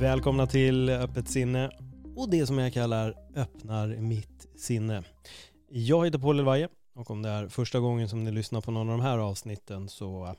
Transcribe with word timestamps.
Välkomna 0.00 0.46
till 0.46 0.88
Öppet 0.88 1.28
sinne 1.28 1.70
och 2.16 2.30
det 2.30 2.46
som 2.46 2.58
jag 2.58 2.72
kallar 2.72 3.14
Öppnar 3.34 3.88
mitt 3.88 4.48
sinne. 4.56 5.04
Jag 5.68 6.04
heter 6.04 6.18
Paul 6.18 6.38
Elvaje 6.38 6.68
och 6.94 7.10
om 7.10 7.22
det 7.22 7.28
är 7.28 7.48
första 7.48 7.80
gången 7.80 8.08
som 8.08 8.24
ni 8.24 8.30
lyssnar 8.30 8.60
på 8.60 8.70
någon 8.70 8.90
av 8.90 8.98
de 8.98 9.04
här 9.04 9.18
avsnitten 9.18 9.88
så 9.88 10.36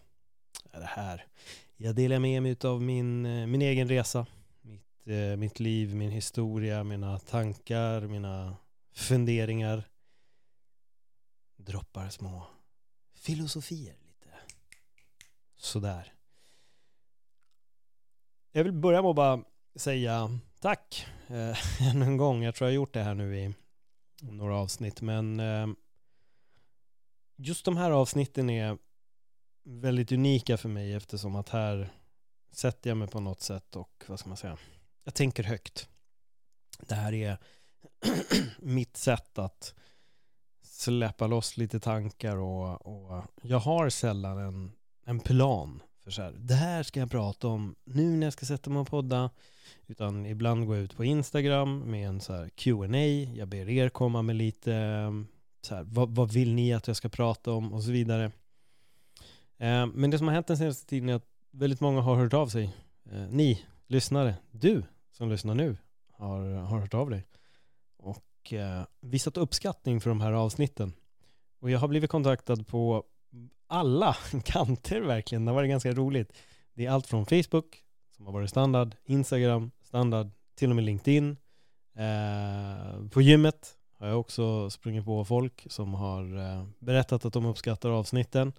är 0.72 0.80
det 0.80 0.86
här. 0.86 1.26
Jag 1.78 1.96
delar 1.96 2.20
med 2.20 2.44
mig 2.44 2.58
av 2.64 2.82
min, 2.82 3.26
eh, 3.26 3.48
min 3.48 3.62
egen 3.62 3.88
resa, 3.88 4.26
mitt, 4.62 5.08
eh, 5.08 5.38
mitt 5.38 5.60
liv, 5.60 5.96
min 5.96 6.12
historia, 6.12 6.84
mina 6.84 7.20
tankar, 7.20 8.02
mina 8.02 8.56
funderingar. 8.94 9.84
Droppar 11.56 12.10
små 12.10 12.44
filosofier 13.14 13.96
lite. 14.08 14.28
Sådär. 15.58 16.14
Jag 18.52 18.64
vill 18.64 18.74
börja 18.74 19.02
med 19.02 19.10
att 19.10 19.16
bara 19.16 19.44
säga 19.76 20.40
tack 20.60 21.06
eh, 21.28 21.58
ännu 21.90 22.06
en 22.06 22.18
gång. 22.18 22.44
Jag 22.44 22.56
tror 22.56 22.66
jag 22.68 22.72
har 22.72 22.76
gjort 22.76 22.94
det 22.94 23.04
här 23.04 23.14
nu 23.14 23.38
i 23.38 23.54
några 24.22 24.58
avsnitt, 24.58 25.02
men 25.02 25.40
eh, 25.40 25.68
just 27.36 27.66
de 27.66 27.78
här 27.78 27.92
avsnitten 27.92 28.50
är 28.50 28.78
väldigt 29.64 30.12
unika 30.12 30.58
för 30.58 30.70
mig 30.70 30.94
eftersom 30.94 31.36
att 31.36 31.50
här 31.50 31.90
sätter 32.52 32.90
jag 32.90 32.98
mig 32.98 33.08
på 33.08 33.20
något 33.20 33.42
sätt 33.42 33.76
och 33.76 34.04
vad 34.08 34.20
ska 34.20 34.30
man 34.30 34.38
säga, 34.38 34.58
jag 35.04 35.14
tänker 35.14 35.44
högt. 35.44 35.90
Det 36.80 36.96
här 36.96 37.14
är 37.14 37.38
mitt 38.60 38.98
sätt 38.98 39.38
att 39.40 39.74
släppa 40.64 41.28
loss 41.28 41.58
lite 41.58 41.80
tankar 41.80 42.38
och, 42.38 42.88
och 42.88 43.24
jag 43.42 43.60
har 43.60 43.90
sällan 43.90 44.38
en, 44.38 44.72
en 45.06 45.20
plan 45.20 45.82
för 46.04 46.12
så 46.12 46.22
här, 46.22 46.34
det 46.40 46.54
här 46.54 46.84
ska 46.84 47.00
jag 47.00 47.12
prata 47.12 47.48
om 47.48 47.76
nu 47.84 48.18
när 48.18 48.28
jag 48.28 48.34
ska 48.34 48.46
sätta 48.46 48.70
mig 48.70 48.80
och 48.80 48.88
podda. 48.88 49.30
Utan 49.88 50.26
ibland 50.26 50.66
går 50.68 50.76
jag 50.76 50.84
ut 50.84 50.98
på 50.98 51.04
Instagram 51.04 51.80
med 51.80 52.08
en 52.08 52.22
så 52.22 52.34
här 52.34 52.50
Q&A. 52.50 53.32
Jag 53.36 53.48
ber 53.48 53.70
er 53.70 53.90
komma 53.90 54.22
med 54.22 54.36
lite 54.36 54.74
ehm, 54.74 55.28
så 55.62 55.76
här, 55.76 55.84
vad, 55.84 56.16
vad 56.16 56.32
vill 56.32 56.54
ni 56.54 56.74
att 56.74 56.88
jag 56.88 56.96
ska 56.96 57.10
prata 57.10 57.52
om 57.52 57.74
och 57.74 57.84
så 57.84 57.92
vidare. 57.92 58.26
Eh, 59.58 59.86
men 59.86 60.10
det 60.10 60.18
som 60.18 60.28
har 60.28 60.34
hänt 60.34 60.48
den 60.48 60.58
senaste 60.58 60.86
tiden 60.86 61.10
är 61.10 61.16
att 61.16 61.28
väldigt 61.52 61.82
många 61.82 62.02
har 62.02 62.16
hört 62.16 62.34
av 62.34 62.48
sig. 62.48 62.76
Eh, 63.12 63.28
ni 63.30 63.66
lyssnare, 63.88 64.36
du 64.52 64.84
som 65.12 65.30
lyssnar 65.30 65.56
nu 65.56 65.78
har, 66.12 66.54
har 66.54 66.80
hört 66.80 66.94
av 66.94 67.10
dig 67.10 67.26
och 67.98 68.54
eh, 68.54 68.84
visat 69.02 69.38
uppskattning 69.38 70.02
för 70.02 70.10
de 70.10 70.22
här 70.22 70.32
avsnitten. 70.32 70.94
Och 71.60 71.70
jag 71.70 71.80
har 71.80 71.88
blivit 71.88 72.10
kontaktad 72.10 72.68
på 72.68 73.04
alla 73.72 74.16
kanter 74.44 75.02
verkligen. 75.02 75.46
Det 75.46 75.52
har 75.52 75.56
varit 75.56 75.70
ganska 75.70 75.92
roligt. 75.92 76.34
Det 76.74 76.86
är 76.86 76.92
allt 76.92 77.08
från 77.08 77.26
Facebook, 77.26 77.84
som 78.16 78.26
har 78.26 78.34
varit 78.34 78.50
standard, 78.50 78.96
Instagram, 79.06 79.72
standard, 79.84 80.30
till 80.56 80.70
och 80.70 80.76
med 80.76 80.86
LinkedIn. 80.86 81.38
Eh, 81.96 83.08
på 83.10 83.22
gymmet 83.22 83.78
har 83.98 84.08
jag 84.08 84.20
också 84.20 84.70
sprungit 84.70 85.06
på 85.06 85.26
folk 85.26 85.68
som 85.70 85.94
har 85.94 86.38
eh, 86.38 86.66
berättat 86.80 87.26
att 87.26 87.34
de 87.34 87.46
uppskattar 87.46 87.90
avsnitten. 87.90 88.54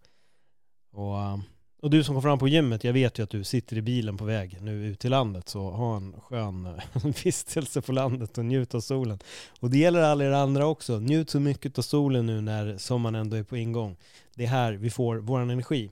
Och, 0.92 1.18
eh, 1.18 1.38
och 1.82 1.90
du 1.90 2.04
som 2.04 2.14
kom 2.14 2.22
fram 2.22 2.38
på 2.38 2.48
gymmet, 2.48 2.84
jag 2.84 2.92
vet 2.92 3.18
ju 3.18 3.22
att 3.22 3.30
du 3.30 3.44
sitter 3.44 3.76
i 3.76 3.82
bilen 3.82 4.16
på 4.16 4.24
väg 4.24 4.58
nu 4.60 4.86
ut 4.86 5.00
till 5.00 5.10
landet, 5.10 5.48
så 5.48 5.70
ha 5.70 5.96
en 5.96 6.20
skön 6.20 6.80
vistelse 7.24 7.82
på 7.82 7.92
landet 7.92 8.38
och 8.38 8.44
njut 8.44 8.74
av 8.74 8.80
solen. 8.80 9.18
Och 9.60 9.70
det 9.70 9.78
gäller 9.78 10.02
alla 10.02 10.24
er 10.24 10.30
andra 10.30 10.66
också. 10.66 10.98
Njut 10.98 11.30
så 11.30 11.40
mycket 11.40 11.78
av 11.78 11.82
solen 11.82 12.26
nu 12.26 12.40
när 12.40 12.76
sommaren 12.76 13.14
ändå 13.14 13.36
är 13.36 13.42
på 13.42 13.56
ingång. 13.56 13.96
Det 14.34 14.44
är 14.44 14.48
här 14.48 14.72
vi 14.72 14.90
får 14.90 15.16
vår 15.16 15.40
energi. 15.40 15.90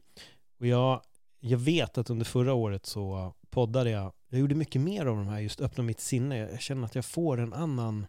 Och 0.60 0.66
jag, 0.66 1.02
jag 1.40 1.58
vet 1.58 1.98
att 1.98 2.10
under 2.10 2.24
förra 2.24 2.54
året 2.54 2.86
så 2.86 3.34
poddade 3.50 3.90
jag, 3.90 4.12
jag 4.28 4.40
gjorde 4.40 4.54
mycket 4.54 4.80
mer 4.80 5.06
av 5.06 5.16
de 5.16 5.26
här, 5.26 5.40
just 5.40 5.60
öppna 5.60 5.84
mitt 5.84 6.00
sinne. 6.00 6.36
Jag 6.36 6.60
känner 6.60 6.84
att 6.84 6.94
jag 6.94 7.04
får 7.04 7.40
en 7.40 7.52
annan, 7.52 8.06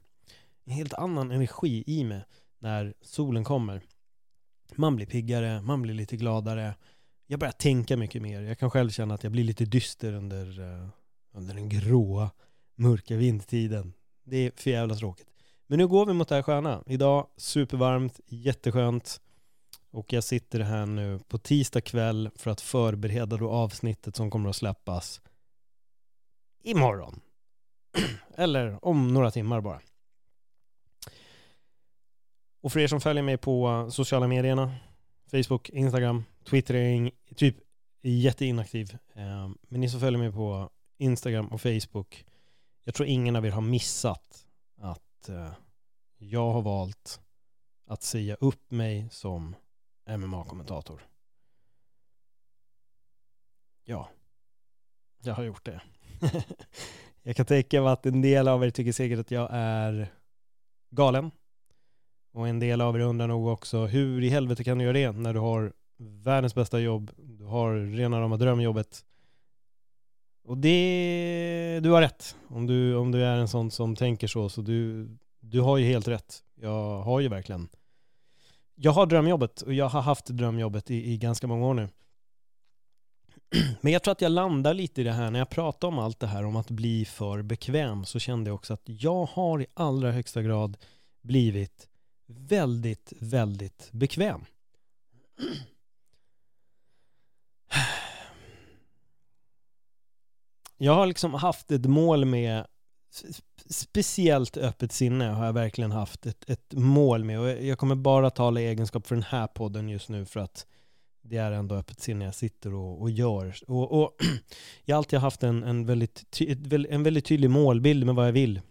en 0.65 0.73
helt 0.73 0.93
annan 0.93 1.31
energi 1.31 1.83
i 1.87 2.03
mig 2.03 2.23
när 2.59 2.93
solen 3.01 3.43
kommer. 3.43 3.81
Man 4.75 4.95
blir 4.95 5.05
piggare, 5.05 5.61
man 5.61 5.81
blir 5.81 5.93
lite 5.93 6.17
gladare. 6.17 6.73
Jag 7.31 7.39
börjar 7.39 7.51
tänka 7.51 7.97
mycket 7.97 8.21
mer. 8.21 8.41
Jag 8.41 8.59
kan 8.59 8.71
själv 8.71 8.89
känna 8.89 9.13
att 9.13 9.23
jag 9.23 9.31
blir 9.31 9.43
lite 9.43 9.65
dyster 9.65 10.13
under, 10.13 10.59
uh, 10.59 10.87
under 11.31 11.53
den 11.53 11.69
gråa, 11.69 12.31
mörka 12.75 13.15
vindtiden. 13.15 13.93
Det 14.23 14.37
är 14.37 14.51
för 14.55 14.69
jävla 14.69 14.95
tråkigt. 14.95 15.27
Men 15.67 15.77
nu 15.79 15.87
går 15.87 16.05
vi 16.05 16.13
mot 16.13 16.29
det 16.29 16.35
här 16.35 16.41
sköna. 16.41 16.83
Idag 16.85 17.27
supervarmt, 17.37 18.19
jätteskönt. 18.27 19.21
Och 19.91 20.13
jag 20.13 20.23
sitter 20.23 20.59
här 20.59 20.85
nu 20.85 21.19
på 21.27 21.37
tisdag 21.37 21.81
kväll 21.81 22.29
för 22.35 22.51
att 22.51 22.61
förbereda 22.61 23.37
då 23.37 23.49
avsnittet 23.49 24.15
som 24.15 24.31
kommer 24.31 24.49
att 24.49 24.55
släppas 24.55 25.21
imorgon. 26.63 27.19
Eller 28.35 28.85
om 28.85 29.13
några 29.13 29.31
timmar 29.31 29.61
bara. 29.61 29.81
Och 32.61 32.73
för 32.73 32.79
er 32.79 32.87
som 32.87 33.01
följer 33.01 33.23
mig 33.23 33.37
på 33.37 33.67
eh, 33.67 33.89
sociala 33.89 34.27
medierna, 34.27 34.75
Facebook, 35.31 35.69
Instagram, 35.69 36.23
Twitter 36.44 36.74
är 36.74 37.12
typ 37.35 37.56
jätteinaktiv. 38.02 38.97
Ehm, 39.13 39.57
men 39.62 39.81
ni 39.81 39.90
som 39.90 40.00
följer 40.00 40.19
mig 40.19 40.31
på 40.31 40.69
Instagram 40.97 41.47
och 41.47 41.62
Facebook, 41.62 42.25
jag 42.84 42.96
tror 42.96 43.07
ingen 43.07 43.35
av 43.35 43.46
er 43.46 43.52
har 43.52 43.62
missat 43.62 44.47
att 44.78 45.29
eh, 45.29 45.52
jag 46.18 46.52
har 46.52 46.62
valt 46.62 47.22
att 47.85 48.03
säga 48.03 48.35
upp 48.35 48.72
mig 48.72 49.07
som 49.12 49.56
MMA-kommentator. 50.06 51.02
Ja, 53.84 54.09
jag 55.23 55.34
har 55.34 55.44
gjort 55.44 55.66
det. 55.66 55.81
jag 57.23 57.35
kan 57.35 57.46
tänka 57.46 57.81
mig 57.81 57.91
att 57.91 58.06
en 58.06 58.22
del 58.22 58.47
av 58.47 58.63
er 58.63 58.69
tycker 58.69 58.91
säkert 58.91 59.19
att 59.19 59.31
jag 59.31 59.50
är 59.52 60.08
galen. 60.90 61.31
Och 62.31 62.47
en 62.47 62.59
del 62.59 62.81
av 62.81 62.96
er 62.96 63.00
undrar 63.00 63.28
nog 63.28 63.47
också, 63.47 63.85
hur 63.85 64.23
i 64.23 64.29
helvete 64.29 64.63
kan 64.63 64.78
du 64.78 64.84
göra 64.84 64.94
det 64.94 65.12
när 65.12 65.34
du 65.34 65.40
har 65.40 65.73
världens 66.01 66.56
bästa 66.56 66.79
jobb, 66.79 67.12
du 67.17 67.44
har 67.44 67.75
rena 67.75 68.22
rama 68.22 68.38
drömjobbet. 68.38 69.06
Och 70.44 70.57
det, 70.57 71.79
du 71.84 71.89
har 71.89 72.01
rätt. 72.01 72.35
Om 72.47 72.67
du, 72.67 72.95
om 72.95 73.12
du 73.12 73.23
är 73.23 73.38
en 73.38 73.47
sån 73.47 73.72
som 73.72 73.95
tänker 73.95 74.28
så, 74.28 74.50
så 74.50 74.61
du, 74.61 75.09
du 75.40 75.61
har 75.61 75.78
ju 75.78 75.85
helt 75.85 76.07
rätt. 76.07 76.44
Jag 76.56 77.01
har 77.01 77.19
ju 77.19 77.28
verkligen 77.28 77.69
jag 78.84 78.91
har 78.91 79.06
drömjobbet 79.06 79.61
och 79.61 79.73
jag 79.73 79.90
har 79.90 80.01
haft 80.01 80.25
drömjobbet 80.25 80.91
i, 80.91 81.11
i 81.11 81.17
ganska 81.17 81.47
många 81.47 81.67
år 81.67 81.73
nu. 81.73 81.90
Men 83.81 83.94
jag 83.94 84.03
tror 84.03 84.11
att 84.11 84.22
jag 84.22 84.31
landar 84.31 84.73
lite 84.73 85.01
i 85.01 85.03
det 85.03 85.11
här, 85.11 85.31
när 85.31 85.40
jag 85.40 85.50
pratar 85.50 85.88
om 85.88 86.00
allt 86.00 86.19
det 86.19 86.28
här 86.28 86.45
om 86.45 86.56
att 86.56 86.69
bli 86.69 87.06
för 87.06 87.41
bekväm 87.41 88.06
så 88.06 88.19
kände 88.19 88.50
jag 88.50 88.56
också 88.56 88.73
att 88.73 88.84
jag 88.85 89.25
har 89.25 89.61
i 89.61 89.66
allra 89.73 90.11
högsta 90.11 90.41
grad 90.41 90.78
blivit 91.22 91.90
väldigt, 92.28 93.14
väldigt 93.20 93.90
bekväm. 93.91 94.46
Jag 100.83 100.95
har 100.95 101.05
liksom 101.05 101.33
haft 101.33 101.72
ett 101.72 101.85
mål 101.85 102.25
med 102.25 102.66
speciellt 103.69 104.57
öppet 104.57 104.91
sinne 104.91 105.25
har 105.25 105.45
jag 105.45 105.53
verkligen 105.53 105.91
haft 105.91 106.25
ett, 106.25 106.49
ett 106.49 106.73
mål 106.73 107.23
med 107.23 107.39
och 107.39 107.49
jag 107.49 107.78
kommer 107.78 107.95
bara 107.95 108.29
tala 108.29 108.61
i 108.61 108.67
egenskap 108.67 109.07
för 109.07 109.16
den 109.16 109.23
här 109.23 109.47
podden 109.47 109.89
just 109.89 110.09
nu 110.09 110.25
för 110.25 110.39
att 110.39 110.67
det 111.22 111.37
är 111.37 111.51
ändå 111.51 111.75
öppet 111.75 111.99
sinne 111.99 112.25
jag 112.25 112.35
sitter 112.35 112.73
och, 112.73 113.01
och 113.01 113.09
gör. 113.09 113.55
Och, 113.67 114.01
och 114.01 114.17
jag 114.85 114.95
har 114.95 114.97
alltid 114.97 115.19
haft 115.19 115.43
en, 115.43 115.63
en, 115.63 115.85
väldigt 115.85 116.31
ty, 116.31 116.55
en 116.89 117.03
väldigt 117.03 117.25
tydlig 117.25 117.49
målbild 117.49 118.05
med 118.05 118.16
vad 118.16 118.27
jag 118.27 118.34
vill. 118.34 118.61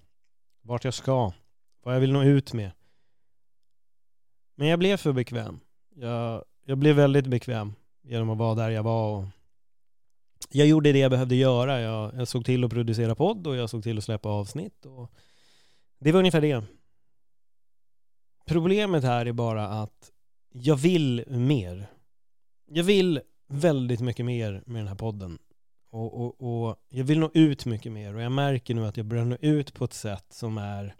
Vart 0.62 0.84
jag 0.84 0.94
ska. 0.94 1.32
Vad 1.82 1.94
jag 1.94 2.00
vill 2.00 2.12
nå 2.12 2.22
ut 2.22 2.52
med. 2.52 2.70
Men 4.54 4.68
jag 4.68 4.78
blev 4.78 4.96
för 4.96 5.12
bekväm. 5.12 5.60
Jag, 5.94 6.44
jag 6.64 6.78
blev 6.78 6.96
väldigt 6.96 7.26
bekväm 7.26 7.72
genom 8.02 8.30
att 8.30 8.38
vara 8.38 8.54
där 8.54 8.70
jag 8.70 8.82
var 8.82 9.18
och 9.18 9.24
jag 10.52 10.66
gjorde 10.66 10.92
det 10.92 10.98
jag 10.98 11.10
behövde 11.10 11.34
göra. 11.34 11.80
Jag, 11.80 12.14
jag 12.14 12.28
såg 12.28 12.44
till 12.44 12.64
att 12.64 12.70
producera 12.70 13.14
podd 13.14 13.46
och 13.46 13.56
jag 13.56 13.70
såg 13.70 13.82
till 13.82 13.98
att 13.98 14.04
släppa 14.04 14.28
avsnitt. 14.28 14.86
Och 14.86 15.12
det 15.98 16.12
var 16.12 16.18
ungefär 16.18 16.40
det. 16.40 16.64
Problemet 18.46 19.04
här 19.04 19.26
är 19.26 19.32
bara 19.32 19.68
att 19.68 20.10
jag 20.52 20.76
vill 20.76 21.24
mer. 21.28 21.86
Jag 22.66 22.84
vill 22.84 23.20
väldigt 23.48 24.00
mycket 24.00 24.26
mer 24.26 24.62
med 24.66 24.80
den 24.80 24.88
här 24.88 24.94
podden. 24.94 25.38
Och, 25.90 26.20
och, 26.20 26.68
och 26.68 26.76
jag 26.88 27.04
vill 27.04 27.18
nå 27.18 27.30
ut 27.34 27.66
mycket 27.66 27.92
mer 27.92 28.14
och 28.14 28.22
jag 28.22 28.32
märker 28.32 28.74
nu 28.74 28.86
att 28.86 28.96
jag 28.96 29.06
börjar 29.06 29.24
nå 29.24 29.36
ut 29.40 29.74
på 29.74 29.84
ett 29.84 29.92
sätt 29.92 30.26
som 30.30 30.58
är 30.58 30.94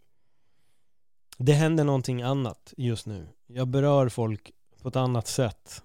det 1.39 1.53
händer 1.53 1.85
någonting 1.85 2.23
annat 2.23 2.75
just 2.77 3.07
nu. 3.07 3.27
Jag 3.47 3.69
berör 3.69 4.09
folk 4.09 4.53
på 4.83 4.89
ett 4.89 4.97
annat 4.97 5.27
sätt 5.27 5.83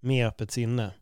med 0.00 0.26
öppet 0.26 0.50
sinne. 0.50 0.94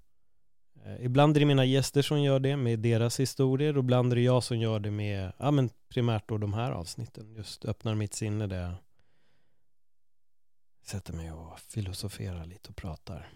Eh, 0.87 1.05
ibland 1.05 1.37
är 1.37 1.41
det 1.41 1.47
mina 1.47 1.65
gäster 1.65 2.03
som 2.03 2.23
gör 2.23 2.41
det 2.41 2.57
med 2.57 2.79
deras 2.79 3.21
historier 3.21 3.77
och 3.77 3.85
ibland 3.85 4.13
är 4.13 4.17
det 4.17 4.23
jag 4.23 4.43
som 4.43 4.59
gör 4.59 4.81
det 4.81 4.91
med, 4.91 5.33
ja 5.39 5.51
men 5.51 5.71
primärt 5.89 6.29
då 6.29 6.39
de 6.39 6.55
här 6.55 6.73
avsnitten. 6.73 7.35
Just 7.35 7.65
öppnar 7.65 7.95
mitt 7.95 8.15
sinne 8.15 8.47
där 8.47 8.61
jag 8.61 8.75
sätter 10.83 11.13
mig 11.13 11.33
och 11.33 11.61
filosoferar 11.61 12.45
lite 12.45 12.69
och 12.69 12.77
pratar. 12.77 13.29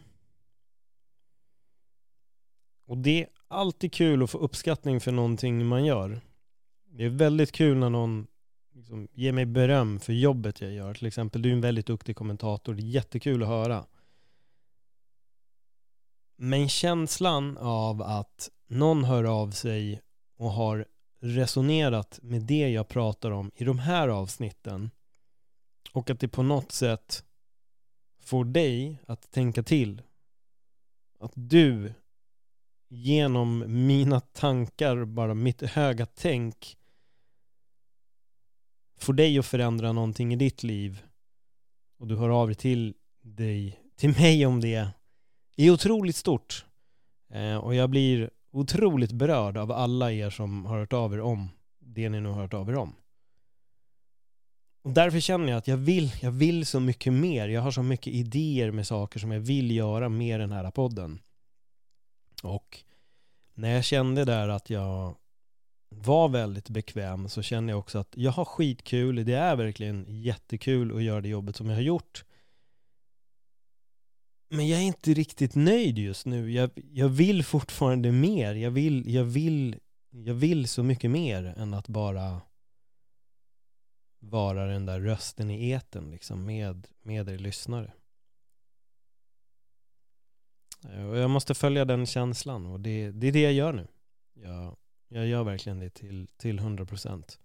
Och 2.85 2.99
det 2.99 3.23
är 3.23 3.29
alltid 3.49 3.93
kul 3.93 4.23
att 4.23 4.31
få 4.31 4.39
uppskattning 4.39 5.01
för 5.01 5.13
någonting 5.13 5.67
man 5.67 5.85
gör. 5.85 6.21
Det 6.91 7.05
är 7.05 7.09
väldigt 7.09 7.53
kul 7.53 7.79
när 7.79 7.91
någon 7.91 8.27
liksom 8.75 9.09
ger 9.13 9.33
mig 9.33 9.47
beröm 9.47 10.01
för 10.01 10.13
jobbet 10.13 10.61
jag 10.61 10.73
gör. 10.73 10.95
Till 10.95 11.07
exempel, 11.07 11.43
du 11.43 11.49
är 11.49 11.53
en 11.53 11.61
väldigt 11.61 11.87
duktig 11.87 12.17
kommentator. 12.17 12.75
Det 12.75 12.83
är 12.83 12.85
jättekul 12.85 13.43
att 13.43 13.49
höra. 13.49 13.87
Men 16.43 16.69
känslan 16.69 17.59
av 17.59 18.03
att 18.03 18.51
någon 18.69 19.05
hör 19.05 19.25
av 19.25 19.51
sig 19.51 20.03
och 20.37 20.51
har 20.51 20.87
resonerat 21.21 22.19
med 22.23 22.43
det 22.43 22.69
jag 22.69 22.89
pratar 22.89 23.31
om 23.31 23.51
i 23.55 23.65
de 23.65 23.79
här 23.79 24.09
avsnitten 24.09 24.91
och 25.93 26.11
att 26.11 26.21
det 26.21 26.29
på 26.29 26.43
något 26.43 26.73
sätt 26.73 27.25
får 28.21 28.45
dig 28.45 28.99
att 29.07 29.31
tänka 29.31 29.63
till. 29.63 30.03
Att 31.19 31.33
du 31.35 31.95
genom 32.89 33.65
mina 33.87 34.21
tankar, 34.21 35.05
bara 35.05 35.35
mitt 35.35 35.63
höga 35.63 36.07
tänk 36.07 36.77
får 38.97 39.13
dig 39.13 39.39
att 39.39 39.47
förändra 39.47 39.93
någonting 39.93 40.33
i 40.33 40.37
ditt 40.37 40.63
liv 40.63 41.03
och 41.99 42.07
du 42.07 42.17
hör 42.17 42.29
av 42.29 42.47
dig 42.47 42.57
till 42.57 42.95
dig, 43.23 43.81
till 43.97 44.11
mig 44.11 44.47
om 44.47 44.61
det 44.61 44.91
är 45.57 45.71
otroligt 45.71 46.17
stort. 46.17 46.65
Eh, 47.33 47.57
och 47.57 47.75
jag 47.75 47.91
blir 47.91 48.31
otroligt 48.53 49.13
berörd 49.13 49.57
av 49.57 49.73
alla 49.73 50.13
er 50.13 50.31
som 50.31 50.67
har 50.67 50.79
hört 50.79 50.93
av 50.93 51.15
er 51.15 51.21
om 51.21 51.49
det 51.79 52.09
ni 52.09 52.21
nu 52.21 52.29
har 52.29 52.41
hört 52.41 52.55
av 52.55 52.69
er 52.69 52.77
om. 52.77 52.95
Och 54.83 54.91
därför 54.91 55.21
känner 55.21 55.49
jag 55.49 55.59
att 55.59 55.69
jag 55.69 55.77
vill, 55.77 56.13
jag 56.23 56.31
vill 56.31 56.67
så 56.67 56.81
mycket 56.81 57.13
mer. 57.13 57.49
Jag 57.49 57.63
har 57.63 57.71
så 57.71 57.83
mycket 57.83 58.13
idéer 58.13 58.71
med 58.71 58.87
saker 58.87 59.21
som 59.21 59.31
jag 59.31 59.41
vill 59.41 59.71
göra 59.71 60.09
med 60.09 60.41
den 60.41 60.53
här 60.53 60.71
podden. 60.71 61.21
Och 62.43 62.85
när 63.55 63.75
jag 63.75 63.85
kände 63.85 64.25
där 64.25 64.49
att 64.49 64.71
jag 64.71 65.15
var 65.89 66.29
väldigt 66.29 66.69
bekväm 66.69 67.29
så 67.29 67.43
känner 67.43 67.73
jag 67.73 67.79
också 67.79 67.99
att 67.99 68.13
jag 68.17 68.33
har 68.33 68.45
skitkul. 68.45 69.25
Det 69.25 69.35
är 69.35 69.57
verkligen 69.57 70.05
jättekul 70.09 70.97
att 70.97 71.03
göra 71.03 71.21
det 71.21 71.29
jobbet 71.29 71.57
som 71.57 71.69
jag 71.69 71.77
har 71.77 71.83
gjort. 71.83 72.25
Men 74.53 74.69
jag 74.69 74.81
är 74.81 74.85
inte 74.85 75.15
riktigt 75.15 75.55
nöjd 75.55 75.99
just 75.99 76.27
nu. 76.27 76.53
Jag, 76.53 76.71
jag 76.93 77.09
vill 77.09 77.45
fortfarande 77.45 78.13
mer. 78.13 78.55
Jag 78.55 78.71
vill, 78.71 79.15
jag, 79.15 79.25
vill, 79.25 79.77
jag 80.11 80.35
vill 80.35 80.69
så 80.69 80.83
mycket 80.83 81.11
mer 81.11 81.45
än 81.45 81.75
att 81.75 81.89
bara 81.89 82.41
vara 84.19 84.67
den 84.67 84.87
där 84.87 85.01
rösten 85.01 85.51
i 85.51 85.71
eten 85.71 86.11
liksom 86.11 86.45
med, 86.45 86.87
med 87.03 87.29
er 87.29 87.39
lyssnare. 87.39 87.93
Eh, 90.85 91.07
och 91.07 91.17
jag 91.17 91.31
måste 91.31 91.55
följa 91.55 91.85
den 91.85 92.07
känslan 92.07 92.67
och 92.67 92.81
det, 92.81 93.11
det 93.11 93.27
är 93.27 93.33
det 93.33 93.43
jag 93.43 93.53
gör 93.53 93.73
nu. 93.73 93.89
Jag, 94.35 94.77
jag 95.09 95.27
gör 95.27 95.45
verkligen 95.45 95.79
det 95.79 95.91
till, 95.91 96.29
till 96.37 96.61
100%. 96.61 97.39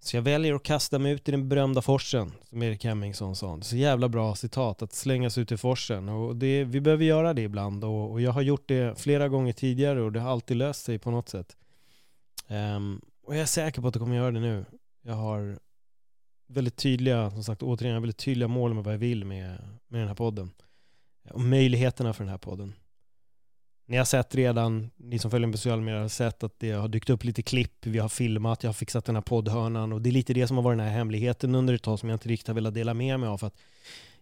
Så 0.00 0.16
jag 0.16 0.22
väljer 0.22 0.54
att 0.54 0.62
kasta 0.62 0.98
mig 0.98 1.12
ut 1.12 1.28
i 1.28 1.30
den 1.30 1.48
berömda 1.48 1.82
forsen, 1.82 2.32
som 2.44 2.62
Erik 2.62 2.84
Hemmingsson 2.84 3.36
sa. 3.36 3.60
Så 3.60 3.76
jävla 3.76 4.08
bra 4.08 4.34
citat, 4.34 4.82
att 4.82 4.92
slängas 4.92 5.38
ut 5.38 5.52
i 5.52 5.56
forsen. 5.56 6.08
Och 6.08 6.36
det, 6.36 6.64
vi 6.64 6.80
behöver 6.80 7.04
göra 7.04 7.34
det 7.34 7.42
ibland 7.42 7.84
och, 7.84 8.10
och, 8.10 8.20
jag 8.20 8.32
har 8.32 8.42
gjort 8.42 8.68
det 8.68 9.00
flera 9.00 9.28
gånger 9.28 9.52
tidigare 9.52 10.02
och 10.02 10.12
det 10.12 10.20
har 10.20 10.30
alltid 10.30 10.56
löst 10.56 10.84
sig 10.84 10.98
på 10.98 11.10
något 11.10 11.28
sätt. 11.28 11.56
Um, 12.48 13.00
och 13.22 13.34
jag 13.34 13.42
är 13.42 13.46
säker 13.46 13.82
på 13.82 13.88
att 13.88 13.94
jag 13.94 14.02
kommer 14.02 14.16
göra 14.16 14.30
det 14.30 14.40
nu. 14.40 14.64
Jag 15.02 15.14
har 15.14 15.58
väldigt 16.46 16.76
tydliga, 16.76 17.30
som 17.30 17.44
sagt 17.44 17.62
återigen, 17.62 18.02
väldigt 18.02 18.18
tydliga 18.18 18.48
mål 18.48 18.74
med 18.74 18.84
vad 18.84 18.94
jag 18.94 18.98
vill 18.98 19.24
med, 19.24 19.58
med 19.88 20.00
den 20.00 20.08
här 20.08 20.14
podden. 20.14 20.50
Och 21.30 21.40
möjligheterna 21.40 22.12
för 22.12 22.24
den 22.24 22.30
här 22.30 22.38
podden. 22.38 22.74
Ni 23.90 23.96
har 23.96 24.04
sett 24.04 24.34
redan, 24.34 24.90
ni 24.96 25.18
som 25.18 25.30
följer 25.30 25.46
mig 25.46 25.52
på 25.52 25.58
sociala 25.58 25.82
medier 25.82 26.00
har 26.00 26.08
sett 26.08 26.42
att 26.42 26.58
det 26.58 26.72
har 26.72 26.88
dykt 26.88 27.10
upp 27.10 27.24
lite 27.24 27.42
klipp, 27.42 27.86
vi 27.86 27.98
har 27.98 28.08
filmat, 28.08 28.62
jag 28.62 28.68
har 28.68 28.74
fixat 28.74 29.04
den 29.04 29.16
här 29.16 29.22
poddhörnan 29.22 29.92
och 29.92 30.02
det 30.02 30.10
är 30.10 30.12
lite 30.12 30.34
det 30.34 30.46
som 30.46 30.56
har 30.56 30.64
varit 30.64 30.78
den 30.78 30.86
här 30.86 30.94
hemligheten 30.94 31.54
under 31.54 31.74
ett 31.74 31.82
tag 31.82 31.98
som 31.98 32.08
jag 32.08 32.16
inte 32.16 32.28
riktigt 32.28 32.48
har 32.48 32.54
velat 32.54 32.74
dela 32.74 32.94
med 32.94 33.20
mig 33.20 33.28
av 33.28 33.38
för 33.38 33.46
att 33.46 33.56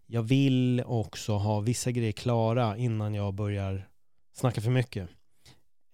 jag 0.06 0.22
vill 0.22 0.82
också 0.86 1.32
ha 1.32 1.60
vissa 1.60 1.90
grejer 1.90 2.12
klara 2.12 2.76
innan 2.76 3.14
jag 3.14 3.34
börjar 3.34 3.88
snacka 4.32 4.60
för 4.60 4.70
mycket. 4.70 5.08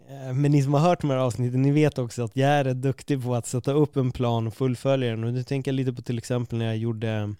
Eh, 0.08 0.32
men 0.34 0.52
ni 0.52 0.62
som 0.62 0.74
har 0.74 0.80
hört 0.80 1.00
de 1.00 1.10
här 1.10 1.16
avsnitten, 1.16 1.62
ni 1.62 1.70
vet 1.70 1.98
också 1.98 2.24
att 2.24 2.36
jag 2.36 2.50
är 2.50 2.64
rätt 2.64 2.82
duktig 2.82 3.22
på 3.22 3.34
att 3.34 3.46
sätta 3.46 3.72
upp 3.72 3.96
en 3.96 4.12
plan 4.12 4.46
och 4.46 4.54
fullfölja 4.54 5.10
den. 5.10 5.24
Och 5.24 5.32
nu 5.32 5.42
tänker 5.42 5.70
jag 5.70 5.76
lite 5.76 5.92
på 5.92 6.02
till 6.02 6.19
exempel 6.19 6.58
när 6.58 6.66
jag 6.66 6.76
gjorde 6.76 7.34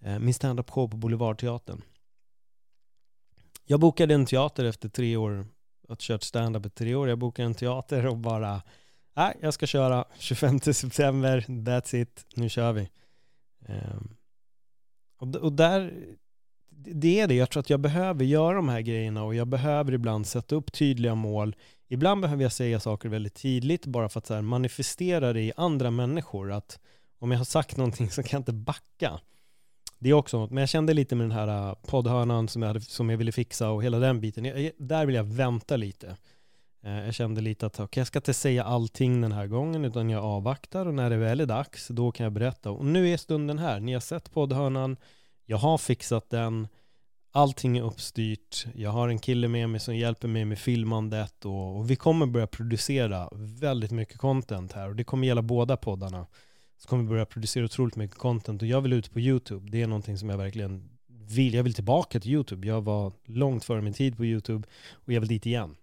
eh, 0.00 0.18
min 0.18 0.34
standup 0.34 0.70
show 0.70 0.88
på 0.88 0.96
Boulevardteatern. 0.96 1.82
Jag 3.66 3.80
bokade 3.80 4.14
en 4.14 4.26
teater 4.26 4.64
efter 4.64 4.88
tre 4.88 5.16
år, 5.16 5.46
att 5.88 6.00
kört 6.00 6.22
standup 6.22 6.66
i 6.66 6.70
tre 6.70 6.94
år. 6.94 7.08
Jag 7.08 7.18
bokade 7.18 7.46
en 7.46 7.54
teater 7.54 8.06
och 8.06 8.16
bara, 8.16 8.62
nej, 9.16 9.36
jag 9.40 9.54
ska 9.54 9.66
köra 9.66 10.04
25 10.18 10.60
september, 10.60 11.40
that's 11.40 11.96
it, 11.96 12.26
nu 12.34 12.48
kör 12.48 12.72
vi. 12.72 12.88
Um, 13.68 14.16
och, 15.18 15.36
och 15.36 15.52
där, 15.52 15.94
det 16.70 17.20
är 17.20 17.26
det, 17.26 17.34
jag 17.34 17.50
tror 17.50 17.60
att 17.60 17.70
jag 17.70 17.80
behöver 17.80 18.24
göra 18.24 18.56
de 18.56 18.68
här 18.68 18.80
grejerna 18.80 19.24
och 19.24 19.34
jag 19.34 19.48
behöver 19.48 19.92
ibland 19.92 20.26
sätta 20.26 20.54
upp 20.54 20.72
tydliga 20.72 21.14
mål. 21.14 21.56
Ibland 21.88 22.20
behöver 22.20 22.42
jag 22.42 22.52
säga 22.52 22.80
saker 22.80 23.08
väldigt 23.08 23.34
tydligt 23.34 23.86
bara 23.86 24.08
för 24.08 24.18
att 24.18 24.26
så 24.26 24.34
här, 24.34 24.42
manifestera 24.42 25.32
det 25.32 25.40
i 25.40 25.52
andra 25.56 25.90
människor. 25.90 26.52
Att 26.52 26.78
om 27.18 27.30
jag 27.30 27.38
har 27.38 27.44
sagt 27.44 27.76
någonting 27.76 28.10
så 28.10 28.22
kan 28.22 28.36
jag 28.36 28.40
inte 28.40 28.52
backa. 28.52 29.20
Det 29.98 30.10
är 30.10 30.12
också 30.14 30.38
något, 30.38 30.50
men 30.50 30.60
jag 30.60 30.68
kände 30.68 30.94
lite 30.94 31.16
med 31.16 31.24
den 31.24 31.38
här 31.38 31.68
äh, 31.68 31.74
poddhörnan 31.74 32.48
som 32.48 32.62
jag, 32.62 32.68
hade, 32.68 32.80
som 32.80 33.10
jag 33.10 33.16
ville 33.18 33.32
fixa 33.32 33.70
och 33.70 33.84
hela 33.84 33.98
den 33.98 34.20
biten. 34.20 34.44
Jag, 34.44 34.70
där 34.78 35.06
vill 35.06 35.14
jag 35.14 35.24
vänta 35.24 35.76
lite. 35.76 36.16
Eh, 36.82 37.04
jag 37.04 37.14
kände 37.14 37.40
lite 37.40 37.66
att 37.66 37.80
okay, 37.80 38.00
jag 38.00 38.06
ska 38.06 38.18
inte 38.18 38.34
säga 38.34 38.64
allting 38.64 39.20
den 39.20 39.32
här 39.32 39.46
gången 39.46 39.84
utan 39.84 40.10
jag 40.10 40.24
avvaktar 40.24 40.86
och 40.86 40.94
när 40.94 41.10
det 41.10 41.16
väl 41.16 41.40
är 41.40 41.46
dags 41.46 41.88
då 41.88 42.12
kan 42.12 42.24
jag 42.24 42.32
berätta. 42.32 42.70
Och 42.70 42.84
nu 42.84 43.08
är 43.08 43.16
stunden 43.16 43.58
här. 43.58 43.80
Ni 43.80 43.92
har 43.92 44.00
sett 44.00 44.32
poddhörnan. 44.32 44.96
Jag 45.46 45.56
har 45.56 45.78
fixat 45.78 46.30
den. 46.30 46.68
Allting 47.32 47.78
är 47.78 47.82
uppstyrt. 47.82 48.66
Jag 48.74 48.90
har 48.90 49.08
en 49.08 49.18
kille 49.18 49.48
med 49.48 49.70
mig 49.70 49.80
som 49.80 49.96
hjälper 49.96 50.28
mig 50.28 50.44
med 50.44 50.58
filmandet 50.58 51.44
och, 51.44 51.76
och 51.76 51.90
vi 51.90 51.96
kommer 51.96 52.26
börja 52.26 52.46
producera 52.46 53.28
väldigt 53.32 53.90
mycket 53.90 54.18
content 54.18 54.72
här 54.72 54.88
och 54.88 54.96
det 54.96 55.04
kommer 55.04 55.26
gälla 55.26 55.42
båda 55.42 55.76
poddarna 55.76 56.26
så 56.78 56.88
kommer 56.88 57.02
vi 57.02 57.08
börja 57.08 57.26
producera 57.26 57.64
otroligt 57.64 57.96
mycket 57.96 58.18
content 58.18 58.62
och 58.62 58.68
jag 58.68 58.80
vill 58.80 58.92
ut 58.92 59.12
på 59.12 59.20
YouTube. 59.20 59.70
Det 59.70 59.82
är 59.82 59.86
någonting 59.86 60.18
som 60.18 60.28
jag 60.28 60.38
verkligen 60.38 60.88
vill. 61.06 61.54
Jag 61.54 61.62
vill 61.62 61.74
tillbaka 61.74 62.20
till 62.20 62.30
YouTube. 62.30 62.66
Jag 62.66 62.82
var 62.82 63.12
långt 63.24 63.64
före 63.64 63.80
min 63.80 63.92
tid 63.92 64.16
på 64.16 64.24
YouTube 64.24 64.68
och 64.92 65.12
jag 65.12 65.20
vill 65.20 65.28
dit 65.28 65.46
igen. 65.46 65.76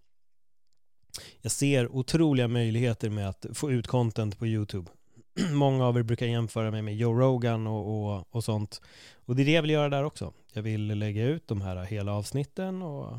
Jag 1.41 1.51
ser 1.51 1.95
otroliga 1.95 2.47
möjligheter 2.47 3.09
med 3.09 3.29
att 3.29 3.45
få 3.53 3.71
ut 3.71 3.87
content 3.87 4.39
på 4.39 4.47
YouTube. 4.47 4.91
Många 5.51 5.85
av 5.85 5.97
er 5.97 6.03
brukar 6.03 6.25
jämföra 6.25 6.71
mig 6.71 6.81
med 6.81 6.95
Joe 6.95 7.13
Rogan 7.13 7.67
och, 7.67 8.15
och, 8.15 8.35
och 8.35 8.43
sånt. 8.43 8.81
Och 9.25 9.35
det 9.35 9.43
är 9.43 9.45
det 9.45 9.51
jag 9.51 9.61
vill 9.61 9.71
göra 9.71 9.89
där 9.89 10.03
också. 10.03 10.33
Jag 10.53 10.61
vill 10.61 10.87
lägga 10.87 11.25
ut 11.25 11.47
de 11.47 11.61
här 11.61 11.83
hela 11.83 12.13
avsnitten 12.13 12.81
och 12.81 13.17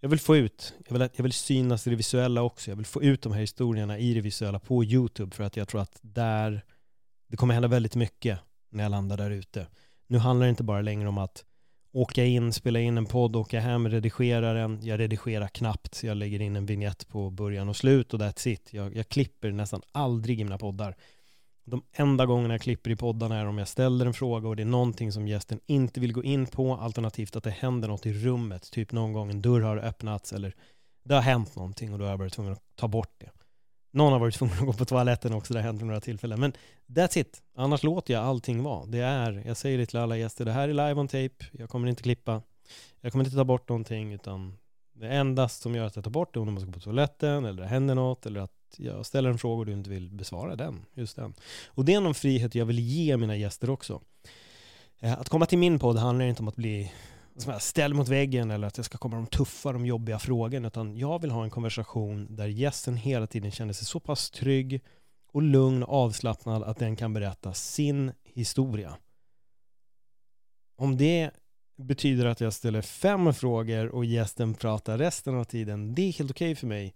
jag 0.00 0.08
vill 0.08 0.20
få 0.20 0.36
ut, 0.36 0.74
jag 0.88 0.98
vill, 0.98 1.08
jag 1.14 1.22
vill 1.22 1.32
synas 1.32 1.86
i 1.86 1.90
det 1.90 1.96
visuella 1.96 2.42
också. 2.42 2.70
Jag 2.70 2.76
vill 2.76 2.86
få 2.86 3.02
ut 3.02 3.22
de 3.22 3.32
här 3.32 3.40
historierna 3.40 3.98
i 3.98 4.14
det 4.14 4.20
visuella 4.20 4.58
på 4.58 4.84
YouTube 4.84 5.34
för 5.34 5.44
att 5.44 5.56
jag 5.56 5.68
tror 5.68 5.80
att 5.80 5.98
där 6.02 6.64
det 7.32 7.36
kommer 7.36 7.54
hända 7.54 7.68
väldigt 7.68 7.96
mycket 7.96 8.38
när 8.70 8.82
jag 8.82 8.90
landar 8.90 9.16
där 9.16 9.30
ute. 9.30 9.66
Nu 10.06 10.18
handlar 10.18 10.46
det 10.46 10.50
inte 10.50 10.62
bara 10.62 10.80
längre 10.80 11.08
om 11.08 11.18
att 11.18 11.44
åka 11.92 12.24
in, 12.24 12.52
spela 12.52 12.80
in 12.80 12.98
en 12.98 13.06
podd, 13.06 13.36
åka 13.36 13.60
hem, 13.60 13.88
redigera 13.88 14.52
den. 14.52 14.78
Jag 14.82 15.00
redigerar 15.00 15.48
knappt. 15.48 16.02
Jag 16.02 16.16
lägger 16.16 16.40
in 16.40 16.56
en 16.56 16.66
vignett 16.66 17.08
på 17.08 17.30
början 17.30 17.68
och 17.68 17.76
slut 17.76 18.14
och 18.14 18.20
that's 18.20 18.48
it. 18.48 18.72
Jag, 18.72 18.96
jag 18.96 19.08
klipper 19.08 19.50
nästan 19.50 19.82
aldrig 19.92 20.40
i 20.40 20.44
mina 20.44 20.58
poddar. 20.58 20.96
De 21.64 21.82
enda 21.92 22.26
gångerna 22.26 22.54
jag 22.54 22.60
klipper 22.60 22.90
i 22.90 22.96
poddarna 22.96 23.38
är 23.38 23.46
om 23.46 23.58
jag 23.58 23.68
ställer 23.68 24.06
en 24.06 24.14
fråga 24.14 24.48
och 24.48 24.56
det 24.56 24.62
är 24.62 24.66
någonting 24.66 25.12
som 25.12 25.28
gästen 25.28 25.60
inte 25.66 26.00
vill 26.00 26.12
gå 26.12 26.24
in 26.24 26.46
på, 26.46 26.74
alternativt 26.74 27.36
att 27.36 27.44
det 27.44 27.50
händer 27.50 27.88
något 27.88 28.06
i 28.06 28.12
rummet, 28.12 28.70
typ 28.72 28.92
någon 28.92 29.12
gång 29.12 29.30
en 29.30 29.42
dörr 29.42 29.60
har 29.60 29.76
öppnats 29.76 30.32
eller 30.32 30.54
det 31.04 31.14
har 31.14 31.22
hänt 31.22 31.56
någonting 31.56 31.92
och 31.92 31.98
då 31.98 32.04
har 32.04 32.10
jag 32.10 32.18
varit 32.18 32.32
tvungen 32.32 32.52
att 32.52 32.76
ta 32.76 32.88
bort 32.88 33.14
det. 33.18 33.30
Någon 33.94 34.12
har 34.12 34.20
varit 34.20 34.34
tvungen 34.34 34.58
att 34.58 34.66
gå 34.66 34.72
på 34.72 34.84
toaletten 34.84 35.32
också, 35.32 35.54
det 35.54 35.60
har 35.60 35.64
hänt 35.64 35.80
vid 35.80 35.86
några 35.86 36.00
tillfällen. 36.00 36.40
Men 36.40 36.52
that's 36.86 37.18
it. 37.18 37.42
Annars 37.56 37.82
låter 37.82 38.14
jag 38.14 38.24
allting 38.24 38.62
vara. 38.62 38.86
Det 38.86 38.98
är, 38.98 39.42
jag 39.46 39.56
säger 39.56 39.78
det 39.78 39.86
till 39.86 39.98
alla 39.98 40.16
gäster, 40.16 40.44
det 40.44 40.52
här 40.52 40.68
är 40.68 40.72
live 40.72 40.94
on 40.94 41.08
tape. 41.08 41.46
Jag 41.52 41.68
kommer 41.68 41.88
inte 41.88 42.02
klippa. 42.02 42.42
Jag 43.00 43.12
kommer 43.12 43.24
inte 43.24 43.36
ta 43.36 43.44
bort 43.44 43.68
någonting, 43.68 44.12
utan 44.12 44.58
det 44.92 45.08
enda 45.08 45.48
som 45.48 45.74
gör 45.74 45.86
att 45.86 45.96
jag 45.96 46.04
tar 46.04 46.10
bort 46.10 46.34
det 46.34 46.38
är 46.38 46.40
om 46.40 46.54
man 46.54 46.60
ska 46.60 46.66
gå 46.66 46.72
på 46.72 46.80
toaletten, 46.80 47.44
eller 47.44 47.62
det 47.62 47.68
händer 47.68 47.94
något, 47.94 48.26
eller 48.26 48.40
att 48.40 48.52
jag 48.76 49.06
ställer 49.06 49.30
en 49.30 49.38
fråga 49.38 49.60
och 49.60 49.66
du 49.66 49.72
inte 49.72 49.90
vill 49.90 50.10
besvara 50.10 50.56
den, 50.56 50.84
just 50.94 51.16
den. 51.16 51.34
Och 51.66 51.84
det 51.84 51.94
är 51.94 52.00
någon 52.00 52.14
frihet 52.14 52.54
jag 52.54 52.66
vill 52.66 52.78
ge 52.78 53.16
mina 53.16 53.36
gäster 53.36 53.70
också. 53.70 54.00
Eh, 55.00 55.12
att 55.12 55.28
komma 55.28 55.46
till 55.46 55.58
min 55.58 55.78
podd 55.78 55.98
handlar 55.98 56.24
inte 56.24 56.42
om 56.42 56.48
att 56.48 56.56
bli 56.56 56.92
ställd 57.60 57.94
mot 57.94 58.08
väggen 58.08 58.50
eller 58.50 58.66
att 58.66 58.76
jag 58.76 58.86
ska 58.86 58.98
komma 58.98 59.16
med 59.16 59.24
de 59.24 59.36
tuffa, 59.36 59.72
de 59.72 59.86
jobbiga 59.86 60.18
frågorna, 60.18 60.68
utan 60.68 60.96
jag 60.96 61.20
vill 61.22 61.30
ha 61.30 61.44
en 61.44 61.50
konversation 61.50 62.36
där 62.36 62.46
gästen 62.46 62.96
hela 62.96 63.26
tiden 63.26 63.50
känner 63.50 63.72
sig 63.72 63.86
så 63.86 64.00
pass 64.00 64.30
trygg 64.30 64.80
och 65.32 65.42
lugn 65.42 65.82
och 65.82 65.94
avslappnad 65.94 66.62
att 66.62 66.78
den 66.78 66.96
kan 66.96 67.12
berätta 67.12 67.54
sin 67.54 68.12
historia. 68.24 68.96
Om 70.76 70.96
det 70.96 71.30
betyder 71.76 72.26
att 72.26 72.40
jag 72.40 72.52
ställer 72.52 72.82
fem 72.82 73.34
frågor 73.34 73.88
och 73.88 74.04
gästen 74.04 74.54
pratar 74.54 74.98
resten 74.98 75.34
av 75.34 75.44
tiden, 75.44 75.94
det 75.94 76.02
är 76.02 76.12
helt 76.12 76.30
okej 76.30 76.50
okay 76.50 76.54
för 76.54 76.66
mig. 76.66 76.94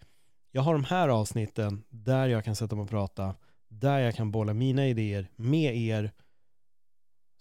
Jag 0.52 0.62
har 0.62 0.72
de 0.72 0.84
här 0.84 1.08
avsnitten 1.08 1.82
där 1.88 2.28
jag 2.28 2.44
kan 2.44 2.56
sätta 2.56 2.76
mig 2.76 2.82
och 2.82 2.90
prata, 2.90 3.34
där 3.68 3.98
jag 3.98 4.14
kan 4.14 4.30
bolla 4.30 4.54
mina 4.54 4.86
idéer 4.86 5.28
med 5.36 5.76
er. 5.76 6.12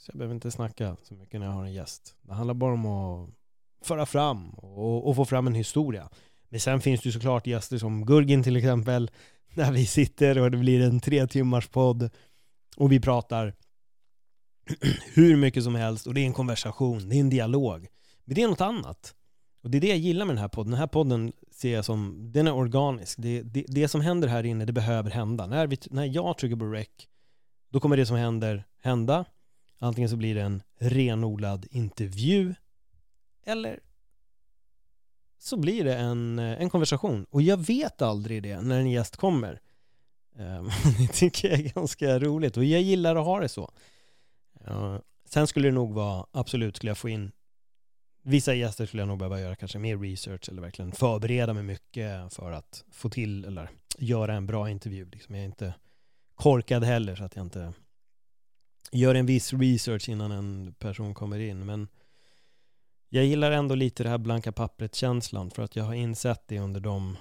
Så 0.05 0.11
jag 0.11 0.17
behöver 0.17 0.35
inte 0.35 0.51
snacka 0.51 0.97
så 1.03 1.13
mycket 1.13 1.39
när 1.39 1.47
jag 1.47 1.53
har 1.53 1.65
en 1.65 1.73
gäst. 1.73 2.15
Det 2.21 2.33
handlar 2.33 2.53
bara 2.53 2.73
om 2.73 2.85
att 2.85 3.29
föra 3.81 4.05
fram 4.05 4.49
och, 4.49 5.07
och 5.07 5.15
få 5.15 5.25
fram 5.25 5.47
en 5.47 5.53
historia. 5.55 6.09
Men 6.49 6.59
sen 6.59 6.81
finns 6.81 7.01
det 7.01 7.05
ju 7.07 7.13
såklart 7.13 7.47
gäster 7.47 7.77
som 7.77 8.05
Gurgin 8.05 8.43
till 8.43 8.55
exempel, 8.55 9.11
där 9.55 9.71
vi 9.71 9.85
sitter 9.85 10.39
och 10.39 10.51
det 10.51 10.57
blir 10.57 10.81
en 10.81 10.99
tre 10.99 11.27
timmars 11.27 11.67
podd 11.67 12.09
och 12.77 12.91
vi 12.91 12.99
pratar 12.99 13.53
hur 15.13 15.35
mycket 15.35 15.63
som 15.63 15.75
helst 15.75 16.07
och 16.07 16.13
det 16.13 16.21
är 16.21 16.25
en 16.25 16.33
konversation, 16.33 17.09
det 17.09 17.15
är 17.15 17.19
en 17.19 17.29
dialog. 17.29 17.87
Men 18.25 18.35
det 18.35 18.41
är 18.41 18.47
något 18.47 18.61
annat. 18.61 19.15
Och 19.63 19.69
det 19.69 19.77
är 19.77 19.81
det 19.81 19.87
jag 19.87 19.97
gillar 19.97 20.25
med 20.25 20.35
den 20.35 20.41
här 20.41 20.49
podden. 20.49 20.71
Den 20.71 20.79
här 20.79 20.87
podden 20.87 21.33
ser 21.51 21.73
jag 21.73 21.85
som, 21.85 22.31
den 22.31 22.47
är 22.47 22.53
organisk. 22.53 23.17
Det, 23.21 23.41
det, 23.41 23.65
det 23.67 23.87
som 23.87 24.01
händer 24.01 24.27
här 24.27 24.43
inne, 24.43 24.65
det 24.65 24.73
behöver 24.73 25.11
hända. 25.11 25.47
När, 25.47 25.67
vi, 25.67 25.77
när 25.89 26.05
jag 26.05 26.37
trycker 26.37 26.55
på 26.55 26.65
rec, 26.65 26.87
då 27.69 27.79
kommer 27.79 27.97
det 27.97 28.05
som 28.05 28.17
händer 28.17 28.63
hända. 28.81 29.25
Antingen 29.85 30.09
så 30.09 30.15
blir 30.15 30.35
det 30.35 30.41
en 30.41 30.63
renodlad 30.79 31.67
intervju 31.71 32.55
eller 33.45 33.79
så 35.37 35.57
blir 35.57 35.83
det 35.83 35.95
en, 35.95 36.39
eh, 36.39 36.61
en 36.61 36.69
konversation. 36.69 37.25
Och 37.29 37.41
jag 37.41 37.57
vet 37.57 38.01
aldrig 38.01 38.43
det 38.43 38.61
när 38.61 38.79
en 38.79 38.91
gäst 38.91 39.17
kommer. 39.17 39.61
Ehm, 40.37 40.69
det 40.97 41.07
tycker 41.07 41.49
jag 41.49 41.59
är 41.59 41.73
ganska 41.73 42.19
roligt 42.19 42.57
och 42.57 42.63
jag 42.63 42.81
gillar 42.81 43.15
att 43.15 43.25
ha 43.25 43.39
det 43.39 43.49
så. 43.49 43.71
Ehm, 44.65 45.01
sen 45.25 45.47
skulle 45.47 45.67
det 45.67 45.73
nog 45.73 45.93
vara, 45.93 46.25
absolut 46.31 46.75
skulle 46.75 46.89
jag 46.89 46.97
få 46.97 47.09
in 47.09 47.31
Vissa 48.27 48.53
gäster 48.53 48.85
skulle 48.85 49.01
jag 49.01 49.07
nog 49.07 49.17
behöva 49.17 49.39
göra 49.39 49.55
kanske 49.55 49.79
mer 49.79 49.97
research 49.97 50.49
eller 50.49 50.61
verkligen 50.61 50.91
förbereda 50.91 51.53
mig 51.53 51.63
mycket 51.63 52.33
för 52.33 52.51
att 52.51 52.83
få 52.91 53.09
till 53.09 53.45
eller 53.45 53.69
göra 53.97 54.33
en 54.33 54.45
bra 54.45 54.69
intervju. 54.69 55.09
Liksom 55.09 55.35
jag 55.35 55.41
är 55.41 55.45
inte 55.45 55.73
korkad 56.35 56.83
heller 56.83 57.15
så 57.15 57.23
att 57.23 57.35
jag 57.35 57.45
inte 57.45 57.73
gör 58.91 59.15
en 59.15 59.25
viss 59.25 59.53
research 59.53 60.09
innan 60.09 60.31
en 60.31 60.73
person 60.73 61.13
kommer 61.13 61.39
in. 61.39 61.65
Men 61.65 61.87
jag 63.09 63.25
gillar 63.25 63.51
ändå 63.51 63.75
lite 63.75 64.03
det 64.03 64.09
här 64.09 64.17
blanka 64.17 64.51
pappret-känslan 64.51 65.51
för 65.51 65.63
att 65.63 65.75
jag 65.75 65.83
har 65.83 65.93
insett 65.93 66.47
det 66.47 66.59
under 66.59 66.79
de 66.79 67.17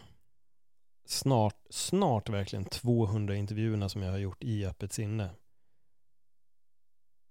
snart, 1.04 1.66
snart 1.70 2.28
verkligen 2.28 2.64
200 2.64 3.36
intervjuerna 3.36 3.88
som 3.88 4.02
jag 4.02 4.10
har 4.10 4.18
gjort 4.18 4.44
i 4.44 4.66
öppet 4.66 4.92
sinne. 4.92 5.30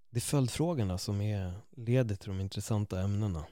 Det 0.10 0.20
är 0.20 0.22
följdfrågorna 0.22 0.98
som 0.98 1.22
är, 1.22 1.54
leder 1.72 2.16
till 2.16 2.30
de 2.30 2.42
intressanta 2.42 3.02
ämnena. 3.02 3.46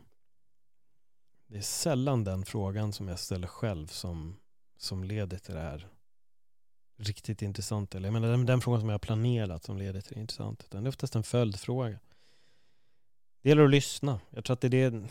Det 1.48 1.58
är 1.58 1.62
sällan 1.62 2.24
den 2.24 2.46
frågan 2.46 2.94
som 2.94 3.08
jag 3.08 3.20
ställer 3.20 3.48
själv 3.48 3.88
som, 3.88 4.36
som 4.78 5.04
leder 5.04 5.38
till 5.38 5.54
det 5.54 5.62
här 5.62 5.88
riktigt 7.02 7.42
intressant. 7.42 7.96
Eller 7.96 8.08
jag 8.08 8.14
menar 8.14 8.28
den, 8.28 8.46
den 8.46 8.62
frågan 8.62 8.80
som 8.80 8.90
jag 8.90 8.94
har 8.94 9.00
planerat 9.00 9.64
som 9.64 9.78
leder 9.78 10.02
till 10.02 10.14
det 10.14 10.22
intressant. 10.22 10.64
Utan 10.64 10.84
det 10.84 10.88
är 10.88 10.90
oftast 10.90 11.16
en 11.16 11.24
följdfråga. 11.24 12.00
Det 13.42 13.50
gäller 13.50 13.64
att 13.64 13.72
lyssna. 13.72 14.20
Jag 14.30 14.46
tror 14.46 14.54
att 14.54 14.62
det 14.62 14.68
är 14.68 14.92
det 14.92 15.08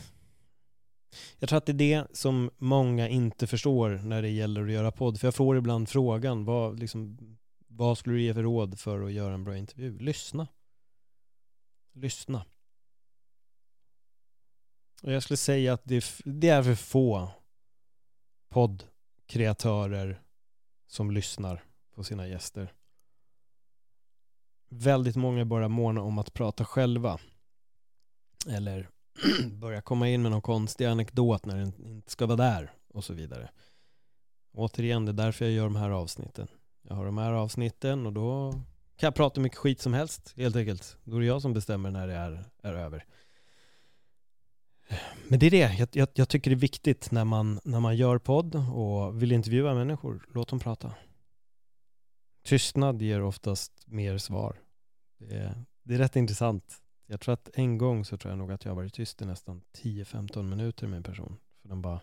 jag 1.39 1.49
tror 1.49 1.57
att 1.57 1.67
det 1.67 1.73
är 1.73 1.75
det 1.75 2.17
som 2.17 2.51
många 2.59 3.09
inte 3.09 3.47
förstår 3.47 4.01
när 4.05 4.23
det 4.23 4.29
gäller 4.29 4.65
att 4.65 4.73
göra 4.73 4.93
podd. 4.93 5.21
För 5.21 5.27
jag 5.27 5.35
får 5.35 5.57
ibland 5.57 5.89
frågan, 5.89 6.45
vad, 6.45 6.81
liksom, 6.81 7.19
vad 7.67 7.99
skulle 7.99 8.17
du 8.17 8.23
ge 8.23 8.35
för 8.35 8.43
råd 8.43 8.79
för 8.79 9.03
att 9.03 9.13
göra 9.13 9.35
en 9.35 9.45
bra 9.45 9.57
intervju? 9.57 9.99
Lyssna. 9.99 10.49
Lyssna. 11.93 12.45
Och 15.03 15.13
jag 15.13 15.23
skulle 15.23 15.37
säga 15.37 15.73
att 15.73 15.85
det, 15.85 16.05
det 16.25 16.49
är 16.49 16.63
för 16.63 16.75
få 16.75 17.31
poddkreatörer 18.49 20.23
som 20.87 21.11
lyssnar 21.11 21.65
på 22.01 22.05
sina 22.05 22.29
gäster. 22.29 22.73
Väldigt 24.69 25.17
många 25.17 25.45
börjar 25.45 25.69
måna 25.69 26.03
om 26.03 26.19
att 26.19 26.33
prata 26.33 26.65
själva. 26.65 27.19
Eller 28.49 28.89
börja 29.53 29.81
komma 29.81 30.09
in 30.09 30.23
med 30.23 30.31
någon 30.31 30.43
konstig 30.43 30.85
anekdot 30.85 31.47
när 31.47 31.57
den 31.57 31.87
inte 31.87 32.11
ska 32.11 32.27
vara 32.27 32.37
där 32.37 32.73
och 32.89 33.05
så 33.05 33.15
vidare. 33.15 33.51
Återigen, 34.53 35.05
det 35.05 35.11
är 35.11 35.25
därför 35.25 35.45
jag 35.45 35.55
gör 35.55 35.65
de 35.65 35.77
här 35.77 35.91
avsnitten. 35.91 36.49
Jag 36.83 36.95
har 36.95 37.05
de 37.05 37.19
här 37.19 37.33
avsnitten 37.33 38.07
och 38.07 38.13
då 38.13 38.53
kan 38.97 39.07
jag 39.07 39.15
prata 39.15 39.41
mycket 39.41 39.59
skit 39.59 39.81
som 39.81 39.95
helst 39.95 40.35
helt 40.37 40.57
enkelt. 40.57 40.97
Då 41.05 41.17
är 41.17 41.21
det 41.21 41.27
jag 41.27 41.43
som 41.43 41.53
bestämmer 41.53 41.91
när 41.91 42.07
det 42.07 42.15
är, 42.15 42.45
är 42.63 42.75
över. 42.75 43.05
Men 45.29 45.39
det 45.39 45.47
är 45.47 45.51
det, 45.51 45.77
jag, 45.79 45.89
jag, 45.93 46.09
jag, 46.15 46.29
tycker 46.29 46.51
det 46.51 46.57
är 46.57 46.67
viktigt 46.71 47.11
när 47.11 47.25
man, 47.25 47.61
när 47.65 47.81
man 47.81 47.97
gör 47.97 48.19
podd 48.19 48.55
och 48.75 49.23
vill 49.23 49.33
intervjua 49.33 49.75
människor, 49.75 50.27
låt 50.33 50.49
dem 50.49 50.61
prata. 50.61 50.95
Tystnad 52.43 53.03
ger 53.03 53.23
oftast 53.23 53.73
mer 53.87 54.19
svar. 54.19 54.57
Det 55.19 55.35
är, 55.35 55.65
det 55.83 55.95
är 55.95 55.99
rätt 55.99 56.17
intressant. 56.17 56.83
Jag 57.07 57.21
tror 57.21 57.35
att 57.35 57.51
en 57.55 57.79
gång 57.79 58.05
så 58.05 58.17
tror 58.17 58.33
jag 58.33 58.39
nog 58.39 58.53
att 58.53 58.65
jag 58.65 58.75
varit 58.75 58.95
tyst 58.95 59.23
i 59.23 59.25
nästan 59.25 59.63
10-15 59.83 60.43
minuter 60.43 60.87
med 60.87 60.97
en 60.97 61.03
person. 61.03 61.37
För 61.63 61.69
de 61.69 61.83
bara 61.83 62.01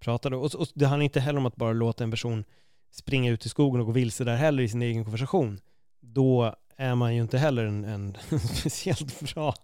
pratade. 0.00 0.36
Och, 0.36 0.54
och 0.54 0.68
det 0.74 0.86
handlar 0.86 1.04
inte 1.04 1.20
heller 1.20 1.38
om 1.38 1.46
att 1.46 1.56
bara 1.56 1.72
låta 1.72 2.04
en 2.04 2.10
person 2.10 2.44
springa 2.90 3.30
ut 3.30 3.46
i 3.46 3.48
skogen 3.48 3.80
och 3.80 3.86
gå 3.86 3.92
vilse 3.92 4.24
där 4.24 4.36
heller 4.36 4.62
i 4.62 4.68
sin 4.68 4.82
egen 4.82 5.04
konversation. 5.04 5.60
Då 6.00 6.54
är 6.76 6.94
man 6.94 7.14
ju 7.14 7.22
inte 7.22 7.38
heller 7.38 7.64
en, 7.64 7.84
en 7.84 8.16
speciellt 8.54 9.34
bra 9.34 9.54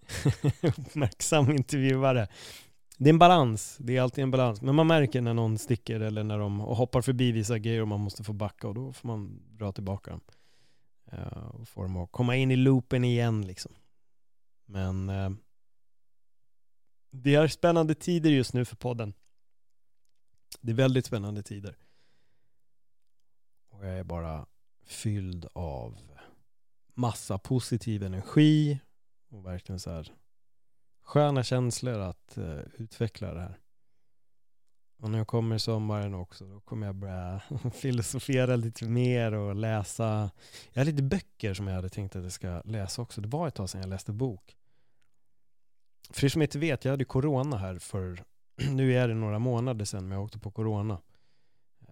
uppmärksam 0.62 1.50
intervjuare. 1.50 2.28
Det 3.00 3.08
är 3.08 3.12
en 3.12 3.18
balans, 3.18 3.76
det 3.80 3.96
är 3.96 4.02
alltid 4.02 4.22
en 4.22 4.30
balans. 4.30 4.62
Men 4.62 4.74
man 4.74 4.86
märker 4.86 5.20
när 5.20 5.34
någon 5.34 5.58
sticker 5.58 6.00
eller 6.00 6.24
när 6.24 6.38
de 6.38 6.60
hoppar 6.60 7.02
förbi 7.02 7.32
vissa 7.32 7.58
grejer 7.58 7.82
och 7.82 7.88
man 7.88 8.00
måste 8.00 8.24
få 8.24 8.32
backa 8.32 8.68
och 8.68 8.74
då 8.74 8.92
får 8.92 9.08
man 9.08 9.42
dra 9.56 9.72
tillbaka 9.72 10.10
dem. 10.10 10.20
Uh, 11.12 11.46
och 11.46 11.68
få 11.68 11.82
dem 11.82 11.96
att 11.96 12.12
komma 12.12 12.36
in 12.36 12.50
i 12.50 12.56
loopen 12.56 13.04
igen 13.04 13.46
liksom. 13.46 13.72
Men 14.64 15.10
uh, 15.10 15.30
det 17.10 17.34
är 17.34 17.48
spännande 17.48 17.94
tider 17.94 18.30
just 18.30 18.54
nu 18.54 18.64
för 18.64 18.76
podden. 18.76 19.12
Det 20.60 20.72
är 20.72 20.76
väldigt 20.76 21.06
spännande 21.06 21.42
tider. 21.42 21.78
Och 23.68 23.86
jag 23.86 23.98
är 23.98 24.04
bara 24.04 24.46
fylld 24.86 25.46
av 25.52 25.98
massa 26.94 27.38
positiv 27.38 28.02
energi 28.02 28.78
och 29.28 29.46
verkligen 29.46 29.80
så 29.80 29.90
här 29.90 30.12
sköna 31.08 31.42
känslor 31.42 31.98
att 31.98 32.38
uh, 32.38 32.60
utveckla 32.74 33.34
det 33.34 33.40
här. 33.40 33.58
Och 34.98 35.10
när 35.10 35.18
jag 35.18 35.26
kommer 35.26 35.58
sommaren 35.58 36.14
också, 36.14 36.44
då 36.44 36.60
kommer 36.60 36.86
jag 36.86 36.94
börja 36.94 37.40
filosofera 37.74 38.56
lite 38.56 38.84
mer 38.84 39.32
och 39.32 39.54
läsa. 39.54 40.30
Jag 40.72 40.80
har 40.80 40.84
lite 40.84 41.02
böcker 41.02 41.54
som 41.54 41.66
jag 41.68 41.74
hade 41.74 41.88
tänkt 41.88 42.16
att 42.16 42.22
jag 42.22 42.32
ska 42.32 42.62
läsa 42.64 43.02
också. 43.02 43.20
Det 43.20 43.28
var 43.28 43.48
ett 43.48 43.54
tag 43.54 43.70
sedan 43.70 43.80
jag 43.80 43.90
läste 43.90 44.12
bok. 44.12 44.56
För 46.10 46.24
er 46.24 46.28
som 46.28 46.42
inte 46.42 46.58
vet, 46.58 46.84
jag 46.84 46.92
hade 46.92 47.04
corona 47.04 47.56
här 47.56 47.78
för, 47.78 48.24
nu 48.70 48.94
är 48.94 49.08
det 49.08 49.14
några 49.14 49.38
månader 49.38 49.84
sedan, 49.84 50.08
men 50.08 50.16
jag 50.18 50.24
åkte 50.24 50.38
på 50.38 50.50
corona. 50.50 51.00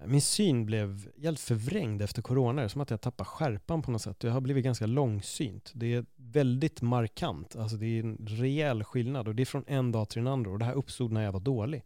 Min 0.05 0.21
syn 0.21 0.67
blev 0.67 1.09
helt 1.23 1.41
förvrängd 1.41 2.03
efter 2.03 2.23
corona. 2.23 2.61
Det 2.61 2.67
är 2.67 2.69
som 2.69 2.81
att 2.81 2.91
jag 2.91 3.01
tappar 3.01 3.25
skärpan 3.25 3.83
på 3.83 3.91
något 3.91 4.03
sätt. 4.03 4.23
Jag 4.25 4.33
har 4.33 4.41
blivit 4.41 4.65
ganska 4.65 4.87
långsynt. 4.87 5.73
Det 5.75 5.95
är 5.95 6.05
väldigt 6.17 6.83
markant. 6.83 7.57
Alltså 7.57 7.77
det 7.77 7.87
är 7.87 8.01
en 8.01 8.27
rejäl 8.27 8.85
skillnad 8.85 9.29
och 9.29 9.35
det 9.35 9.43
är 9.43 9.45
från 9.45 9.65
en 9.67 9.93
dag 9.93 10.09
till 10.09 10.25
den 10.25 10.33
andra. 10.33 10.51
Och 10.51 10.59
det 10.59 10.65
här 10.65 10.75
uppstod 10.75 11.13
när 11.13 11.23
jag 11.23 11.33
var 11.33 11.41
dålig. 11.41 11.83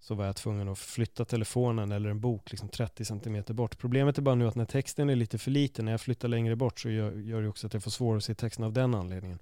Så 0.00 0.14
var 0.14 0.26
jag 0.26 0.36
tvungen 0.36 0.68
att 0.68 0.78
flytta 0.78 1.24
telefonen 1.24 1.92
eller 1.92 2.10
en 2.10 2.20
bok 2.20 2.50
liksom 2.50 2.68
30 2.68 3.04
cm 3.04 3.42
bort. 3.48 3.78
Problemet 3.78 4.18
är 4.18 4.22
bara 4.22 4.34
nu 4.34 4.48
att 4.48 4.54
när 4.54 4.64
texten 4.64 5.10
är 5.10 5.16
lite 5.16 5.38
för 5.38 5.50
liten, 5.50 5.84
när 5.84 5.92
jag 5.92 6.00
flyttar 6.00 6.28
längre 6.28 6.56
bort 6.56 6.80
så 6.80 6.90
gör, 6.90 7.12
gör 7.12 7.42
det 7.42 7.48
också 7.48 7.66
att 7.66 7.74
jag 7.74 7.82
får 7.82 7.90
svårare 7.90 8.16
att 8.16 8.24
se 8.24 8.34
texten 8.34 8.64
av 8.64 8.72
den 8.72 8.94
anledningen. 8.94 9.38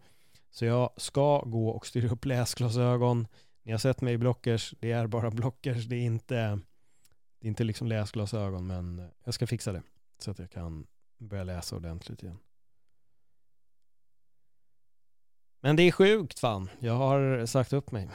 Så 0.51 0.65
jag 0.65 0.91
ska 0.97 1.41
gå 1.41 1.69
och 1.69 1.87
styra 1.87 2.09
upp 2.09 2.25
läsglasögon. 2.25 3.27
Ni 3.63 3.73
har 3.73 3.79
sett 3.79 4.01
mig 4.01 4.15
i 4.15 4.19
blockers, 4.19 4.75
det 4.81 4.93
är 4.93 5.07
bara 5.07 5.31
blockers, 5.31 5.85
det 5.85 5.97
är 5.97 6.01
inte 6.01 6.61
det 7.45 7.49
är 7.49 7.51
inte 7.51 7.65
liksom 7.65 7.87
läsglasögon, 7.87 8.67
men 8.67 9.09
jag 9.25 9.35
ska 9.35 9.47
fixa 9.47 9.73
det. 9.73 9.83
Så 10.19 10.31
att 10.31 10.39
jag 10.39 10.51
kan 10.51 10.87
börja 11.19 11.45
läsa 11.45 11.77
ordentligt 11.77 12.23
igen. 12.23 12.39
Men 15.61 15.77
det 15.77 15.83
är 15.83 15.93
sjukt 15.93 16.39
fan. 16.39 16.71
Jag 16.79 16.93
har 16.95 17.47
sagt 17.47 17.73
upp 17.73 17.93
mig. 17.93 18.09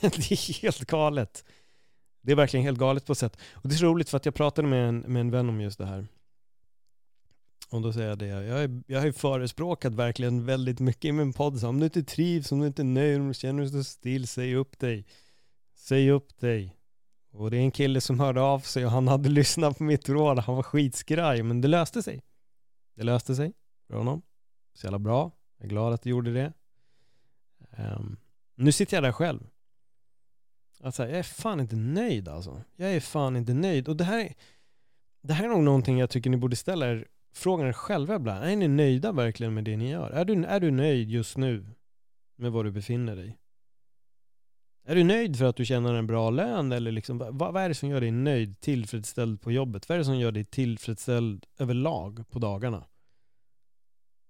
det 0.00 0.30
är 0.30 0.62
helt 0.62 0.86
galet. 0.86 1.44
Det 2.20 2.32
är 2.32 2.36
verkligen 2.36 2.64
helt 2.64 2.78
galet 2.78 3.06
på 3.06 3.14
sätt. 3.14 3.38
Och 3.52 3.68
det 3.68 3.74
är 3.74 3.76
så 3.76 3.86
roligt 3.86 4.10
för 4.10 4.16
att 4.16 4.24
jag 4.24 4.34
pratade 4.34 4.68
med 4.68 4.88
en, 4.88 4.98
med 4.98 5.20
en 5.20 5.30
vän 5.30 5.48
om 5.48 5.60
just 5.60 5.78
det 5.78 5.86
här. 5.86 6.06
Och 7.70 7.82
då 7.82 7.92
säger 7.92 8.08
jag 8.08 8.18
det, 8.18 8.26
jag, 8.26 8.62
är, 8.62 8.82
jag 8.86 8.98
har 8.98 9.06
ju 9.06 9.12
förespråkat 9.12 9.94
verkligen 9.94 10.46
väldigt 10.46 10.80
mycket 10.80 11.04
i 11.04 11.12
min 11.12 11.32
podd. 11.32 11.60
Så 11.60 11.68
om 11.68 11.80
du 11.80 11.84
inte 11.84 12.02
trivs, 12.02 12.52
om 12.52 12.60
du 12.60 12.66
inte 12.66 12.82
är 12.82 12.84
nöjd, 12.84 13.20
om 13.20 13.28
du 13.28 13.34
känner 13.34 13.62
dig 13.62 13.72
så 13.72 13.84
still, 13.84 14.28
säg 14.28 14.54
upp 14.54 14.78
dig. 14.78 15.06
Säg 15.74 16.10
upp 16.10 16.40
dig. 16.40 16.76
Och 17.34 17.50
det 17.50 17.56
är 17.56 17.60
en 17.60 17.70
kille 17.70 18.00
som 18.00 18.20
hörde 18.20 18.40
av 18.40 18.60
sig 18.60 18.84
och 18.84 18.90
han 18.90 19.08
hade 19.08 19.28
lyssnat 19.38 19.78
på 19.78 19.84
mitt 19.84 20.08
råd. 20.08 20.38
Han 20.38 20.56
var 20.56 20.62
skitskraj, 20.62 21.42
men 21.42 21.60
det 21.60 21.68
löste 21.68 22.02
sig. 22.02 22.22
Det 22.94 23.02
löste 23.02 23.34
sig 23.34 23.52
för 23.86 23.94
honom. 23.94 24.22
Så 24.74 24.86
jävla 24.86 24.98
bra. 24.98 25.30
Jag 25.58 25.64
är 25.64 25.68
glad 25.68 25.92
att 25.92 26.02
du 26.02 26.10
gjorde 26.10 26.32
det. 26.32 26.52
Um, 27.78 28.16
nu 28.54 28.72
sitter 28.72 28.96
jag 28.96 29.04
där 29.04 29.12
själv. 29.12 29.46
Alltså, 30.80 31.02
jag 31.02 31.18
är 31.18 31.22
fan 31.22 31.60
inte 31.60 31.76
nöjd 31.76 32.28
alltså. 32.28 32.62
Jag 32.76 32.94
är 32.94 33.00
fan 33.00 33.36
inte 33.36 33.54
nöjd. 33.54 33.88
Och 33.88 33.96
det 33.96 34.04
här, 34.04 34.34
det 35.22 35.32
här 35.32 35.44
är 35.44 35.48
nog 35.48 35.62
någonting 35.62 35.98
jag 35.98 36.10
tycker 36.10 36.30
ni 36.30 36.36
borde 36.36 36.56
ställa 36.56 36.90
er 36.90 37.08
frågan 37.32 37.66
er 37.66 37.72
själva 37.72 38.16
ibland. 38.16 38.44
Är 38.44 38.56
ni 38.56 38.68
nöjda 38.68 39.12
verkligen 39.12 39.54
med 39.54 39.64
det 39.64 39.76
ni 39.76 39.90
gör? 39.90 40.10
Är 40.10 40.24
du, 40.24 40.44
är 40.44 40.60
du 40.60 40.70
nöjd 40.70 41.10
just 41.10 41.36
nu 41.36 41.66
med 42.36 42.52
var 42.52 42.64
du 42.64 42.70
befinner 42.70 43.16
dig? 43.16 43.38
Är 44.86 44.94
du 44.94 45.04
nöjd 45.04 45.38
för 45.38 45.44
att 45.44 45.56
du 45.56 45.64
tjänar 45.64 45.94
en 45.94 46.06
bra 46.06 46.30
lön? 46.30 46.72
Eller 46.72 46.92
liksom, 46.92 47.18
vad, 47.18 47.34
vad 47.34 47.56
är 47.56 47.68
det 47.68 47.74
som 47.74 47.88
gör 47.88 48.00
dig 48.00 48.10
nöjd, 48.10 48.60
tillfredsställd 48.60 49.40
på 49.40 49.52
jobbet? 49.52 49.88
Vad 49.88 49.96
är 49.96 49.98
det 49.98 50.04
som 50.04 50.18
gör 50.18 50.32
dig 50.32 50.44
tillfredsställd 50.44 51.46
överlag 51.58 52.30
på 52.30 52.38
dagarna? 52.38 52.86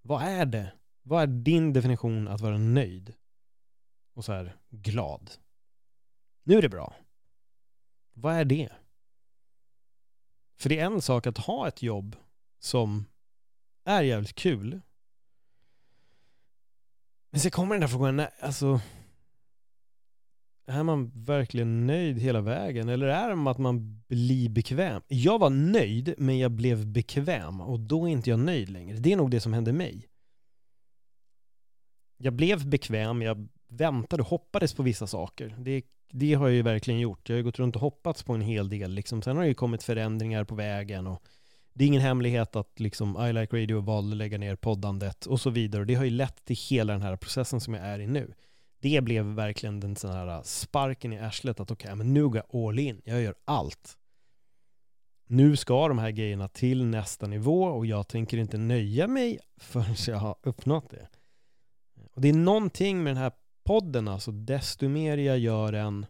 Vad 0.02 0.23
är 0.23 0.46
det? 0.46 0.73
Vad 1.02 1.23
är 1.23 1.26
din 1.26 1.73
definition 1.73 2.28
att 2.28 2.40
vara 2.40 2.58
nöjd? 2.58 3.14
Och 4.14 4.25
så 4.25 4.32
här 4.32 4.56
glad. 4.70 5.30
Nu 6.42 6.58
är 6.58 6.62
det 6.62 6.68
bra. 6.68 6.94
Vad 8.12 8.34
är 8.34 8.44
det? 8.44 8.73
För 10.56 10.68
det 10.68 10.78
är 10.78 10.87
en 10.87 11.02
sak 11.02 11.26
att 11.26 11.38
ha 11.38 11.68
ett 11.68 11.82
jobb 11.82 12.16
som 12.58 13.04
är 13.84 14.02
jävligt 14.02 14.34
kul. 14.34 14.80
Men 17.30 17.40
sen 17.40 17.50
kommer 17.50 17.75
den 17.75 17.80
där 17.80 17.88
frågan, 17.88 18.26
alltså 18.40 18.80
är 20.66 20.83
man 20.83 21.12
verkligen 21.14 21.87
nöjd 21.87 22.18
hela 22.18 22.40
vägen? 22.40 22.88
Eller 22.88 23.06
är 23.06 23.37
det 23.37 23.50
att 23.50 23.59
man 23.59 24.02
blir 24.09 24.49
bekväm? 24.49 25.02
Jag 25.09 25.38
var 25.38 25.50
nöjd, 25.50 26.14
men 26.18 26.38
jag 26.38 26.50
blev 26.50 26.87
bekväm 26.87 27.61
och 27.61 27.80
då 27.80 28.09
är 28.09 28.12
inte 28.12 28.30
jag 28.30 28.38
nöjd 28.38 28.71
längre. 28.71 28.97
Det 28.97 29.12
är 29.12 29.16
nog 29.16 29.30
det 29.30 29.40
som 29.40 29.52
hände 29.52 29.73
mig. 29.73 30.09
Jag 32.16 32.33
blev 32.33 32.68
bekväm, 32.68 33.23
jag 33.23 33.49
väntade 33.68 34.23
och 34.23 34.28
hoppades 34.28 34.75
på 34.75 34.83
vissa 34.83 35.06
saker. 35.06 35.56
Det, 35.59 35.83
det 36.11 36.35
har 36.35 36.47
jag 36.47 36.54
ju 36.54 36.62
verkligen 36.62 37.00
gjort. 37.00 37.28
Jag 37.28 37.35
har 37.35 37.38
ju 37.38 37.44
gått 37.44 37.59
runt 37.59 37.76
och 37.76 37.83
hoppats 37.83 38.23
på 38.23 38.33
en 38.33 38.40
hel 38.40 38.68
del. 38.68 38.90
Liksom. 38.90 39.23
Sen 39.23 39.37
har 39.37 39.42
det 39.42 39.49
ju 39.49 39.54
kommit 39.54 39.83
förändringar 39.83 40.44
på 40.44 40.54
vägen 40.54 41.06
och 41.06 41.23
det 41.73 41.85
är 41.85 41.88
ingen 41.88 42.02
hemlighet 42.02 42.56
att 42.56 42.80
liksom 42.80 43.26
I 43.26 43.33
Like 43.33 43.56
Radio 43.62 43.80
valde 43.80 44.14
att 44.14 44.16
lägga 44.16 44.38
ner 44.38 44.56
poddandet 44.56 45.26
och 45.26 45.40
så 45.40 45.50
vidare. 45.50 45.80
Och 45.80 45.87
det 45.87 45.94
har 45.94 46.04
ju 46.04 46.11
lett 46.11 46.44
till 46.44 46.56
hela 46.71 46.92
den 46.92 47.02
här 47.02 47.16
processen 47.16 47.61
som 47.61 47.75
jag 47.75 47.87
är 47.87 47.99
i 47.99 48.06
nu. 48.06 48.35
Det 48.85 49.00
blev 49.00 49.25
verkligen 49.25 49.81
den 49.81 49.97
sån 49.97 50.12
här 50.12 50.29
äh, 50.29 50.43
sparken 50.43 51.12
i 51.12 51.19
arslet 51.19 51.61
att 51.61 51.71
okej, 51.71 51.87
okay, 51.87 51.95
men 51.95 52.14
nu 52.14 52.29
går 52.29 52.37
jag 52.37 52.69
all 52.69 52.79
in. 52.79 53.03
Jag 53.05 53.23
gör 53.23 53.35
allt. 53.45 53.99
Nu 55.26 55.57
ska 55.57 55.88
de 55.88 55.99
här 55.99 56.11
grejerna 56.11 56.49
till 56.49 56.85
nästa 56.85 57.26
nivå 57.26 57.64
och 57.64 57.87
jag 57.87 58.09
tänker 58.09 58.38
inte 58.38 58.59
nöja 58.59 59.07
mig 59.07 59.38
förrän 59.57 59.95
jag 60.07 60.17
har 60.17 60.37
uppnått 60.43 60.91
det. 60.91 61.09
Och 62.12 62.21
det 62.21 62.29
är 62.29 62.35
någonting 62.35 63.03
med 63.03 63.11
den 63.11 63.23
här 63.23 63.33
podden, 63.62 64.09
alltså 64.09 64.33
desto 64.33 64.88
mer 64.88 65.18
jag 65.18 65.38
gör 65.38 65.73
en, 65.73 66.07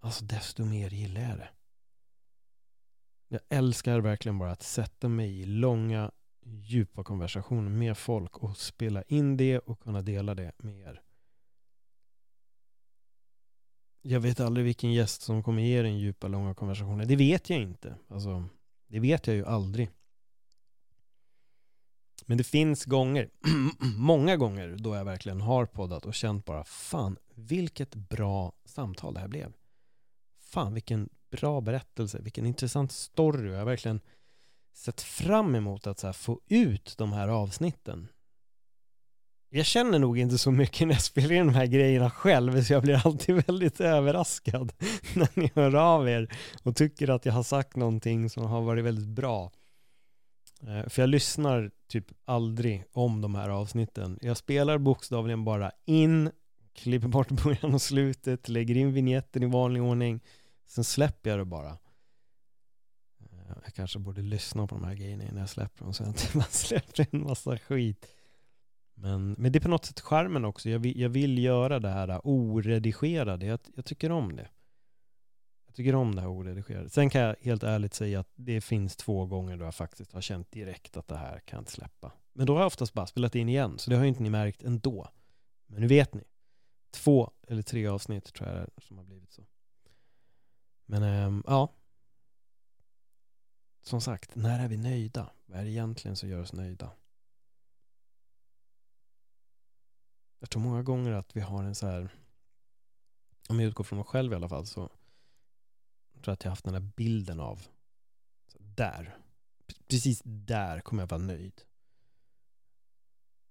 alltså 0.00 0.24
desto 0.24 0.64
mer 0.64 0.90
gillar 0.90 1.20
jag 1.20 1.38
det. 1.38 1.48
Jag 3.28 3.40
älskar 3.48 4.00
verkligen 4.00 4.38
bara 4.38 4.52
att 4.52 4.62
sätta 4.62 5.08
mig 5.08 5.40
i 5.40 5.44
långa, 5.44 6.10
djupa 6.42 7.04
konversationer 7.04 7.70
med 7.70 7.98
folk 7.98 8.38
och 8.38 8.56
spela 8.56 9.02
in 9.02 9.36
det 9.36 9.58
och 9.58 9.80
kunna 9.80 10.02
dela 10.02 10.34
det 10.34 10.52
med 10.58 10.80
er. 10.80 11.02
Jag 14.02 14.20
vet 14.20 14.40
aldrig 14.40 14.64
vilken 14.64 14.92
gäst 14.92 15.22
som 15.22 15.42
kommer 15.42 15.62
ge 15.62 15.82
den 15.82 15.98
djupa, 15.98 16.28
långa 16.28 16.54
konversationen. 16.54 17.08
Det 17.08 17.16
vet 17.16 17.50
jag 17.50 17.60
inte. 17.60 17.96
Alltså, 18.08 18.44
det 18.86 19.00
vet 19.00 19.26
jag 19.26 19.36
ju 19.36 19.46
aldrig. 19.46 19.90
Men 22.26 22.38
det 22.38 22.44
finns 22.44 22.84
gånger, 22.84 23.30
många 23.96 24.36
gånger, 24.36 24.76
då 24.78 24.94
jag 24.94 25.04
verkligen 25.04 25.40
har 25.40 25.66
poddat 25.66 26.06
och 26.06 26.14
känt 26.14 26.44
bara 26.44 26.64
fan, 26.64 27.16
vilket 27.34 27.94
bra 27.94 28.52
samtal 28.64 29.14
det 29.14 29.20
här 29.20 29.28
blev. 29.28 29.52
Fan, 30.38 30.74
vilken 30.74 31.08
bra 31.30 31.60
berättelse, 31.60 32.18
vilken 32.22 32.46
intressant 32.46 32.92
story. 32.92 33.50
Jag 33.50 33.58
har 33.58 33.64
verkligen 33.64 34.00
sett 34.72 35.00
fram 35.00 35.54
emot 35.54 35.86
att 35.86 35.98
så 35.98 36.12
få 36.12 36.40
ut 36.46 36.94
de 36.98 37.12
här 37.12 37.28
avsnitten. 37.28 38.08
Jag 39.50 39.66
känner 39.66 39.98
nog 39.98 40.18
inte 40.18 40.38
så 40.38 40.50
mycket 40.50 40.86
när 40.88 40.94
jag 40.94 41.02
spelar 41.02 41.32
in 41.32 41.46
de 41.46 41.54
här 41.54 41.66
grejerna 41.66 42.10
själv, 42.10 42.62
så 42.62 42.72
jag 42.72 42.82
blir 42.82 43.06
alltid 43.06 43.34
väldigt 43.46 43.80
överraskad 43.80 44.72
när 45.14 45.28
ni 45.34 45.50
hör 45.54 45.74
av 45.74 46.08
er 46.08 46.32
och 46.62 46.76
tycker 46.76 47.10
att 47.10 47.26
jag 47.26 47.32
har 47.32 47.42
sagt 47.42 47.76
någonting 47.76 48.30
som 48.30 48.46
har 48.46 48.62
varit 48.62 48.84
väldigt 48.84 49.08
bra. 49.08 49.52
Eh, 50.62 50.88
för 50.88 51.02
jag 51.02 51.08
lyssnar 51.08 51.70
typ 51.88 52.06
aldrig 52.24 52.84
om 52.92 53.20
de 53.20 53.34
här 53.34 53.48
avsnitten. 53.48 54.18
Jag 54.22 54.36
spelar 54.36 54.78
bokstavligen 54.78 55.44
bara 55.44 55.72
in, 55.84 56.30
klipper 56.72 57.08
bort 57.08 57.28
början 57.44 57.74
och 57.74 57.82
slutet, 57.82 58.48
lägger 58.48 58.76
in 58.76 58.92
vignetten 58.92 59.42
i 59.42 59.46
vanlig 59.46 59.82
ordning, 59.82 60.20
sen 60.66 60.84
släpper 60.84 61.30
jag 61.30 61.38
det 61.38 61.44
bara. 61.44 61.70
Eh, 63.20 63.56
jag 63.64 63.74
kanske 63.74 63.98
borde 63.98 64.22
lyssna 64.22 64.66
på 64.66 64.74
de 64.74 64.84
här 64.84 64.94
grejerna 64.94 65.24
innan 65.24 65.36
jag 65.36 65.50
släpper 65.50 65.84
dem 65.84 65.94
så 65.94 66.02
jag 66.02 66.10
inte 66.10 66.28
bara 66.34 66.44
släpper 66.44 67.06
en 67.10 67.22
massa 67.22 67.58
skit. 67.58 68.06
Men, 69.00 69.32
men 69.38 69.52
det 69.52 69.58
är 69.58 69.60
på 69.60 69.68
något 69.68 69.84
sätt 69.84 70.00
skärmen 70.00 70.44
också. 70.44 70.70
Jag 70.70 70.78
vill, 70.78 71.00
jag 71.00 71.08
vill 71.08 71.38
göra 71.38 71.78
det 71.78 71.88
här 71.88 72.20
oredigerade. 72.24 73.46
Jag, 73.46 73.60
jag 73.74 73.84
tycker 73.84 74.10
om 74.10 74.36
det. 74.36 74.48
Jag 75.66 75.74
tycker 75.74 75.94
om 75.94 76.14
det 76.14 76.20
här 76.20 76.30
oredigerade. 76.30 76.88
Sen 76.88 77.10
kan 77.10 77.20
jag 77.20 77.36
helt 77.40 77.62
ärligt 77.62 77.94
säga 77.94 78.20
att 78.20 78.32
det 78.34 78.60
finns 78.60 78.96
två 78.96 79.26
gånger 79.26 79.56
då 79.56 79.64
jag 79.64 79.74
faktiskt 79.74 80.12
har 80.12 80.20
känt 80.20 80.52
direkt 80.52 80.96
att 80.96 81.08
det 81.08 81.16
här 81.16 81.40
kan 81.40 81.56
jag 81.56 81.60
inte 81.60 81.72
släppa. 81.72 82.12
Men 82.32 82.46
då 82.46 82.52
har 82.52 82.60
jag 82.60 82.66
oftast 82.66 82.94
bara 82.94 83.06
spelat 83.06 83.34
in 83.34 83.48
igen, 83.48 83.78
så 83.78 83.90
det 83.90 83.96
har 83.96 84.02
ju 84.02 84.08
inte 84.08 84.22
ni 84.22 84.30
märkt 84.30 84.62
ändå. 84.62 85.08
Men 85.66 85.80
nu 85.80 85.86
vet 85.86 86.14
ni. 86.14 86.24
Två 86.90 87.30
eller 87.48 87.62
tre 87.62 87.86
avsnitt 87.86 88.34
tror 88.34 88.48
jag 88.48 88.56
det 88.56 88.62
är 88.76 88.80
som 88.80 88.98
har 88.98 89.04
blivit 89.04 89.32
så. 89.32 89.42
Men 90.86 91.02
äm, 91.02 91.42
ja. 91.46 91.72
Som 93.82 94.00
sagt, 94.00 94.34
när 94.34 94.64
är 94.64 94.68
vi 94.68 94.76
nöjda? 94.76 95.30
Vad 95.46 95.60
är 95.60 95.64
det 95.64 95.70
egentligen 95.70 96.16
som 96.16 96.28
gör 96.28 96.40
oss 96.40 96.52
nöjda? 96.52 96.90
Jag 100.38 100.50
tror 100.50 100.62
många 100.62 100.82
gånger 100.82 101.12
att 101.12 101.36
vi 101.36 101.40
har 101.40 101.64
en 101.64 101.74
så 101.74 101.86
här, 101.86 102.10
om 103.48 103.60
jag 103.60 103.68
utgår 103.68 103.84
från 103.84 103.96
mig 103.96 104.06
själv 104.06 104.32
i 104.32 104.36
alla 104.36 104.48
fall, 104.48 104.66
så 104.66 104.88
tror 106.12 106.24
jag 106.24 106.32
att 106.32 106.44
jag 106.44 106.50
har 106.50 106.52
haft 106.52 106.64
den 106.64 106.74
här 106.74 106.90
bilden 106.96 107.40
av, 107.40 107.66
där, 108.58 109.18
precis 109.88 110.22
där 110.24 110.80
kommer 110.80 111.02
jag 111.02 111.08
vara 111.08 111.22
nöjd. 111.22 111.62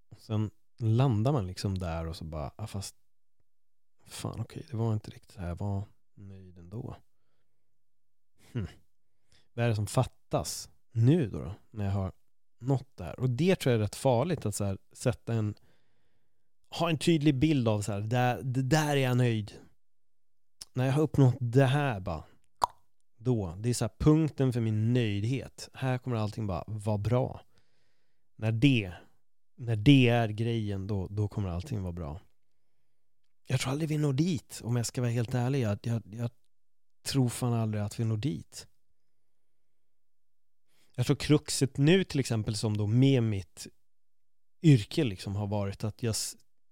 Och 0.09 0.21
sen 0.21 0.51
landar 0.77 1.31
man 1.31 1.47
liksom 1.47 1.77
där 1.77 2.07
och 2.07 2.15
så 2.15 2.25
bara, 2.25 2.51
ah, 2.55 2.67
fast 2.67 2.95
fan 4.05 4.39
okej, 4.39 4.65
det 4.69 4.77
var 4.77 4.93
inte 4.93 5.11
riktigt 5.11 5.31
så 5.31 5.39
här, 5.39 5.47
jag 5.47 5.55
var 5.55 5.83
nöjd 6.15 6.57
ändå. 6.57 6.95
Hm. 8.51 8.67
Vad 9.53 9.65
är 9.65 9.69
det 9.69 9.75
som 9.75 9.87
fattas 9.87 10.69
nu 10.91 11.29
då, 11.29 11.43
då, 11.43 11.55
när 11.71 11.85
jag 11.85 11.91
har 11.91 12.11
nått 12.57 12.95
det 12.95 13.03
här? 13.03 13.19
Och 13.19 13.29
det 13.29 13.55
tror 13.55 13.71
jag 13.71 13.79
är 13.79 13.83
rätt 13.83 13.95
farligt 13.95 14.45
att 14.45 14.55
så 14.55 14.65
här, 14.65 14.77
sätta 14.91 15.33
en 15.33 15.55
ha 16.69 16.89
en 16.89 16.97
tydlig 16.97 17.35
bild 17.35 17.67
av 17.67 17.81
så 17.81 17.91
här, 17.91 18.01
där, 18.01 18.41
där 18.43 18.89
är 18.89 19.01
jag 19.01 19.17
nöjd. 19.17 19.51
När 20.73 20.85
jag 20.85 20.93
har 20.93 21.01
uppnått 21.01 21.35
det 21.39 21.65
här 21.65 21.99
bara, 21.99 22.23
då, 23.17 23.55
det 23.59 23.69
är 23.69 23.73
så 23.73 23.85
här 23.85 23.93
punkten 23.99 24.53
för 24.53 24.61
min 24.61 24.93
nöjdhet. 24.93 25.69
Här 25.73 25.97
kommer 25.97 26.15
allting 26.15 26.47
bara 26.47 26.63
vara 26.67 26.97
bra. 26.97 27.41
När 28.35 28.51
det, 28.51 28.93
när 29.55 29.75
det 29.75 30.07
är 30.07 30.27
grejen, 30.27 30.87
då, 30.87 31.07
då 31.07 31.27
kommer 31.27 31.49
allting 31.49 31.81
vara 31.81 31.93
bra. 31.93 32.19
Jag 33.45 33.59
tror 33.59 33.71
aldrig 33.71 33.89
vi 33.89 33.97
når 33.97 34.13
dit, 34.13 34.61
om 34.63 34.75
jag 34.75 34.85
ska 34.85 35.01
vara 35.01 35.11
helt 35.11 35.33
ärlig. 35.33 35.61
Jag, 35.61 35.79
jag, 35.81 36.01
jag 36.11 36.31
tror 37.03 37.29
fan 37.29 37.53
aldrig 37.53 37.83
att 37.83 37.99
vi 37.99 38.03
når 38.03 38.17
dit. 38.17 38.67
Jag 40.95 41.05
tror 41.05 41.15
kruxet 41.15 41.77
nu 41.77 42.03
till 42.03 42.19
exempel 42.19 42.55
som 42.55 42.77
då 42.77 42.87
med 42.87 43.23
mitt 43.23 43.67
yrke 44.61 45.03
liksom 45.03 45.35
har 45.35 45.47
varit 45.47 45.83
att 45.83 46.03
jag 46.03 46.15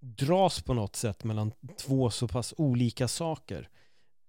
dras 0.06 0.62
på 0.62 0.74
något 0.74 0.96
sätt 0.96 1.24
mellan 1.24 1.52
två 1.78 2.10
så 2.10 2.28
pass 2.28 2.54
olika 2.58 3.08
saker. 3.08 3.70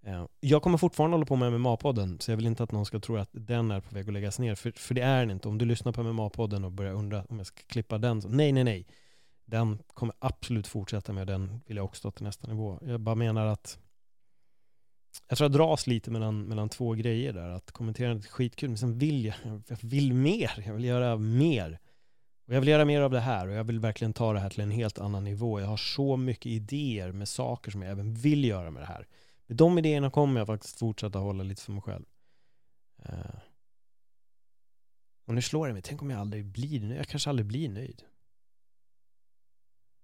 Eh, 0.06 0.26
jag 0.40 0.62
kommer 0.62 0.78
fortfarande 0.78 1.14
hålla 1.14 1.26
på 1.26 1.36
med 1.36 1.52
MMA-podden, 1.52 2.18
så 2.18 2.30
jag 2.30 2.36
vill 2.36 2.46
inte 2.46 2.62
att 2.62 2.72
någon 2.72 2.86
ska 2.86 3.00
tro 3.00 3.16
att 3.16 3.30
den 3.32 3.70
är 3.70 3.80
på 3.80 3.94
väg 3.94 4.08
att 4.08 4.12
läggas 4.12 4.38
ner, 4.38 4.54
för, 4.54 4.70
för 4.70 4.94
det 4.94 5.00
är 5.02 5.20
den 5.20 5.30
inte. 5.30 5.48
Om 5.48 5.58
du 5.58 5.64
lyssnar 5.64 5.92
på 5.92 6.02
MMA-podden 6.02 6.64
och 6.64 6.72
börjar 6.72 6.92
undra 6.92 7.24
om 7.28 7.38
jag 7.38 7.46
ska 7.46 7.62
klippa 7.66 7.98
den, 7.98 8.22
så 8.22 8.28
nej, 8.28 8.52
nej, 8.52 8.64
nej. 8.64 8.86
Den 9.44 9.78
kommer 9.94 10.14
absolut 10.18 10.66
fortsätta 10.66 11.12
med, 11.12 11.26
den 11.26 11.60
vill 11.66 11.76
jag 11.76 11.84
också 11.84 12.02
ta 12.02 12.10
till 12.10 12.24
nästa 12.24 12.46
nivå. 12.46 12.78
Jag 12.82 13.00
bara 13.00 13.14
menar 13.14 13.46
att 13.46 13.78
jag 15.28 15.38
tror 15.38 15.44
jag 15.44 15.52
dras 15.52 15.86
lite 15.86 16.10
mellan, 16.10 16.42
mellan 16.42 16.68
två 16.68 16.92
grejer 16.92 17.32
där. 17.32 17.48
Att 17.48 17.72
kommentera 17.72 18.10
är 18.10 18.20
skitkul, 18.20 18.68
men 18.68 18.78
sen 18.78 18.98
vill 18.98 19.24
jag, 19.24 19.62
jag 19.68 19.78
vill 19.82 20.12
mer. 20.12 20.62
Jag 20.66 20.74
vill 20.74 20.84
göra 20.84 21.16
mer. 21.16 21.78
Och 22.46 22.54
jag 22.54 22.60
vill 22.60 22.68
göra 22.68 22.84
mer 22.84 23.00
av 23.00 23.10
det 23.10 23.20
här 23.20 23.48
och 23.48 23.54
jag 23.54 23.64
vill 23.64 23.80
verkligen 23.80 24.12
ta 24.12 24.32
det 24.32 24.40
här 24.40 24.50
till 24.50 24.60
en 24.60 24.70
helt 24.70 24.98
annan 24.98 25.24
nivå. 25.24 25.60
Jag 25.60 25.66
har 25.66 25.76
så 25.76 26.16
mycket 26.16 26.46
idéer 26.46 27.12
med 27.12 27.28
saker 27.28 27.70
som 27.70 27.82
jag 27.82 27.90
även 27.90 28.14
vill 28.14 28.44
göra 28.44 28.70
med 28.70 28.82
det 28.82 28.86
här. 28.86 29.06
Med 29.46 29.56
de 29.56 29.78
idéerna 29.78 30.10
kommer 30.10 30.40
jag 30.40 30.46
faktiskt 30.46 30.78
fortsätta 30.78 31.18
hålla 31.18 31.44
lite 31.44 31.62
för 31.62 31.72
mig 31.72 31.82
själv. 31.82 32.04
Eh. 32.98 33.38
Och 35.24 35.34
nu 35.34 35.42
slår 35.42 35.66
det 35.66 35.72
mig, 35.72 35.82
tänk 35.82 36.02
om 36.02 36.10
jag 36.10 36.20
aldrig 36.20 36.44
blir 36.44 36.80
nöjd. 36.80 36.98
Jag 36.98 37.08
kanske 37.08 37.30
aldrig 37.30 37.46
blir 37.46 37.68
nöjd. 37.68 38.02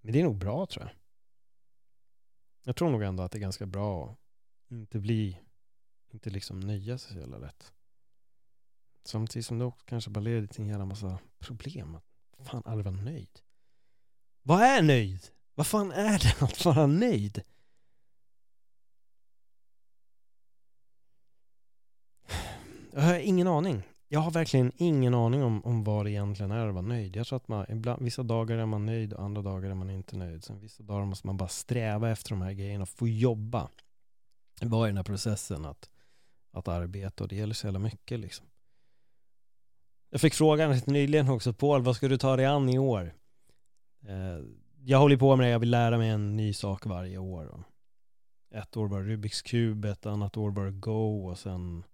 Men 0.00 0.12
det 0.12 0.20
är 0.20 0.24
nog 0.24 0.38
bra 0.38 0.66
tror 0.66 0.84
jag. 0.84 0.94
Jag 2.64 2.76
tror 2.76 2.90
nog 2.90 3.02
ändå 3.02 3.22
att 3.22 3.32
det 3.32 3.38
är 3.38 3.40
ganska 3.40 3.66
bra 3.66 4.10
att 4.10 4.18
inte 4.70 4.98
bli, 4.98 5.38
inte 6.10 6.30
liksom 6.30 6.60
nöja 6.60 6.98
sig 6.98 7.12
så 7.12 7.18
jävla 7.18 7.38
lätt. 7.38 7.72
Samtidigt 9.04 9.46
som 9.46 9.58
det 9.58 9.64
också 9.64 9.84
kanske 9.86 10.10
bara 10.10 10.20
leder 10.20 10.46
till 10.46 10.60
en 10.60 10.68
jävla 10.68 10.84
massa 10.84 11.18
problem. 11.38 11.94
Att 11.94 12.11
fan 12.44 12.62
aldrig 12.64 12.84
vara 12.84 13.04
nöjd. 13.04 13.40
Vad 14.42 14.62
är 14.62 14.82
nöjd? 14.82 15.20
Vad 15.54 15.66
fan 15.66 15.92
är 15.92 16.18
det 16.18 16.42
att 16.42 16.64
vara 16.64 16.86
nöjd? 16.86 17.42
Jag 22.92 23.02
har 23.02 23.18
ingen 23.18 23.48
aning. 23.48 23.82
Jag 24.08 24.20
har 24.20 24.30
verkligen 24.30 24.72
ingen 24.76 25.14
aning 25.14 25.42
om, 25.42 25.64
om 25.64 25.84
vad 25.84 26.06
det 26.06 26.10
egentligen 26.10 26.50
är 26.50 26.66
att 26.66 26.74
vara 26.74 26.86
nöjd. 26.86 27.16
Jag 27.16 27.26
tror 27.26 27.36
att 27.36 27.48
man, 27.48 27.66
ibland, 27.68 28.02
vissa 28.02 28.22
dagar 28.22 28.56
är 28.56 28.66
man 28.66 28.86
nöjd 28.86 29.12
och 29.12 29.22
andra 29.22 29.42
dagar 29.42 29.70
är 29.70 29.74
man 29.74 29.90
inte 29.90 30.16
nöjd. 30.16 30.44
Sen 30.44 30.60
vissa 30.60 30.82
dagar 30.82 31.04
måste 31.04 31.26
man 31.26 31.36
bara 31.36 31.48
sträva 31.48 32.10
efter 32.10 32.30
de 32.30 32.42
här 32.42 32.52
grejerna 32.52 32.82
och 32.82 32.88
få 32.88 33.08
jobba. 33.08 33.68
Vara 34.60 34.88
i 34.88 34.90
den 34.90 34.96
här 34.96 35.04
processen 35.04 35.64
att, 35.64 35.90
att 36.50 36.68
arbeta 36.68 37.24
och 37.24 37.28
det 37.28 37.36
gäller 37.36 37.54
så 37.54 37.66
jävla 37.66 37.78
mycket 37.78 38.20
liksom. 38.20 38.46
Jag 40.12 40.20
fick 40.20 40.34
frågan 40.34 40.80
nyligen 40.86 41.28
också, 41.28 41.52
Paul, 41.52 41.82
vad 41.82 41.96
ska 41.96 42.08
du 42.08 42.16
ta 42.16 42.36
dig 42.36 42.46
an 42.46 42.68
i 42.68 42.78
år? 42.78 43.14
Eh, 44.08 44.44
jag 44.84 44.98
håller 44.98 45.16
på 45.16 45.36
med 45.36 45.46
det, 45.46 45.50
jag 45.50 45.58
vill 45.58 45.70
lära 45.70 45.98
mig 45.98 46.08
en 46.08 46.36
ny 46.36 46.52
sak 46.52 46.86
varje 46.86 47.18
år. 47.18 47.64
Ett 48.54 48.76
år 48.76 48.88
var 48.88 49.02
Rubiks 49.02 49.42
kub, 49.42 49.84
ett 49.84 50.06
annat 50.06 50.36
år 50.36 50.50
var 50.50 50.70
Go 50.70 51.28
och 51.28 51.38
sen 51.38 51.84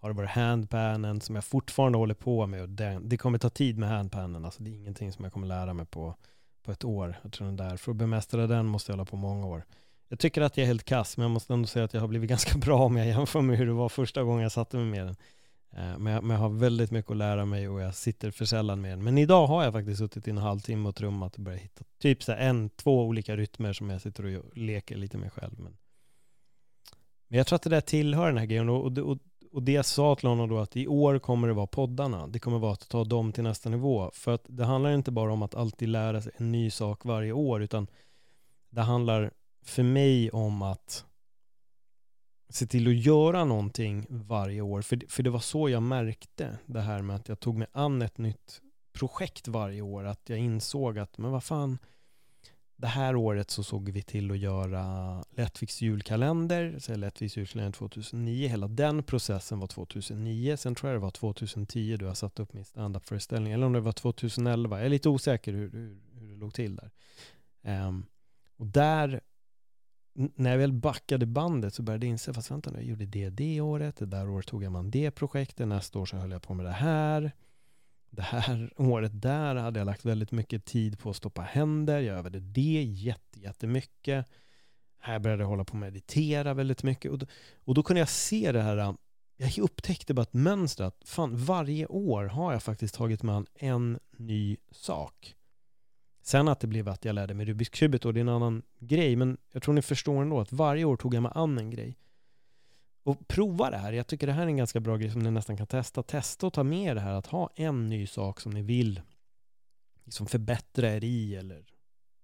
har 0.00 0.08
det 0.08 0.16
varit 0.16 0.30
handpannen 0.30 1.20
som 1.20 1.34
jag 1.34 1.44
fortfarande 1.44 1.98
håller 1.98 2.14
på 2.14 2.46
med 2.46 2.62
och 2.62 2.68
den, 2.68 3.08
det 3.08 3.16
kommer 3.16 3.38
ta 3.38 3.50
tid 3.50 3.78
med 3.78 3.88
handpannen, 3.88 4.44
alltså 4.44 4.62
det 4.62 4.70
är 4.70 4.74
ingenting 4.74 5.12
som 5.12 5.24
jag 5.24 5.32
kommer 5.32 5.46
lära 5.46 5.74
mig 5.74 5.86
på, 5.86 6.14
på 6.62 6.72
ett 6.72 6.84
år. 6.84 7.20
Jag 7.22 7.32
tror 7.32 7.46
den 7.46 7.56
där, 7.56 7.76
för 7.76 7.92
att 7.92 7.96
bemästra 7.96 8.46
den 8.46 8.66
måste 8.66 8.92
jag 8.92 8.96
hålla 8.96 9.10
på 9.10 9.16
många 9.16 9.46
år. 9.46 9.64
Jag 10.08 10.18
tycker 10.18 10.42
att 10.42 10.56
jag 10.56 10.62
är 10.62 10.68
helt 10.68 10.84
kass, 10.84 11.16
men 11.16 11.22
jag 11.24 11.30
måste 11.30 11.52
ändå 11.52 11.66
säga 11.66 11.84
att 11.84 11.94
jag 11.94 12.00
har 12.00 12.08
blivit 12.08 12.30
ganska 12.30 12.58
bra 12.58 12.78
om 12.78 12.96
jag 12.96 13.06
jämför 13.06 13.40
med 13.40 13.58
hur 13.58 13.66
det 13.66 13.72
var 13.72 13.88
första 13.88 14.22
gången 14.22 14.42
jag 14.42 14.52
satte 14.52 14.76
mig 14.76 14.86
med 14.86 15.06
den. 15.06 15.16
Eh, 15.70 15.98
men 15.98 16.12
jag, 16.12 16.24
men 16.24 16.30
jag 16.30 16.42
har 16.42 16.48
väldigt 16.48 16.90
mycket 16.90 17.10
att 17.10 17.16
lära 17.16 17.44
mig 17.44 17.68
och 17.68 17.80
jag 17.80 17.94
sitter 17.94 18.30
för 18.30 18.44
sällan 18.44 18.80
med 18.80 18.90
den. 18.90 19.04
Men 19.04 19.18
idag 19.18 19.46
har 19.46 19.64
jag 19.64 19.72
faktiskt 19.72 19.98
suttit 19.98 20.28
i 20.28 20.30
en 20.30 20.38
halvtimme 20.38 20.88
och 20.88 20.96
trummat 20.96 21.34
och 21.34 21.40
börjat 21.40 21.60
hitta 21.60 21.84
typ 21.98 22.22
så 22.22 22.32
en, 22.32 22.70
två 22.70 23.04
olika 23.04 23.36
rytmer 23.36 23.72
som 23.72 23.90
jag 23.90 24.00
sitter 24.00 24.36
och 24.36 24.56
leker 24.56 24.96
lite 24.96 25.18
med 25.18 25.32
själv. 25.32 25.58
Men, 25.58 25.76
men 27.28 27.38
jag 27.38 27.46
tror 27.46 27.56
att 27.56 27.62
det 27.62 27.70
där 27.70 27.80
tillhör 27.80 28.26
den 28.26 28.38
här 28.38 28.46
grejen 28.46 28.68
och, 28.68 28.98
och, 28.98 29.18
och 29.52 29.62
det 29.62 29.72
jag 29.72 29.84
sa 29.84 30.14
till 30.14 30.28
honom 30.28 30.48
då 30.48 30.58
att 30.58 30.76
i 30.76 30.86
år 30.86 31.18
kommer 31.18 31.48
det 31.48 31.54
vara 31.54 31.66
poddarna. 31.66 32.26
Det 32.26 32.38
kommer 32.38 32.58
vara 32.58 32.72
att 32.72 32.88
ta 32.88 33.04
dem 33.04 33.32
till 33.32 33.44
nästa 33.44 33.68
nivå. 33.68 34.10
För 34.14 34.34
att 34.34 34.44
det 34.48 34.64
handlar 34.64 34.90
inte 34.90 35.10
bara 35.10 35.32
om 35.32 35.42
att 35.42 35.54
alltid 35.54 35.88
lära 35.88 36.20
sig 36.20 36.32
en 36.36 36.52
ny 36.52 36.70
sak 36.70 37.04
varje 37.04 37.32
år 37.32 37.62
utan 37.62 37.86
det 38.70 38.80
handlar 38.80 39.30
för 39.62 39.82
mig 39.82 40.30
om 40.30 40.62
att 40.62 41.04
se 42.48 42.66
till 42.66 42.88
att 42.88 43.04
göra 43.04 43.44
någonting 43.44 44.06
varje 44.08 44.60
år. 44.60 44.82
För, 44.82 45.00
för 45.08 45.22
det 45.22 45.30
var 45.30 45.40
så 45.40 45.68
jag 45.68 45.82
märkte 45.82 46.58
det 46.66 46.80
här 46.80 47.02
med 47.02 47.16
att 47.16 47.28
jag 47.28 47.40
tog 47.40 47.56
mig 47.56 47.68
an 47.72 48.02
ett 48.02 48.18
nytt 48.18 48.60
projekt 48.92 49.48
varje 49.48 49.82
år. 49.82 50.04
Att 50.04 50.28
jag 50.28 50.38
insåg 50.38 50.98
att, 50.98 51.18
men 51.18 51.30
vad 51.30 51.44
fan, 51.44 51.78
det 52.76 52.86
här 52.86 53.16
året 53.16 53.50
så 53.50 53.62
såg 53.62 53.90
vi 53.90 54.02
till 54.02 54.30
att 54.30 54.38
göra 54.38 55.24
Lättviks 55.30 55.82
julkalender, 55.82 56.78
så 56.78 56.96
Lättviks 56.96 57.36
julkalender 57.36 57.72
2009. 57.72 58.48
Hela 58.48 58.68
den 58.68 59.02
processen 59.02 59.58
var 59.58 59.66
2009. 59.66 60.56
Sen 60.56 60.74
tror 60.74 60.92
jag 60.92 61.00
det 61.00 61.04
var 61.04 61.10
2010 61.10 61.96
du 61.96 62.06
har 62.06 62.14
satt 62.14 62.40
upp 62.40 62.52
min 62.52 62.64
standup-föreställning. 62.64 63.52
Eller 63.52 63.66
om 63.66 63.72
det 63.72 63.80
var 63.80 63.92
2011. 63.92 64.76
Jag 64.76 64.86
är 64.86 64.90
lite 64.90 65.08
osäker 65.08 65.52
hur, 65.52 65.70
hur, 65.70 65.98
hur 66.14 66.28
det 66.28 66.36
låg 66.36 66.54
till 66.54 66.76
där. 66.76 66.90
Um, 67.86 68.06
och 68.56 68.66
där 68.66 69.20
när 70.18 70.50
jag 70.50 70.58
väl 70.58 70.72
backade 70.72 71.26
bandet 71.26 71.74
så 71.74 71.82
började 71.82 72.06
jag 72.06 72.10
inse, 72.10 72.32
fast 72.32 72.50
vänta 72.50 72.70
nu, 72.70 72.78
jag 72.78 72.86
gjorde 72.86 73.06
det 73.06 73.30
det 73.30 73.60
året, 73.60 73.96
det 73.96 74.06
där 74.06 74.28
året 74.28 74.46
tog 74.46 74.64
jag 74.64 74.72
man 74.72 74.90
det 74.90 75.10
projektet, 75.10 75.68
nästa 75.68 75.98
år 75.98 76.06
så 76.06 76.16
höll 76.16 76.30
jag 76.30 76.42
på 76.42 76.54
med 76.54 76.66
det 76.66 76.72
här. 76.72 77.32
Det 78.10 78.22
här 78.22 78.72
året 78.76 79.22
där 79.22 79.54
hade 79.54 79.80
jag 79.80 79.86
lagt 79.86 80.04
väldigt 80.04 80.32
mycket 80.32 80.64
tid 80.64 80.98
på 80.98 81.10
att 81.10 81.16
stoppa 81.16 81.42
händer, 81.42 82.00
jag 82.00 82.18
övade 82.18 82.40
det 82.40 82.82
jätte, 82.82 83.40
jättemycket. 83.40 84.26
Här 84.98 85.18
började 85.18 85.42
jag 85.42 85.48
hålla 85.48 85.64
på 85.64 85.76
att 85.76 85.80
meditera 85.80 86.54
väldigt 86.54 86.82
mycket 86.82 87.10
och 87.10 87.18
då, 87.18 87.26
och 87.64 87.74
då 87.74 87.82
kunde 87.82 88.00
jag 88.00 88.08
se 88.08 88.52
det 88.52 88.62
här, 88.62 88.94
jag 89.36 89.58
upptäckte 89.58 90.14
bara 90.14 90.22
ett 90.22 90.34
mönster 90.34 90.84
att 90.84 91.02
fan 91.04 91.36
varje 91.36 91.86
år 91.86 92.24
har 92.24 92.52
jag 92.52 92.62
faktiskt 92.62 92.94
tagit 92.94 93.22
mig 93.22 93.34
an 93.34 93.46
en 93.54 93.98
ny 94.16 94.56
sak. 94.70 95.37
Sen 96.28 96.48
att 96.48 96.60
det 96.60 96.66
blev 96.66 96.88
att 96.88 97.04
jag 97.04 97.14
lärde 97.14 97.34
mig 97.34 97.46
Rubiks 97.46 97.70
kubet 97.70 98.04
och 98.04 98.14
det 98.14 98.20
är 98.20 98.22
en 98.22 98.28
annan 98.28 98.62
grej, 98.78 99.16
men 99.16 99.36
jag 99.52 99.62
tror 99.62 99.74
ni 99.74 99.82
förstår 99.82 100.22
ändå 100.22 100.40
att 100.40 100.52
varje 100.52 100.84
år 100.84 100.96
tog 100.96 101.14
jag 101.14 101.22
mig 101.22 101.32
an 101.34 101.58
en 101.58 101.70
grej. 101.70 101.98
Och 103.02 103.28
prova 103.28 103.70
det 103.70 103.76
här. 103.76 103.92
Jag 103.92 104.06
tycker 104.06 104.26
det 104.26 104.32
här 104.32 104.42
är 104.42 104.46
en 104.46 104.56
ganska 104.56 104.80
bra 104.80 104.96
grej 104.96 105.10
som 105.10 105.20
ni 105.20 105.30
nästan 105.30 105.56
kan 105.56 105.66
testa. 105.66 106.02
Testa 106.02 106.46
och 106.46 106.52
ta 106.52 106.64
med 106.64 106.96
det 106.96 107.00
här 107.00 107.12
att 107.12 107.26
ha 107.26 107.50
en 107.54 107.88
ny 107.88 108.06
sak 108.06 108.40
som 108.40 108.52
ni 108.52 108.62
vill 108.62 109.00
liksom 110.04 110.26
förbättra 110.26 110.88
er 110.88 111.04
i 111.04 111.36
eller 111.36 111.64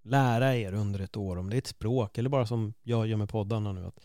lära 0.02 0.56
er 0.56 0.72
under 0.72 1.00
ett 1.00 1.16
år. 1.16 1.36
Om 1.36 1.50
det 1.50 1.56
är 1.56 1.58
ett 1.58 1.66
språk 1.66 2.18
eller 2.18 2.30
bara 2.30 2.46
som 2.46 2.74
jag 2.82 3.06
gör 3.06 3.16
med 3.16 3.28
poddarna 3.28 3.72
nu. 3.72 3.86
Att 3.86 4.00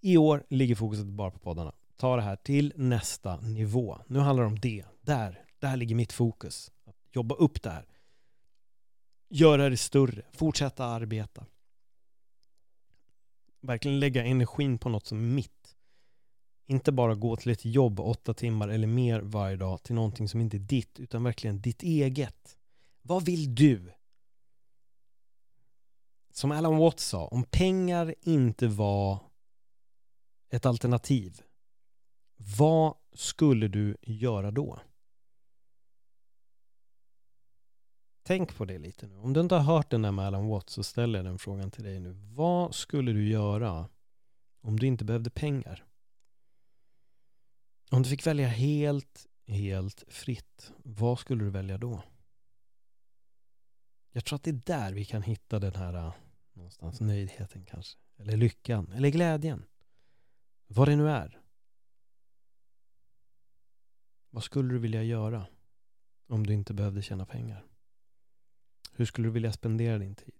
I 0.00 0.16
år 0.16 0.44
ligger 0.48 0.74
fokuset 0.74 1.06
bara 1.06 1.30
på 1.30 1.38
poddarna. 1.38 1.72
Ta 1.96 2.16
det 2.16 2.22
här 2.22 2.36
till 2.36 2.72
nästa 2.76 3.36
nivå. 3.40 3.98
Nu 4.06 4.18
handlar 4.18 4.42
det 4.42 4.48
om 4.48 4.60
det. 4.60 4.84
Där, 5.00 5.44
där 5.58 5.76
ligger 5.76 5.94
mitt 5.94 6.12
fokus. 6.12 6.72
Att 6.84 6.96
jobba 7.12 7.34
upp 7.34 7.62
det 7.62 7.70
här 7.70 7.86
göra 9.30 9.68
det 9.68 9.76
större, 9.76 10.22
fortsätta 10.32 10.84
arbeta. 10.84 11.46
Verkligen 13.60 14.00
lägga 14.00 14.24
energin 14.24 14.78
på 14.78 14.88
något 14.88 15.06
som 15.06 15.18
är 15.18 15.34
mitt. 15.34 15.76
Inte 16.66 16.92
bara 16.92 17.14
gå 17.14 17.36
till 17.36 17.52
ett 17.52 17.64
jobb 17.64 18.00
åtta 18.00 18.34
timmar 18.34 18.68
eller 18.68 18.86
mer 18.86 19.20
varje 19.20 19.56
dag 19.56 19.82
till 19.82 19.94
någonting 19.94 20.28
som 20.28 20.40
inte 20.40 20.56
är 20.56 20.58
ditt, 20.58 21.00
utan 21.00 21.24
verkligen 21.24 21.60
ditt 21.60 21.82
eget. 21.82 22.58
Vad 23.02 23.24
vill 23.24 23.54
du? 23.54 23.92
Som 26.32 26.52
Alan 26.52 26.76
Watts 26.76 27.04
sa, 27.04 27.26
om 27.26 27.44
pengar 27.44 28.14
inte 28.20 28.68
var 28.68 29.18
ett 30.48 30.66
alternativ, 30.66 31.42
vad 32.36 32.94
skulle 33.12 33.68
du 33.68 33.96
göra 34.02 34.50
då? 34.50 34.78
Tänk 38.30 38.56
på 38.56 38.64
det 38.64 38.78
lite 38.78 39.06
nu. 39.06 39.18
Om 39.18 39.32
du 39.32 39.40
inte 39.40 39.54
har 39.54 39.62
hört 39.62 39.90
den 39.90 40.02
där 40.02 40.12
med 40.12 40.26
Alan 40.26 40.48
Watts 40.48 40.72
så 40.72 40.82
ställer 40.82 41.18
jag 41.18 41.26
den 41.26 41.38
frågan 41.38 41.70
till 41.70 41.84
dig 41.84 42.00
nu. 42.00 42.12
Vad 42.12 42.74
skulle 42.74 43.12
du 43.12 43.28
göra 43.28 43.88
om 44.60 44.78
du 44.78 44.86
inte 44.86 45.04
behövde 45.04 45.30
pengar? 45.30 45.84
Om 47.90 48.02
du 48.02 48.08
fick 48.08 48.26
välja 48.26 48.48
helt, 48.48 49.26
helt 49.46 50.04
fritt, 50.08 50.72
vad 50.76 51.18
skulle 51.18 51.44
du 51.44 51.50
välja 51.50 51.78
då? 51.78 52.02
Jag 54.10 54.24
tror 54.24 54.36
att 54.36 54.42
det 54.42 54.50
är 54.50 54.62
där 54.64 54.92
vi 54.92 55.04
kan 55.04 55.22
hitta 55.22 55.58
den 55.58 55.74
här 55.74 55.94
äh, 55.94 56.14
någonstans 56.52 57.00
nöjdheten 57.00 57.64
kanske. 57.64 57.98
Eller 58.16 58.36
lyckan, 58.36 58.92
eller 58.92 59.08
glädjen. 59.08 59.64
Vad 60.66 60.88
det 60.88 60.96
nu 60.96 61.10
är. 61.10 61.40
Vad 64.30 64.44
skulle 64.44 64.68
du 64.68 64.78
vilja 64.78 65.02
göra 65.02 65.46
om 66.26 66.46
du 66.46 66.52
inte 66.52 66.74
behövde 66.74 67.02
tjäna 67.02 67.26
pengar? 67.26 67.70
Hur 68.90 69.04
skulle 69.04 69.28
du 69.28 69.32
vilja 69.32 69.52
spendera 69.52 69.98
din 69.98 70.14
tid? 70.14 70.34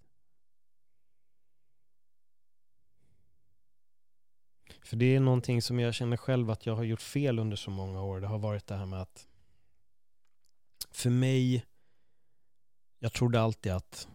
För 4.82 4.96
det 4.96 5.16
är 5.16 5.20
någonting 5.20 5.62
som 5.62 5.80
jag 5.80 5.94
känner 5.94 6.16
själv 6.16 6.50
att 6.50 6.66
jag 6.66 6.76
har 6.76 6.84
gjort 6.84 7.02
fel 7.02 7.38
under 7.38 7.56
så 7.56 7.70
många 7.70 8.02
år. 8.02 8.20
Det 8.20 8.26
har 8.26 8.38
varit 8.38 8.66
det 8.66 8.76
här 8.76 8.86
med 8.86 9.02
att 9.02 9.28
för 10.90 11.10
mig, 11.10 11.66
jag 12.98 13.12
trodde 13.12 13.40
alltid 13.40 13.72
att 13.72 14.08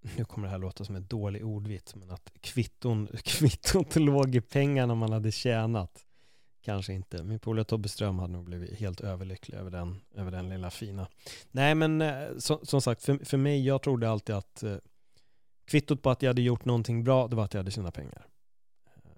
nu 0.00 0.24
kommer 0.24 0.46
det 0.46 0.50
här 0.50 0.58
låta 0.58 0.84
som 0.84 0.96
en 0.96 1.06
dålig 1.06 1.44
ordvits, 1.44 1.94
men 1.94 2.10
att 2.10 2.32
kvitton, 2.40 3.08
kvittot 3.24 3.96
låg 3.96 4.34
i 4.34 4.40
pengarna 4.40 4.94
man 4.94 5.12
hade 5.12 5.32
tjänat. 5.32 6.06
Kanske 6.62 6.92
inte. 6.92 7.22
Min 7.22 7.38
polare 7.38 7.64
Tobbe 7.64 7.88
Ström 7.88 8.18
hade 8.18 8.32
nog 8.32 8.44
blivit 8.44 8.78
helt 8.78 9.00
överlycklig 9.00 9.58
över 9.58 9.70
den, 9.70 10.00
över 10.14 10.30
den 10.30 10.48
lilla 10.48 10.70
fina. 10.70 11.08
Nej, 11.50 11.74
men 11.74 12.02
eh, 12.02 12.28
så, 12.38 12.60
som 12.62 12.82
sagt, 12.82 13.02
för, 13.02 13.24
för 13.24 13.36
mig, 13.36 13.66
jag 13.66 13.82
trodde 13.82 14.10
alltid 14.10 14.34
att 14.34 14.62
eh, 14.62 14.76
kvittot 15.64 16.02
på 16.02 16.10
att 16.10 16.22
jag 16.22 16.30
hade 16.30 16.42
gjort 16.42 16.64
någonting 16.64 17.04
bra, 17.04 17.28
det 17.28 17.36
var 17.36 17.44
att 17.44 17.54
jag 17.54 17.58
hade 17.58 17.70
tjänat 17.70 17.94
pengar. 17.94 18.26
Eh, 18.96 19.10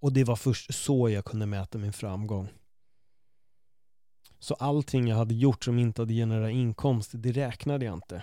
och 0.00 0.12
det 0.12 0.24
var 0.24 0.36
först 0.36 0.74
så 0.74 1.08
jag 1.08 1.24
kunde 1.24 1.46
mäta 1.46 1.78
min 1.78 1.92
framgång. 1.92 2.48
Så 4.38 4.54
allting 4.54 5.08
jag 5.08 5.16
hade 5.16 5.34
gjort 5.34 5.64
som 5.64 5.78
inte 5.78 6.02
hade 6.02 6.14
genererat 6.14 6.50
inkomst, 6.50 7.10
det 7.14 7.32
räknade 7.32 7.84
jag 7.84 7.94
inte. 7.94 8.22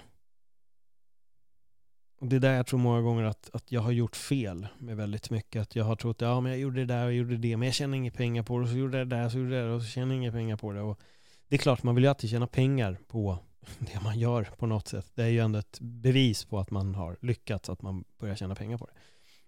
Och 2.20 2.28
det 2.28 2.36
är 2.36 2.40
där 2.40 2.56
jag 2.56 2.68
tror 2.68 2.80
många 2.80 3.02
gånger 3.02 3.24
att, 3.24 3.50
att 3.54 3.72
jag 3.72 3.82
har 3.82 3.92
gjort 3.92 4.16
fel 4.16 4.68
med 4.78 4.98
väldigt 4.98 5.30
mycket. 5.30 5.62
Att 5.62 5.76
jag 5.76 5.86
har 5.86 5.96
trott 5.96 6.16
att 6.16 6.22
ja, 6.22 6.42
men 6.42 6.52
jag 6.52 6.62
gjorde 6.62 6.80
det 6.80 6.86
där 6.86 7.06
och 7.06 7.14
gjorde 7.14 7.38
det, 7.38 7.58
men 7.58 7.66
jag 7.66 7.76
tjänade 7.76 7.98
inga 7.98 8.12
pengar 8.12 8.44
på 8.44 8.58
det. 8.58 8.64
Och 8.64 8.70
så 8.70 8.78
gjorde 8.78 8.98
jag 8.98 9.10
det 9.10 9.16
där, 9.16 9.30
så 9.30 9.38
gjorde 9.38 9.56
jag 9.56 9.68
det 9.68 9.74
och 9.74 9.82
så 9.82 9.88
tjänade 9.88 10.14
jag 10.14 10.22
inga 10.22 10.32
pengar 10.32 10.58
på 10.58 10.72
det. 10.72 10.82
Och 10.82 11.00
det 11.48 11.56
är 11.56 11.60
klart, 11.60 11.84
man 11.84 11.96
vill 11.96 12.04
ju 12.04 12.10
alltid 12.10 12.30
tjäna 12.30 12.48
pengar 12.48 12.98
på 13.08 13.38
det 13.80 14.04
man 14.04 14.20
gör 14.20 14.44
på 14.44 14.66
något 14.66 14.88
sätt. 14.88 15.12
Det 15.16 15.24
är 15.24 15.28
ju 15.28 15.40
ändå 15.40 15.60
ett 15.60 15.80
bevis 15.82 16.46
på 16.46 16.60
att 16.60 16.72
man 16.72 16.96
har 16.96 17.18
lyckats, 17.22 17.70
att 17.70 17.82
man 17.82 18.04
börjar 18.20 18.36
tjäna 18.36 18.56
pengar 18.56 18.78
på 18.78 18.86
det. 18.86 18.94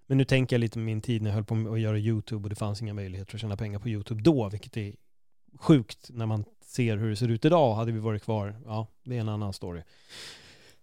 Men 0.06 0.18
nu 0.18 0.26
tänker 0.26 0.56
jag 0.56 0.60
lite 0.60 0.80
min 0.80 1.02
tid 1.02 1.22
när 1.22 1.30
jag 1.30 1.36
höll 1.36 1.46
på 1.46 1.74
att 1.74 1.80
göra 1.80 1.98
YouTube 1.98 2.44
och 2.44 2.50
det 2.50 2.56
fanns 2.56 2.82
inga 2.82 2.94
möjligheter 2.94 3.36
att 3.36 3.42
tjäna 3.42 3.58
pengar 3.58 3.80
på 3.80 3.90
YouTube 3.90 4.22
då, 4.22 4.50
vilket 4.50 4.78
är 4.78 4.96
sjukt 5.60 6.10
när 6.10 6.26
man 6.26 6.46
ser 6.62 6.98
hur 6.98 7.10
det 7.10 7.16
ser 7.16 7.28
ut 7.28 7.46
idag. 7.46 7.76
Hade 7.76 7.92
vi 7.92 8.00
varit 8.00 8.24
kvar, 8.24 8.56
ja, 8.66 8.88
det 9.04 9.16
är 9.18 9.22
en 9.22 9.30
annan 9.30 9.54
story. 9.54 9.82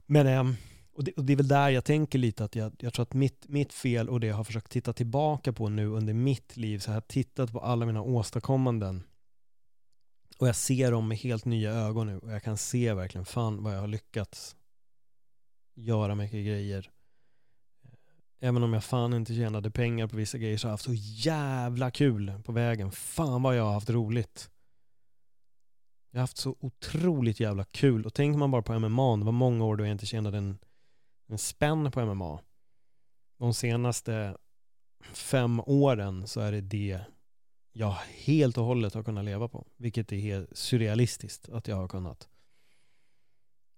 Men, 0.06 0.26
ehm, 0.26 0.56
och 0.94 1.04
det, 1.04 1.12
och 1.12 1.24
det 1.24 1.32
är 1.32 1.36
väl 1.36 1.48
där 1.48 1.68
jag 1.68 1.84
tänker 1.84 2.18
lite 2.18 2.44
att 2.44 2.56
jag, 2.56 2.72
jag 2.78 2.94
tror 2.94 3.02
att 3.02 3.14
mitt, 3.14 3.48
mitt 3.48 3.72
fel 3.72 4.08
och 4.08 4.20
det 4.20 4.26
jag 4.26 4.36
har 4.36 4.44
försökt 4.44 4.70
titta 4.70 4.92
tillbaka 4.92 5.52
på 5.52 5.68
nu 5.68 5.86
under 5.86 6.14
mitt 6.14 6.56
liv, 6.56 6.78
så 6.78 6.90
jag 6.90 6.94
har 6.94 7.00
tittat 7.00 7.52
på 7.52 7.60
alla 7.60 7.86
mina 7.86 8.02
åstadkommanden 8.02 9.02
och 10.38 10.48
jag 10.48 10.56
ser 10.56 10.92
dem 10.92 11.08
med 11.08 11.18
helt 11.18 11.44
nya 11.44 11.72
ögon 11.72 12.06
nu 12.06 12.18
och 12.18 12.32
jag 12.32 12.42
kan 12.42 12.56
se 12.56 12.94
verkligen 12.94 13.24
fan 13.24 13.62
vad 13.62 13.74
jag 13.74 13.80
har 13.80 13.88
lyckats 13.88 14.56
göra 15.74 16.14
mycket 16.14 16.46
grejer 16.46 16.90
Även 18.44 18.62
om 18.62 18.72
jag 18.72 18.84
fan 18.84 19.14
inte 19.14 19.34
tjänade 19.34 19.70
pengar 19.70 20.06
på 20.06 20.16
vissa 20.16 20.38
grejer 20.38 20.56
så 20.56 20.66
har 20.66 20.70
jag 20.70 20.72
haft 20.72 20.84
så 20.84 20.94
jävla 21.28 21.90
kul 21.90 22.32
på 22.44 22.52
vägen. 22.52 22.92
Fan 22.92 23.42
vad 23.42 23.56
jag 23.56 23.64
har 23.64 23.72
haft 23.72 23.90
roligt. 23.90 24.50
Jag 26.10 26.18
har 26.18 26.22
haft 26.22 26.36
så 26.36 26.56
otroligt 26.60 27.40
jävla 27.40 27.64
kul. 27.64 28.06
Och 28.06 28.14
tänker 28.14 28.38
man 28.38 28.50
bara 28.50 28.62
på 28.62 28.78
MMA, 28.78 29.16
det 29.16 29.24
var 29.24 29.32
många 29.32 29.64
år 29.64 29.76
då 29.76 29.84
jag 29.84 29.92
inte 29.92 30.06
tjänade 30.06 30.38
en, 30.38 30.58
en 31.34 31.38
spänn 31.38 31.90
på 31.90 32.06
MMA. 32.06 32.40
De 33.38 33.54
senaste 33.54 34.36
fem 35.12 35.60
åren 35.60 36.26
så 36.26 36.40
är 36.40 36.52
det 36.52 36.60
det 36.60 37.00
jag 37.72 37.96
helt 38.24 38.58
och 38.58 38.64
hållet 38.64 38.94
har 38.94 39.02
kunnat 39.02 39.24
leva 39.24 39.48
på. 39.48 39.66
Vilket 39.76 40.12
är 40.12 40.16
helt 40.16 40.56
surrealistiskt 40.56 41.48
att 41.48 41.68
jag 41.68 41.76
har 41.76 41.88
kunnat. 41.88 42.28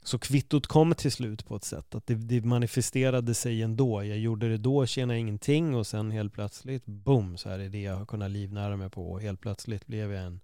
Så 0.02 0.18
kvittot 0.18 0.66
kom 0.66 0.94
till 0.94 1.12
slut 1.12 1.46
på 1.46 1.56
ett 1.56 1.64
sätt, 1.64 1.94
att 1.94 2.06
det, 2.06 2.14
det, 2.14 2.44
manifesterade 2.44 3.34
sig 3.34 3.62
ändå. 3.62 4.04
Jag 4.04 4.18
gjorde 4.18 4.48
det 4.48 4.58
då, 4.58 4.86
tjänade 4.86 5.18
ingenting 5.18 5.74
och 5.74 5.86
sen 5.86 6.10
helt 6.10 6.32
plötsligt, 6.32 6.86
boom, 6.86 7.36
så 7.36 7.48
är 7.48 7.58
det 7.58 7.68
det 7.68 7.82
jag 7.82 7.96
har 7.96 8.06
kunnat 8.06 8.30
livnära 8.30 8.76
mig 8.76 8.90
på. 8.90 9.10
Och 9.12 9.20
helt 9.20 9.40
plötsligt 9.40 9.86
blev 9.86 10.12
jag 10.12 10.24
en, 10.24 10.40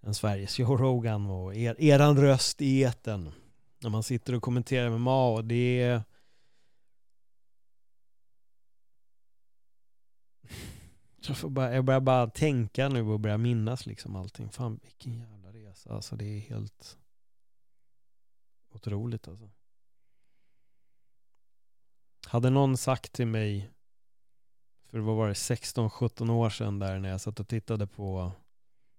en 0.00 0.14
Sveriges 0.14 0.58
Joe 0.58 0.76
Rogan 0.76 1.26
och 1.30 1.54
er, 1.54 1.76
eran 1.78 2.20
röst 2.20 2.62
i 2.62 2.80
eten 2.80 3.32
när 3.82 3.90
man 3.90 4.02
sitter 4.02 4.34
och 4.34 4.42
kommenterar 4.42 4.98
med 4.98 5.12
och 5.12 5.44
det 5.44 5.82
är 5.82 6.02
jag, 11.26 11.36
får 11.36 11.50
bara, 11.50 11.74
jag 11.74 11.84
börjar 11.84 12.00
bara 12.00 12.26
tänka 12.26 12.88
nu 12.88 13.02
och 13.02 13.20
börjar 13.20 13.38
minnas 13.38 13.86
liksom 13.86 14.16
allting. 14.16 14.50
Fan 14.50 14.80
vilken 14.82 15.18
jävla 15.18 15.52
resa. 15.52 15.94
Alltså 15.94 16.16
det 16.16 16.24
är 16.24 16.40
helt 16.40 16.98
otroligt 18.70 19.28
alltså. 19.28 19.50
Hade 22.26 22.50
någon 22.50 22.76
sagt 22.76 23.12
till 23.12 23.26
mig 23.26 23.70
för 24.84 24.98
vad 24.98 25.16
var 25.16 25.28
det, 25.28 25.34
16-17 25.34 26.30
år 26.30 26.50
sedan 26.50 26.78
där 26.78 26.98
när 26.98 27.08
jag 27.08 27.20
satt 27.20 27.40
och 27.40 27.48
tittade 27.48 27.86
på 27.86 28.32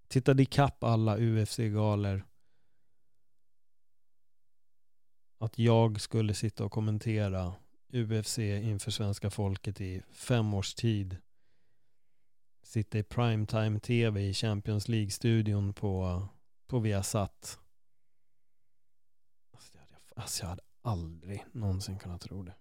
tittade 0.08 0.44
ikapp 0.44 0.84
alla 0.84 1.18
UFC-galor 1.18 2.24
att 5.44 5.60
jag 5.60 6.02
skulle 6.02 6.34
sitta 6.34 6.66
och 6.66 6.72
kommentera 6.72 7.56
UFC 7.94 8.38
inför 8.40 8.92
svenska 8.92 9.30
folket 9.30 9.82
i 9.82 10.02
fem 10.12 10.54
års 10.54 10.74
tid 10.74 11.18
sitta 12.62 12.98
i 12.98 13.04
primetime 13.04 13.80
tv 13.80 14.22
i 14.22 14.34
Champions 14.34 14.88
League-studion 14.88 15.74
på, 15.74 16.28
på 16.68 16.80
Viasat 16.80 17.60
alltså, 19.52 19.78
alltså 20.16 20.44
jag 20.44 20.50
hade 20.50 20.62
aldrig 20.82 21.46
någonsin 21.52 22.00
kunnat 22.00 22.22
tro 22.22 22.44
det. 22.44 22.56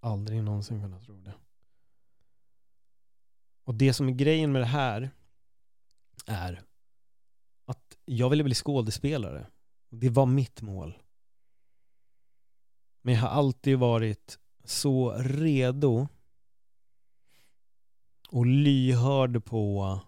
Aldrig 0.00 0.44
någonsin 0.44 0.82
kunnat 0.82 1.02
tro 1.02 1.20
det. 1.20 1.34
Och 3.64 3.74
det 3.74 3.94
som 3.94 4.08
är 4.08 4.12
grejen 4.12 4.52
med 4.52 4.62
det 4.62 4.66
här 4.66 5.10
är 6.26 6.62
att 7.64 7.98
jag 8.04 8.30
ville 8.30 8.44
bli 8.44 8.54
skådespelare. 8.54 9.46
Det 9.88 10.08
var 10.08 10.26
mitt 10.26 10.62
mål. 10.62 10.98
Men 13.02 13.14
jag 13.14 13.20
har 13.20 13.28
alltid 13.28 13.78
varit 13.78 14.38
så 14.64 15.12
redo 15.18 16.08
och 18.28 18.46
lyhörd 18.46 19.44
på 19.44 20.00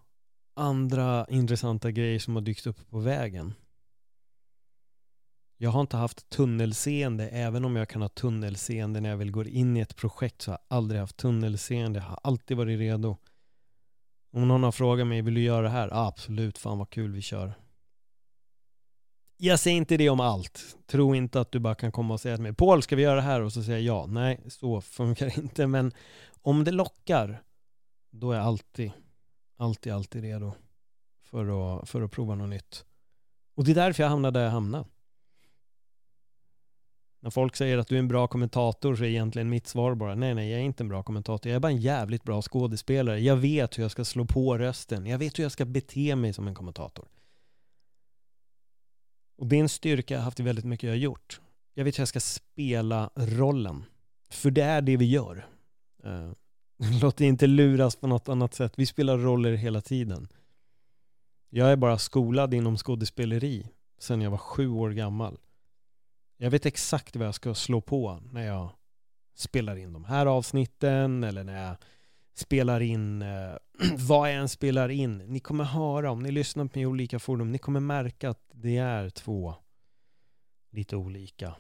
andra 0.55 1.27
intressanta 1.29 1.91
grejer 1.91 2.19
som 2.19 2.35
har 2.35 2.43
dykt 2.43 2.67
upp 2.67 2.91
på 2.91 2.99
vägen. 2.99 3.55
Jag 5.57 5.71
har 5.71 5.81
inte 5.81 5.97
haft 5.97 6.31
tunnelseende, 6.31 7.29
även 7.29 7.65
om 7.65 7.77
jag 7.77 7.89
kan 7.89 8.03
ha 8.03 8.09
tunnelseende 8.09 9.01
när 9.01 9.11
jag 9.11 9.17
vill 9.17 9.31
gå 9.31 9.45
in 9.45 9.77
i 9.77 9.81
ett 9.81 9.97
projekt 9.97 10.43
så 10.43 10.51
har 10.51 10.59
jag 10.69 10.77
aldrig 10.77 11.01
haft 11.01 11.17
tunnelseende. 11.17 11.99
Jag 11.99 12.07
har 12.07 12.19
alltid 12.23 12.57
varit 12.57 12.79
redo. 12.79 13.17
Om 14.33 14.49
någon 14.49 14.63
har 14.63 14.73
frågat 14.73 15.07
mig, 15.07 15.23
vill 15.23 15.35
du 15.35 15.43
göra 15.43 15.63
det 15.63 15.69
här? 15.69 15.89
Ah, 15.89 16.07
absolut, 16.07 16.59
fan 16.59 16.79
vad 16.79 16.91
kul, 16.91 17.13
vi 17.13 17.23
kör. 17.23 17.55
Jag 19.43 19.61
säger 19.61 19.77
inte 19.77 19.97
det 19.97 20.09
om 20.09 20.21
allt. 20.21 20.77
Tro 20.87 21.15
inte 21.15 21.41
att 21.41 21.53
du 21.53 21.59
bara 21.59 21.75
kan 21.75 21.93
komma 21.93 22.15
och 22.15 22.21
säga 22.21 22.37
till 22.37 22.43
mig, 22.43 22.55
Paul, 22.55 22.83
ska 22.83 22.97
vi 22.97 23.03
göra 23.03 23.15
det 23.15 23.23
här? 23.23 23.41
Och 23.41 23.53
så 23.53 23.63
säger 23.63 23.79
jag 23.79 23.97
ja. 23.97 24.07
Nej, 24.07 24.41
så 24.49 24.81
funkar 24.81 25.27
det 25.27 25.37
inte. 25.43 25.67
Men 25.67 25.93
om 26.43 26.65
det 26.65 26.71
lockar, 26.71 27.43
då 28.11 28.33
är 28.33 28.37
jag 28.37 28.47
alltid, 28.47 28.93
alltid, 29.57 29.93
alltid 29.93 30.23
redo 30.23 30.53
för 31.23 31.79
att, 31.81 31.89
för 31.89 32.03
att 32.03 32.11
prova 32.11 32.35
något 32.35 32.49
nytt. 32.49 32.85
Och 33.55 33.65
det 33.65 33.71
är 33.71 33.75
därför 33.75 34.03
jag 34.03 34.11
hamnade 34.11 34.39
där 34.39 34.45
jag 34.45 34.53
hamnade. 34.53 34.85
När 37.21 37.31
folk 37.31 37.57
säger 37.57 37.79
att 37.79 37.89
du 37.89 37.95
är 37.95 37.99
en 37.99 38.09
bra 38.09 38.27
kommentator 38.27 38.97
så 38.97 39.05
är 39.05 39.09
egentligen 39.09 39.51
mitt 39.51 39.67
svar 39.67 39.95
bara 39.95 40.15
nej, 40.15 40.35
nej, 40.35 40.51
jag 40.51 40.61
är 40.61 40.65
inte 40.65 40.83
en 40.83 40.89
bra 40.89 41.03
kommentator. 41.03 41.51
Jag 41.51 41.57
är 41.57 41.61
bara 41.61 41.73
en 41.73 41.81
jävligt 41.81 42.25
bra 42.25 42.43
skådespelare. 42.43 43.21
Jag 43.21 43.37
vet 43.37 43.79
hur 43.79 43.83
jag 43.83 43.91
ska 43.91 44.05
slå 44.05 44.25
på 44.25 44.59
rösten. 44.59 45.07
Jag 45.07 45.19
vet 45.19 45.39
hur 45.39 45.43
jag 45.43 45.53
ska 45.53 45.65
bete 45.65 46.17
mig 46.17 46.33
som 46.33 46.49
en 46.49 46.55
kommentator. 46.55 47.09
Och 49.41 49.47
det 49.47 49.57
är 49.57 49.61
en 49.61 49.69
styrka 49.69 50.15
jag 50.15 50.21
har 50.21 50.25
haft 50.25 50.41
i 50.41 50.43
väldigt 50.43 50.65
mycket 50.65 50.85
jag 50.85 50.93
har 50.93 50.99
gjort. 50.99 51.41
Jag 51.75 51.85
vet 51.85 51.99
hur 51.99 52.01
jag 52.01 52.09
ska 52.09 52.21
spela 52.21 53.11
rollen. 53.15 53.85
För 54.31 54.51
det 54.51 54.63
är 54.63 54.83
det 54.83 54.97
vi 54.97 55.05
gör. 55.05 55.47
Uh, 56.05 56.33
låt 57.03 57.21
inte 57.21 57.47
luras 57.47 57.97
på 57.97 58.07
något 58.07 58.29
annat 58.29 58.55
sätt. 58.55 58.73
Vi 58.77 58.87
spelar 58.87 59.19
roller 59.19 59.53
hela 59.53 59.81
tiden. 59.81 60.29
Jag 61.51 61.73
är 61.73 61.77
bara 61.77 61.99
skolad 61.99 62.55
inom 62.55 62.77
skådespeleri 62.77 63.67
sedan 63.99 64.21
jag 64.21 64.31
var 64.31 64.39
sju 64.39 64.69
år 64.69 64.91
gammal. 64.91 65.39
Jag 66.37 66.51
vet 66.51 66.67
exakt 66.67 67.17
vad 67.17 67.27
jag 67.27 67.35
ska 67.35 67.55
slå 67.55 67.81
på 67.81 68.21
när 68.33 68.47
jag 68.47 68.71
spelar 69.35 69.77
in 69.77 69.93
de 69.93 70.05
här 70.05 70.27
avsnitten 70.27 71.25
eller 71.25 71.45
när 71.45 71.67
jag 71.67 71.77
spelar 72.41 72.81
in 72.81 73.23
eh, 73.23 73.55
vad 74.09 74.31
jag 74.31 74.37
än 74.37 74.49
spelar 74.49 74.89
in. 74.89 75.19
Ni 75.19 75.41
kommer 75.41 75.65
höra, 75.65 76.11
om 76.11 76.23
ni 76.23 76.31
lyssnar 76.31 76.65
på 76.65 76.81
olika 76.81 77.19
forum, 77.19 77.53
ni 77.53 77.59
kommer 77.59 77.81
märka 77.81 78.31
att 78.31 78.45
det 78.53 78.77
är 78.77 79.11
två 79.11 79.55
lite 80.71 80.97
olika. 80.97 81.55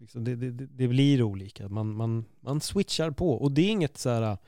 Liksom 0.00 0.24
det, 0.24 0.36
det, 0.36 0.50
det, 0.50 0.88
blir 0.88 1.22
olika. 1.22 1.68
Man, 1.68 1.94
man, 1.94 2.24
man 2.40 2.60
switchar 2.60 3.10
på 3.10 3.32
och 3.32 3.52
det 3.52 3.62
är 3.62 3.70
inget 3.70 3.98
så 3.98 4.10
här 4.10 4.22
eh, 4.22 4.38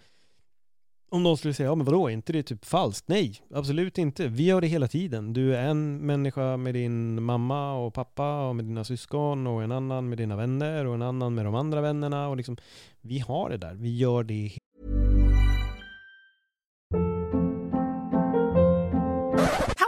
om 1.11 1.23
någon 1.23 1.37
skulle 1.37 1.55
säga, 1.55 1.69
ja 1.69 1.75
men 1.75 1.87
vadå, 1.87 2.09
är 2.09 2.12
inte 2.12 2.33
det 2.33 2.43
typ 2.43 2.64
falskt? 2.64 3.09
Nej, 3.09 3.43
absolut 3.55 3.99
inte. 3.99 4.29
Vi 4.29 4.45
gör 4.45 4.61
det 4.61 4.67
hela 4.67 4.88
tiden. 4.88 5.33
Du 5.33 5.57
är 5.57 5.69
en 5.69 6.07
människa 6.07 6.57
med 6.57 6.75
din 6.75 7.23
mamma 7.23 7.75
och 7.75 7.95
pappa 7.95 8.49
och 8.49 8.57
med 8.57 8.64
dina 8.64 8.85
syskon 8.85 9.47
och 9.47 9.62
en 9.62 9.73
annan 9.73 10.09
med 10.09 10.19
dina 10.19 10.37
vänner 10.37 10.85
och 10.87 10.95
en 10.95 11.03
annan 11.03 11.35
med 11.35 11.45
de 11.45 11.55
andra 11.55 11.81
vännerna 11.81 12.29
och 12.29 12.37
liksom, 12.37 12.57
vi 13.01 13.19
har 13.19 13.51
det 13.51 13.57
där. 13.57 13.75
Vi 13.75 13.97
gör 13.97 14.23
det. 14.23 14.51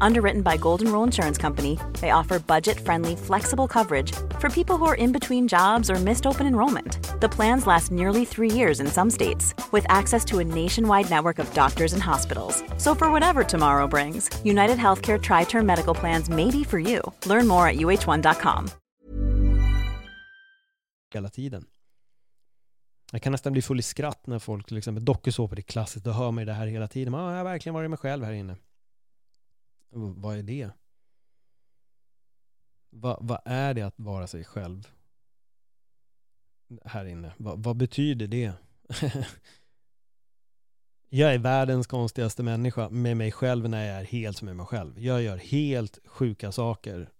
Underwritten 0.00 0.42
by 0.42 0.56
Golden 0.56 0.92
Rule 0.92 1.04
Insurance 1.04 1.38
Company, 1.38 1.78
they 2.00 2.10
offer 2.10 2.38
budget 2.38 2.80
friendly, 2.80 3.16
flexible 3.16 3.66
coverage 3.66 4.12
for 4.40 4.48
people 4.48 4.76
who 4.76 4.84
are 4.86 4.94
in 4.94 5.12
between 5.12 5.48
jobs 5.48 5.90
or 5.90 5.96
missed 5.96 6.26
open 6.26 6.46
enrollment. 6.46 6.98
The 7.20 7.28
plans 7.28 7.66
last 7.66 7.90
nearly 7.90 8.24
three 8.24 8.50
years 8.50 8.80
in 8.80 8.86
some 8.86 9.10
states, 9.10 9.54
with 9.72 9.86
access 9.88 10.24
to 10.26 10.38
a 10.38 10.44
nationwide 10.44 11.10
network 11.10 11.38
of 11.38 11.52
doctors 11.54 11.92
and 11.92 12.02
hospitals. 12.02 12.62
So, 12.76 12.94
for 12.94 13.10
whatever 13.10 13.44
tomorrow 13.44 13.86
brings, 13.86 14.30
United 14.44 14.78
Healthcare 14.78 15.20
Tri 15.20 15.44
Term 15.44 15.66
Medical 15.66 15.94
Plans 15.94 16.28
may 16.28 16.50
be 16.50 16.64
for 16.64 16.78
you. 16.78 17.00
Learn 17.26 17.46
more 17.46 17.66
at 17.68 17.76
uh1.com. 17.76 18.70
hela 21.14 21.28
tiden. 21.28 21.64
Jag 23.12 23.22
kan 23.22 23.32
nästan 23.32 23.52
bli 23.52 23.62
full 23.62 23.78
i 23.78 23.82
skratt 23.82 24.26
när 24.26 24.38
folk 24.38 24.66
till 24.66 24.76
är 24.76 25.62
klassiskt, 25.62 26.04
då 26.04 26.10
hör 26.10 26.30
man 26.30 26.46
det 26.46 26.52
här 26.52 26.66
hela 26.66 26.88
tiden. 26.88 27.14
Ah, 27.14 27.30
jag 27.30 27.36
har 27.36 27.44
verkligen 27.44 27.74
varit 27.74 27.90
mig 27.90 27.98
själv 27.98 28.24
här 28.24 28.32
inne. 28.32 28.56
Vad 29.90 30.38
är 30.38 30.42
det? 30.42 30.70
Va, 32.90 33.18
vad 33.20 33.40
är 33.44 33.74
det 33.74 33.82
att 33.82 33.94
vara 33.96 34.26
sig 34.26 34.44
själv? 34.44 34.88
Här 36.84 37.04
inne. 37.04 37.32
Va, 37.36 37.54
vad 37.56 37.76
betyder 37.76 38.26
det? 38.26 38.52
jag 41.08 41.34
är 41.34 41.38
världens 41.38 41.86
konstigaste 41.86 42.42
människa 42.42 42.88
med 42.88 43.16
mig 43.16 43.32
själv 43.32 43.68
när 43.68 43.86
jag 43.86 44.00
är 44.00 44.04
helt 44.04 44.42
med 44.42 44.56
mig 44.56 44.66
själv. 44.66 45.00
Jag 45.00 45.22
gör 45.22 45.36
helt 45.36 45.98
sjuka 46.04 46.52
saker. 46.52 47.10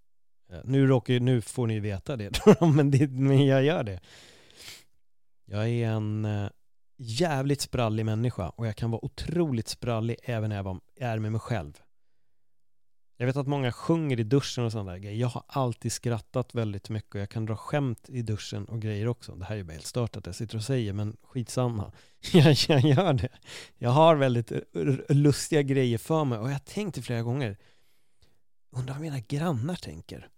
Eh, 0.51 0.61
nu, 0.65 0.87
råkar, 0.87 1.21
nu 1.21 1.41
får 1.41 1.67
ni 1.67 1.81
veta 1.81 2.17
det, 2.17 2.41
men, 2.61 2.91
det, 2.91 3.11
men 3.11 3.47
jag 3.47 3.65
gör 3.65 3.85
det. 3.85 4.01
Jag 5.45 5.69
är 5.69 5.89
en 5.89 6.25
eh, 6.25 6.51
jävligt 6.97 7.61
sprallig 7.61 8.07
människa 8.07 8.49
och 8.49 8.67
jag 8.67 8.77
kan 8.77 8.91
vara 8.91 9.05
otroligt 9.05 9.69
sprallig 9.69 10.17
även 10.23 10.51
när 10.51 10.57
jag 10.57 10.81
är 10.97 11.19
med 11.19 11.33
mig 11.33 11.41
själv. 11.41 11.83
Jag 13.21 13.27
vet 13.27 13.37
att 13.37 13.47
många 13.47 13.73
sjunger 13.73 14.21
i 14.21 14.23
duschen 14.23 14.65
och 14.65 14.73
sådana 14.73 14.93
där 14.93 14.99
grejer. 14.99 15.21
Jag 15.21 15.29
har 15.29 15.43
alltid 15.47 15.93
skrattat 15.93 16.55
väldigt 16.55 16.89
mycket 16.89 17.15
och 17.15 17.21
jag 17.21 17.31
kan 17.31 17.47
dra 17.47 17.57
skämt 17.57 18.09
i 18.09 18.23
duschen 18.23 18.65
och 18.65 18.81
grejer 18.81 19.09
också. 19.09 19.35
Det 19.35 19.45
här 19.45 19.53
är 19.53 19.57
ju 19.57 19.65
bara 19.65 19.73
helt 19.73 19.87
stört 19.87 20.17
att 20.17 20.27
jag 20.27 20.35
sitter 20.35 20.57
och 20.57 20.65
säger, 20.65 20.93
men 20.93 21.17
skitsamma. 21.23 21.93
Jag, 22.33 22.57
jag 22.69 22.81
gör 22.81 23.13
det. 23.13 23.29
Jag 23.79 23.91
har 23.91 24.17
väldigt 24.17 24.53
lustiga 25.09 25.63
grejer 25.63 25.99
för 25.99 26.25
mig 26.25 26.39
och 26.39 26.51
jag 26.51 26.65
tänkte 26.65 27.03
flera 27.03 27.23
gånger, 27.23 27.57
undrar 28.71 28.95
vad 28.95 29.03
mina 29.03 29.21
grannar 29.21 29.77
tänker. 29.77 30.29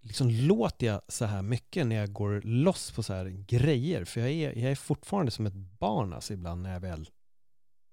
Liksom 0.00 0.30
låter 0.30 0.86
jag 0.86 1.02
så 1.08 1.24
här 1.24 1.42
mycket 1.42 1.86
när 1.86 1.96
jag 1.96 2.12
går 2.12 2.40
loss 2.44 2.90
på 2.90 3.02
så 3.02 3.12
här 3.14 3.26
grejer? 3.26 4.04
För 4.04 4.20
jag 4.20 4.30
är, 4.30 4.58
jag 4.58 4.70
är 4.70 4.76
fortfarande 4.76 5.30
som 5.30 5.46
ett 5.46 5.54
barn 5.54 6.12
alltså 6.12 6.32
ibland 6.32 6.62
när 6.62 6.72
jag 6.72 6.80
väl 6.80 7.10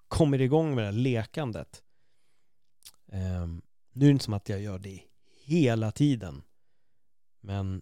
kommer 0.07 0.41
igång 0.41 0.75
med 0.75 0.83
det 0.83 0.85
här 0.85 0.91
lekandet. 0.91 1.83
Um, 3.11 3.61
nu 3.95 4.05
är 4.05 4.07
det 4.07 4.11
inte 4.11 4.25
som 4.25 4.33
att 4.33 4.49
jag 4.49 4.61
gör 4.61 4.79
det 4.79 5.01
hela 5.45 5.91
tiden. 5.91 6.41
Men 7.41 7.81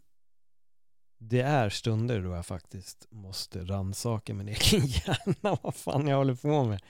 det 1.18 1.42
är 1.42 1.70
stunder 1.70 2.22
då 2.22 2.30
jag 2.30 2.46
faktiskt 2.46 3.08
måste 3.10 3.66
rannsaka 3.66 4.34
min 4.34 4.48
egen 4.48 4.86
hjärna. 4.86 5.58
Vad 5.62 5.76
fan 5.76 6.08
jag 6.08 6.18
håller 6.18 6.36
på 6.36 6.64
med. 6.64 6.82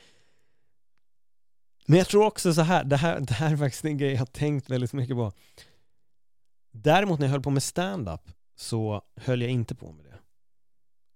Men 1.86 1.98
jag 1.98 2.08
tror 2.08 2.26
också 2.26 2.54
så 2.54 2.62
här, 2.62 2.84
det 2.84 2.98
här, 2.98 3.20
det 3.20 3.34
här 3.34 3.52
är 3.54 3.58
faktiskt 3.58 3.86
en 3.86 3.98
grej 3.98 4.12
jag 4.12 4.20
har 4.20 4.26
tänkt 4.26 4.70
väldigt 4.70 4.94
mycket 4.94 5.16
på. 5.16 5.32
Däremot 6.72 7.20
när 7.20 7.28
jag 7.28 7.32
höll 7.32 7.42
på 7.42 7.50
med 7.50 7.64
stand-up 7.64 8.32
så 8.56 9.02
höll 9.16 9.42
jag 9.42 9.52
inte 9.52 9.76
på 9.76 9.92
med 9.92 10.06
det. 10.06 10.20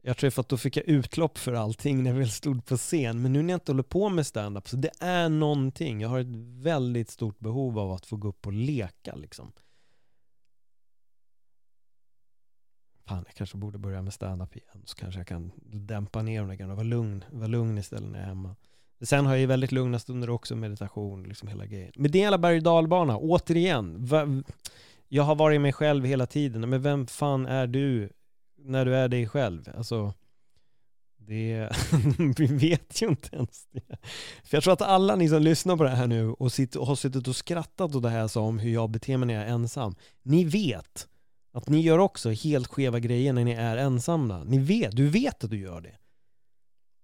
Jag 0.07 0.17
tror 0.17 0.29
för 0.29 0.41
att 0.41 0.49
då 0.49 0.57
fick 0.57 0.77
jag 0.77 0.87
utlopp 0.87 1.37
för 1.37 1.53
allting 1.53 2.03
när 2.03 2.11
jag 2.11 2.17
väl 2.17 2.29
stod 2.29 2.65
på 2.65 2.77
scen. 2.77 3.21
Men 3.21 3.33
nu 3.33 3.41
när 3.41 3.53
jag 3.53 3.55
inte 3.55 3.71
håller 3.71 3.83
på 3.83 4.09
med 4.09 4.27
stand-up 4.27 4.67
så 4.67 4.77
det 4.77 4.91
är 4.99 5.29
någonting. 5.29 6.01
Jag 6.01 6.09
har 6.09 6.19
ett 6.19 6.35
väldigt 6.61 7.09
stort 7.09 7.39
behov 7.39 7.79
av 7.79 7.91
att 7.91 8.05
få 8.05 8.17
gå 8.17 8.27
upp 8.27 8.47
och 8.47 8.53
leka 8.53 9.15
liksom. 9.15 9.51
Fan, 13.05 13.23
jag 13.27 13.35
kanske 13.35 13.57
borde 13.57 13.77
börja 13.77 14.01
med 14.01 14.13
stand-up 14.13 14.55
igen. 14.55 14.83
Så 14.85 14.95
kanske 14.95 15.19
jag 15.19 15.27
kan 15.27 15.51
dämpa 15.65 16.21
ner 16.21 16.39
de 16.39 16.47
där 16.47 16.55
grejerna 16.55 16.73
och 16.73 16.77
vara 16.77 16.87
lugn, 16.87 17.23
vara 17.31 17.47
lugn 17.47 17.77
istället 17.77 18.09
när 18.09 18.19
jag 18.19 18.23
är 18.23 18.29
hemma. 18.29 18.55
Sen 19.01 19.25
har 19.25 19.33
jag 19.33 19.39
ju 19.39 19.45
väldigt 19.45 19.71
lugna 19.71 19.99
stunder 19.99 20.29
också, 20.29 20.55
meditation, 20.55 21.23
liksom 21.23 21.47
hela 21.47 21.65
grejen. 21.65 21.91
Men 21.95 22.11
det 22.11 22.19
är 22.19 22.23
hela 22.23 22.37
berg 22.37 22.57
och 22.57 22.63
dalbana, 22.63 23.17
återigen. 23.17 24.07
Jag 25.07 25.23
har 25.23 25.35
varit 25.35 25.61
mig 25.61 25.73
själv 25.73 26.05
hela 26.05 26.25
tiden, 26.25 26.69
men 26.69 26.81
vem 26.81 27.07
fan 27.07 27.45
är 27.45 27.67
du 27.67 28.09
när 28.57 28.85
du 28.85 28.95
är 28.95 29.07
dig 29.07 29.27
själv? 29.27 29.69
Alltså, 29.77 30.13
det, 31.17 31.69
vi 32.37 32.45
vet 32.45 33.01
ju 33.01 33.07
inte 33.07 33.35
ens 33.35 33.67
det. 33.71 33.97
För 34.43 34.57
jag 34.57 34.63
tror 34.63 34.73
att 34.73 34.81
alla 34.81 35.15
ni 35.15 35.29
som 35.29 35.41
lyssnar 35.41 35.77
på 35.77 35.83
det 35.83 35.89
här 35.89 36.07
nu 36.07 36.29
och, 36.29 36.51
sitter, 36.51 36.79
och 36.79 36.87
har 36.87 36.95
suttit 36.95 37.27
och 37.27 37.35
skrattat 37.35 37.95
åt 37.95 38.03
det 38.03 38.09
här 38.09 38.27
som 38.27 38.59
hur 38.59 38.71
jag 38.71 38.89
beter 38.89 39.17
mig 39.17 39.27
när 39.27 39.33
jag 39.33 39.43
är 39.43 39.47
ensam. 39.47 39.95
Ni 40.23 40.43
vet 40.43 41.07
att 41.51 41.69
ni 41.69 41.81
gör 41.81 41.99
också 41.99 42.29
helt 42.31 42.67
skeva 42.67 42.99
grejer 42.99 43.33
när 43.33 43.45
ni 43.45 43.51
är 43.51 43.77
ensamma. 43.77 44.43
Ni 44.43 44.59
vet, 44.59 44.95
du 44.95 45.09
vet 45.09 45.43
att 45.43 45.49
du 45.49 45.59
gör 45.59 45.81
det. 45.81 45.95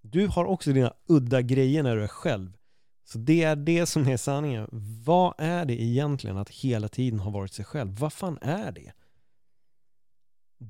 Du 0.01 0.27
har 0.27 0.45
också 0.45 0.73
dina 0.73 0.93
udda 1.07 1.41
grejer 1.41 1.83
när 1.83 1.95
du 1.95 2.03
är 2.03 2.07
själv. 2.07 2.57
Så 3.05 3.17
det 3.17 3.43
är 3.43 3.55
det 3.55 3.85
som 3.85 4.07
är 4.07 4.17
sanningen. 4.17 4.67
Vad 5.05 5.33
är 5.37 5.65
det 5.65 5.81
egentligen 5.81 6.37
att 6.37 6.49
hela 6.49 6.87
tiden 6.87 7.19
ha 7.19 7.31
varit 7.31 7.53
sig 7.53 7.65
själv? 7.65 7.99
Vad 7.99 8.13
fan 8.13 8.37
är 8.41 8.71
det? 8.71 8.91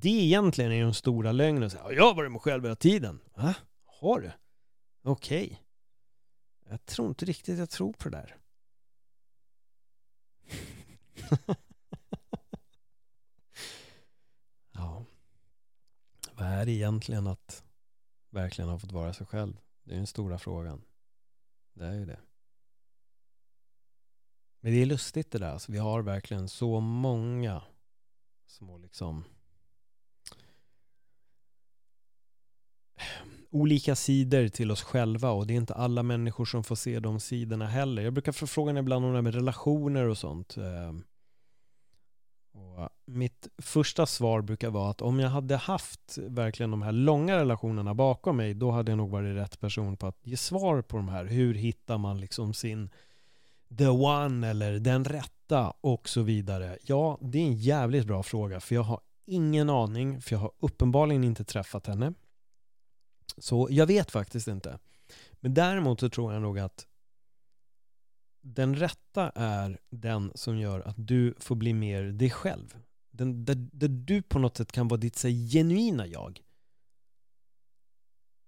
Det 0.02 0.10
egentligen 0.10 0.72
är 0.72 0.76
ju 0.76 0.84
den 0.84 0.94
stora 0.94 1.32
lögnen. 1.32 1.70
Så 1.70 1.78
här, 1.78 1.92
Jag 1.92 2.04
har 2.04 2.14
varit 2.14 2.32
mig 2.32 2.42
själv 2.42 2.64
hela 2.64 2.76
tiden. 2.76 3.20
Va? 3.36 3.56
Har 3.86 4.20
du? 4.20 4.32
Okej. 5.02 5.64
Jag 6.70 6.86
tror 6.86 7.08
inte 7.08 7.26
riktigt 7.26 7.60
jag 7.60 7.70
tror 7.70 7.94
på 7.94 8.10
det 8.10 8.18
där. 8.18 8.38
ja. 14.72 15.06
Vad 16.34 16.48
är 16.48 16.66
det 16.66 16.72
egentligen 16.72 17.28
att 17.28 17.64
verkligen 18.30 18.70
ha 18.70 18.80
fått 18.80 18.92
vara 18.92 19.14
sig 19.14 19.28
själv? 19.28 19.60
Det 19.84 19.94
är 19.94 19.98
den 19.98 20.08
stora 20.08 20.40
frågan. 20.40 20.82
Det 21.74 21.86
är 21.86 21.94
ju 21.94 22.06
det. 22.06 22.20
Men 24.60 24.74
det 24.74 24.82
är 24.82 24.86
lustigt 24.86 25.32
det 25.32 25.40
där. 25.40 25.52
Alltså, 25.52 25.72
vi 25.72 25.78
har 25.78 26.02
verkligen 26.02 26.50
så 26.50 26.80
många 26.80 27.64
små 28.46 28.78
liksom 28.78 29.24
olika 33.52 33.96
sidor 33.96 34.48
till 34.48 34.72
oss 34.72 34.84
själva 34.84 35.32
och 35.32 35.48
det 35.48 35.54
är 35.54 35.58
inte 35.58 35.74
alla 35.74 36.04
människor 36.04 36.46
som 36.46 36.64
får 36.64 36.76
se 36.76 37.00
de 37.00 37.20
sidorna 37.20 37.68
heller. 37.68 38.04
Jag 38.04 38.14
brukar 38.14 38.32
få 38.32 38.48
frågan 38.48 38.78
ibland 38.78 39.06
om 39.06 39.12
det 39.12 39.18
här 39.18 39.22
med 39.22 39.36
relationer 39.36 40.08
och 40.08 40.18
sånt. 40.18 40.58
Ehm, 40.58 41.04
och 42.54 42.90
mitt 43.06 43.48
första 43.58 44.06
svar 44.06 44.42
brukar 44.42 44.70
vara 44.70 44.90
att 44.90 45.02
om 45.02 45.20
jag 45.20 45.30
hade 45.30 45.58
haft 45.58 46.18
verkligen 46.18 46.72
de 46.72 46.82
här 46.82 46.92
långa 46.92 47.38
relationerna 47.38 47.94
bakom 47.94 48.38
mig, 48.38 48.54
då 48.54 48.72
hade 48.72 48.92
jag 48.92 48.98
nog 48.98 49.10
varit 49.10 49.36
rätt 49.36 49.60
person 49.60 49.98
på 49.98 50.08
att 50.08 50.18
ge 50.22 50.38
svar 50.38 50.82
på 50.82 50.98
de 50.98 51.10
här. 51.10 51.26
Hur 51.26 51.54
hittar 51.54 51.98
man 51.98 52.20
liksom 52.20 52.54
sin 52.54 52.90
the 53.78 53.88
one 53.88 54.50
eller 54.50 54.80
den 54.80 55.06
rätta 55.06 55.74
och 55.82 56.10
så 56.10 56.22
vidare. 56.22 56.78
Ja, 56.84 57.18
det 57.22 57.38
är 57.38 57.46
en 57.46 57.58
jävligt 57.58 58.08
bra 58.08 58.24
fråga 58.24 58.60
för 58.60 58.76
jag 58.76 58.84
har 58.84 59.00
ingen 59.26 59.70
aning, 59.70 60.22
för 60.22 60.36
jag 60.36 60.40
har 60.40 60.52
uppenbarligen 60.60 61.24
inte 61.24 61.44
träffat 61.44 61.88
henne. 61.88 62.14
Så 63.38 63.68
jag 63.72 63.86
vet 63.86 64.12
faktiskt 64.12 64.48
inte. 64.48 64.80
Men 65.34 65.54
däremot 65.54 66.00
så 66.00 66.10
tror 66.10 66.34
jag 66.34 66.42
nog 66.42 66.60
att 66.60 66.88
den 68.42 68.76
rätta 68.76 69.30
är 69.30 69.80
den 69.90 70.32
som 70.36 70.58
gör 70.58 70.80
att 70.80 70.96
du 70.98 71.34
får 71.38 71.56
bli 71.56 71.74
mer 71.74 72.04
dig 72.04 72.30
själv. 72.30 72.78
Den, 73.12 73.46
där, 73.46 73.56
där 73.56 73.88
du 73.88 74.22
på 74.22 74.40
något 74.40 74.58
sätt 74.58 74.72
kan 74.72 74.88
vara 74.88 75.00
ditt 75.00 75.16
så 75.16 75.28
genuina 75.28 76.08
jag. 76.08 76.42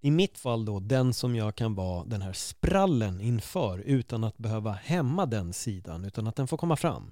I 0.01 0.11
mitt 0.11 0.37
fall 0.37 0.65
då, 0.65 0.79
den 0.79 1.13
som 1.13 1.35
jag 1.35 1.55
kan 1.55 1.75
vara 1.75 2.05
den 2.05 2.21
här 2.21 2.33
sprallen 2.33 3.21
inför 3.21 3.79
utan 3.79 4.23
att 4.23 4.37
behöva 4.37 4.71
hämma 4.71 5.25
den 5.25 5.53
sidan, 5.53 6.05
utan 6.05 6.27
att 6.27 6.35
den 6.35 6.47
får 6.47 6.57
komma 6.57 6.75
fram. 6.75 7.11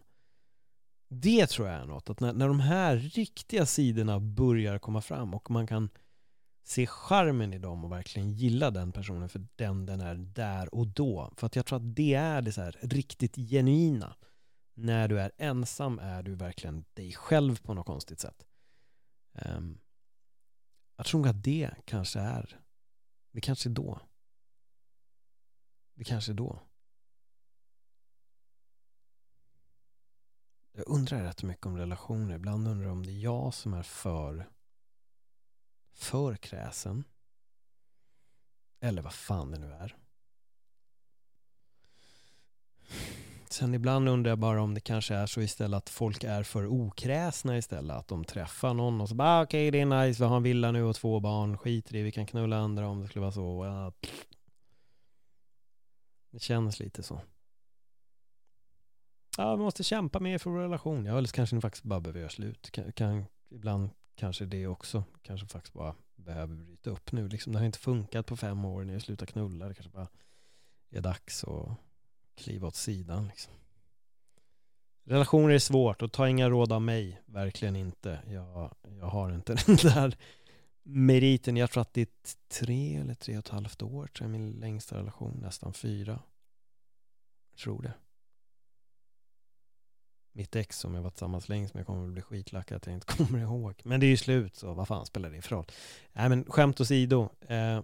Det 1.07 1.47
tror 1.47 1.67
jag 1.67 1.81
är 1.81 1.85
något, 1.85 2.09
att 2.09 2.19
när, 2.19 2.33
när 2.33 2.47
de 2.47 2.59
här 2.59 2.97
riktiga 2.97 3.65
sidorna 3.65 4.19
börjar 4.19 4.79
komma 4.79 5.01
fram 5.01 5.33
och 5.33 5.51
man 5.51 5.67
kan 5.67 5.89
se 6.63 6.87
charmen 6.87 7.53
i 7.53 7.59
dem 7.59 7.85
och 7.85 7.91
verkligen 7.91 8.31
gilla 8.31 8.71
den 8.71 8.91
personen 8.91 9.29
för 9.29 9.47
den 9.55 9.85
den 9.85 10.01
är 10.01 10.15
där 10.15 10.75
och 10.75 10.87
då. 10.87 11.33
För 11.37 11.47
att 11.47 11.55
jag 11.55 11.65
tror 11.65 11.77
att 11.77 11.95
det 11.95 12.13
är 12.13 12.41
det 12.41 12.51
så 12.51 12.61
här 12.61 12.77
riktigt 12.81 13.35
genuina. 13.35 14.15
När 14.73 15.07
du 15.07 15.19
är 15.19 15.31
ensam 15.37 15.99
är 15.99 16.23
du 16.23 16.35
verkligen 16.35 16.85
dig 16.93 17.13
själv 17.13 17.61
på 17.61 17.73
något 17.73 17.85
konstigt 17.85 18.19
sätt. 18.19 18.45
Um, 19.31 19.79
jag 20.95 21.05
tror 21.05 21.27
att 21.27 21.43
det 21.43 21.71
kanske 21.85 22.19
är, 22.19 22.59
det 23.31 23.41
kanske 23.41 23.69
är 23.69 23.73
då. 23.73 23.99
Det 25.93 26.03
kanske 26.03 26.31
är 26.31 26.33
då. 26.33 26.63
Jag 30.71 30.87
undrar 30.87 31.23
rätt 31.23 31.43
mycket 31.43 31.65
om 31.65 31.77
relationer. 31.77 32.35
Ibland 32.35 32.67
undrar 32.67 32.85
jag 32.85 32.93
om 32.93 33.05
det 33.05 33.11
är 33.11 33.19
jag 33.19 33.53
som 33.53 33.73
är 33.73 33.83
för 33.83 34.49
för 35.93 36.35
kräsen. 36.35 37.03
Eller 38.79 39.01
vad 39.01 39.13
fan 39.13 39.51
det 39.51 39.59
nu 39.59 39.71
är. 39.71 39.95
Sen 43.49 43.73
ibland 43.73 44.09
undrar 44.09 44.31
jag 44.31 44.39
bara 44.39 44.61
om 44.61 44.73
det 44.73 44.79
kanske 44.79 45.15
är 45.15 45.25
så 45.25 45.41
istället 45.41 45.77
att 45.77 45.89
folk 45.89 46.23
är 46.23 46.43
för 46.43 46.67
okräsna 46.67 47.57
istället. 47.57 47.97
Att 47.97 48.07
de 48.07 48.23
träffar 48.23 48.73
någon 48.73 49.01
och 49.01 49.09
så 49.09 49.15
bara 49.15 49.29
ah, 49.29 49.43
okej 49.43 49.69
okay, 49.69 49.71
det 49.71 49.79
är 49.95 50.05
nice, 50.05 50.23
vi 50.23 50.27
har 50.29 50.37
en 50.37 50.43
villa 50.43 50.71
nu 50.71 50.83
och 50.83 50.95
två 50.95 51.19
barn, 51.19 51.57
skit 51.57 51.93
i, 51.93 52.01
vi 52.01 52.11
kan 52.11 52.25
knulla 52.25 52.57
andra 52.57 52.87
om 52.87 53.01
det 53.01 53.07
skulle 53.07 53.21
vara 53.21 53.31
så. 53.31 53.93
Det 56.31 56.39
känns 56.39 56.79
lite 56.79 57.03
så. 57.03 57.21
Ja, 59.37 59.55
vi 59.55 59.63
måste 59.63 59.83
kämpa 59.83 60.19
mer 60.19 60.37
för 60.37 60.49
vår 60.49 60.59
relation. 60.59 61.05
Ja, 61.05 61.17
eller 61.17 61.27
så 61.27 61.35
kanske 61.35 61.55
ni 61.55 61.61
faktiskt 61.61 61.83
bara 61.83 61.99
behöver 61.99 62.19
göra 62.19 62.29
slut. 62.29 62.71
Kan, 62.71 62.91
kan, 62.91 63.25
ibland 63.49 63.89
kanske 64.15 64.45
det 64.45 64.67
också. 64.67 65.03
Kanske 65.21 65.47
faktiskt 65.47 65.73
bara 65.73 65.95
behöver 66.15 66.55
bryta 66.55 66.89
upp 66.89 67.11
nu. 67.11 67.27
Liksom, 67.27 67.53
det 67.53 67.59
har 67.59 67.65
inte 67.65 67.79
funkat 67.79 68.25
på 68.25 68.37
fem 68.37 68.65
år. 68.65 68.83
när 68.83 68.93
har 68.93 68.99
slutat 68.99 69.29
knulla. 69.29 69.67
Det 69.67 69.73
kanske 69.73 69.91
bara 69.91 70.07
är 70.89 71.01
dags 71.01 71.43
att 71.43 71.69
kliva 72.35 72.67
åt 72.67 72.75
sidan. 72.75 73.27
Liksom. 73.27 73.53
Relationer 75.03 75.53
är 75.53 75.59
svårt 75.59 76.01
och 76.01 76.11
ta 76.11 76.29
inga 76.29 76.49
råd 76.49 76.71
av 76.71 76.81
mig. 76.81 77.21
Verkligen 77.25 77.75
inte. 77.75 78.19
Jag, 78.27 78.75
jag 78.99 79.05
har 79.05 79.31
inte 79.31 79.55
den 79.65 79.75
där 79.75 80.17
meriten. 80.83 81.57
Jag 81.57 81.71
tror 81.71 81.81
att 81.81 81.93
det 81.93 82.01
är 82.01 82.07
tre 82.47 82.95
eller 82.95 83.13
tre 83.13 83.37
och 83.37 83.45
ett 83.45 83.49
halvt 83.49 83.81
år. 83.81 84.07
Tror 84.07 84.25
jag 84.25 84.31
min 84.31 84.51
längsta 84.51 84.97
relation. 84.97 85.39
Nästan 85.41 85.73
fyra. 85.73 86.19
Jag 87.49 87.57
tror 87.57 87.81
det 87.81 87.93
mitt 90.33 90.55
ex 90.55 90.79
som 90.79 90.95
jag 90.95 91.01
varit 91.01 91.13
tillsammans 91.13 91.49
länge 91.49 91.67
som 91.67 91.77
jag 91.77 91.87
kommer 91.87 92.07
att 92.07 92.13
bli 92.13 92.21
skitlackad 92.21 92.77
att 92.77 92.85
jag 92.85 92.95
inte 92.95 93.13
kommer 93.17 93.39
ihåg. 93.39 93.81
Men 93.85 93.99
det 93.99 94.05
är 94.05 94.09
ju 94.09 94.17
slut 94.17 94.55
så 94.55 94.73
vad 94.73 94.87
fan 94.87 95.05
spelar 95.05 95.29
det 95.29 95.41
för 95.41 95.55
roll? 95.55 95.65
Nej 96.13 96.29
men 96.29 96.45
skämt 96.45 96.81
åsido. 96.81 97.29
Eh, 97.47 97.81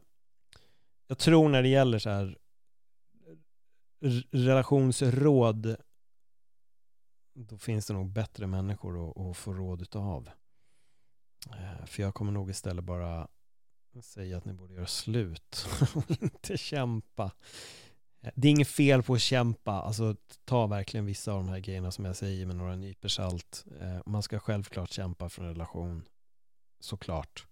jag 1.07 1.17
tror 1.17 1.49
när 1.49 1.63
det 1.63 1.69
gäller 1.69 1.99
så 1.99 2.09
här 2.09 2.37
relationsråd 4.31 5.77
då 7.33 7.57
finns 7.57 7.85
det 7.85 7.93
nog 7.93 8.09
bättre 8.09 8.47
människor 8.47 9.09
att, 9.09 9.17
att 9.17 9.37
få 9.37 9.53
råd 9.53 9.81
utav. 9.81 10.29
Eh, 11.51 11.85
för 11.85 12.03
jag 12.03 12.13
kommer 12.13 12.31
nog 12.31 12.49
istället 12.49 12.83
bara 12.85 13.27
säga 14.01 14.37
att 14.37 14.45
ni 14.45 14.53
borde 14.53 14.73
göra 14.73 14.87
slut 14.87 15.67
och 15.95 16.11
inte 16.21 16.57
kämpa. 16.57 17.31
Det 18.21 18.47
är 18.47 18.51
inget 18.51 18.67
fel 18.67 19.03
på 19.03 19.13
att 19.13 19.21
kämpa, 19.21 19.71
alltså 19.71 20.15
ta 20.45 20.67
verkligen 20.67 21.05
vissa 21.05 21.31
av 21.31 21.43
de 21.43 21.49
här 21.49 21.59
grejerna 21.59 21.91
som 21.91 22.05
jag 22.05 22.15
säger 22.15 22.45
med 22.45 22.55
några 22.55 22.75
nypor 22.75 23.09
salt. 23.09 23.65
Eh, 23.81 23.99
man 24.05 24.23
ska 24.23 24.39
självklart 24.39 24.91
kämpa 24.91 25.29
för 25.29 25.41
en 25.41 25.49
relation, 25.49 26.07
såklart. 26.79 27.45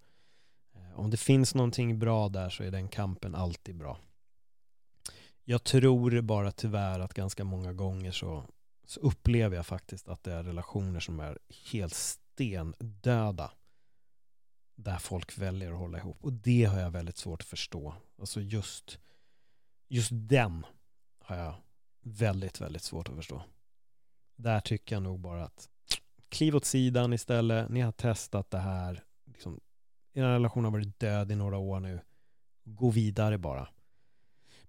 Eh, 0.76 1.00
om 1.00 1.10
det 1.10 1.18
finns 1.18 1.56
någonting 1.56 2.00
bra 2.00 2.30
där 2.30 2.50
så 2.50 2.64
är 2.64 2.72
den 2.72 2.88
kampen 2.88 3.36
alltid 3.36 3.76
bra. 3.76 3.98
Jag 5.44 5.64
tror 5.64 6.22
bara 6.22 6.52
tyvärr 6.52 7.00
att 7.00 7.14
ganska 7.14 7.44
många 7.44 7.74
gånger 7.74 8.12
så, 8.12 8.46
så 8.86 9.00
upplever 9.00 9.56
jag 9.56 9.66
faktiskt 9.66 10.08
att 10.08 10.24
det 10.24 10.34
är 10.34 10.44
relationer 10.44 11.00
som 11.00 11.20
är 11.20 11.40
helt 11.72 11.94
stendöda 11.94 13.52
där 14.76 14.98
folk 14.98 15.38
väljer 15.38 15.72
att 15.72 15.78
hålla 15.78 15.98
ihop. 15.98 16.18
Och 16.24 16.34
det 16.34 16.64
har 16.64 16.80
jag 16.80 16.92
väldigt 16.92 17.18
svårt 17.18 17.42
att 17.42 17.48
förstå. 17.48 17.96
Alltså 18.20 18.42
just 18.42 19.00
just 19.88 20.10
den 20.14 20.66
har 21.20 21.36
jag 21.36 21.56
väldigt, 22.02 22.62
väldigt 22.62 22.84
svårt 22.84 23.10
att 23.10 23.16
förstå. 23.16 23.44
Där 24.36 24.60
tycker 24.60 24.96
jag 24.96 25.04
nog 25.04 25.20
bara 25.20 25.44
att 25.44 25.70
kliv 26.30 26.56
åt 26.56 26.66
sidan 26.66 27.14
istället. 27.14 27.70
Ni 27.70 27.82
har 27.82 27.92
testat 27.92 28.52
det 28.52 28.58
här. 28.58 29.04
Liksom, 29.26 29.60
er 30.14 30.24
relation 30.24 30.64
har 30.64 30.72
varit 30.72 31.00
död 31.00 31.32
i 31.32 31.36
några 31.36 31.58
år 31.58 31.80
nu. 31.80 32.00
Gå 32.64 32.90
vidare 32.90 33.38
bara. 33.38 33.68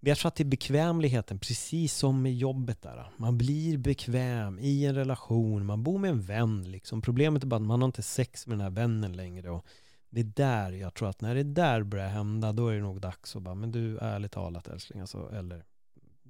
Men 0.00 0.08
jag 0.08 0.18
tror 0.18 0.28
att 0.28 0.34
det 0.34 0.42
är 0.42 0.48
bekvämligheten, 0.48 1.38
precis 1.38 1.94
som 1.94 2.22
med 2.22 2.34
jobbet 2.34 2.82
där. 2.82 3.10
Man 3.16 3.38
blir 3.38 3.78
bekväm 3.78 4.58
i 4.58 4.86
en 4.86 4.94
relation, 4.94 5.66
man 5.66 5.82
bor 5.82 5.98
med 5.98 6.10
en 6.10 6.22
vän 6.22 6.70
liksom. 6.70 7.02
Problemet 7.02 7.42
är 7.42 7.46
bara 7.46 7.56
att 7.56 7.62
man 7.62 7.82
har 7.82 7.86
inte 7.86 8.02
sex 8.02 8.46
med 8.46 8.58
den 8.58 8.62
här 8.62 8.70
vännen 8.70 9.12
längre 9.12 9.50
och 9.50 9.66
det 10.10 10.20
är 10.20 10.24
där 10.24 10.72
jag 10.72 10.94
tror 10.94 11.08
att 11.08 11.20
när 11.20 11.34
det 11.34 11.42
där 11.42 11.82
börjar 11.82 12.08
hända 12.08 12.52
då 12.52 12.68
är 12.68 12.74
det 12.74 12.80
nog 12.80 13.00
dags 13.00 13.36
att 13.36 13.42
bara, 13.42 13.54
men 13.54 13.72
du 13.72 13.98
ärligt 13.98 14.32
talat 14.32 14.68
älskling, 14.68 15.00
alltså, 15.00 15.30
eller 15.32 15.64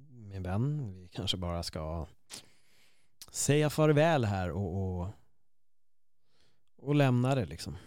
min 0.09 0.43
vän, 0.43 0.93
vi 0.93 1.07
kanske 1.07 1.37
bara 1.37 1.63
ska 1.63 2.07
säga 3.31 3.69
farväl 3.69 4.25
här 4.25 4.51
och, 4.51 4.99
och, 4.99 5.13
och 6.75 6.95
lämna 6.95 7.35
det 7.35 7.45
liksom. 7.45 7.77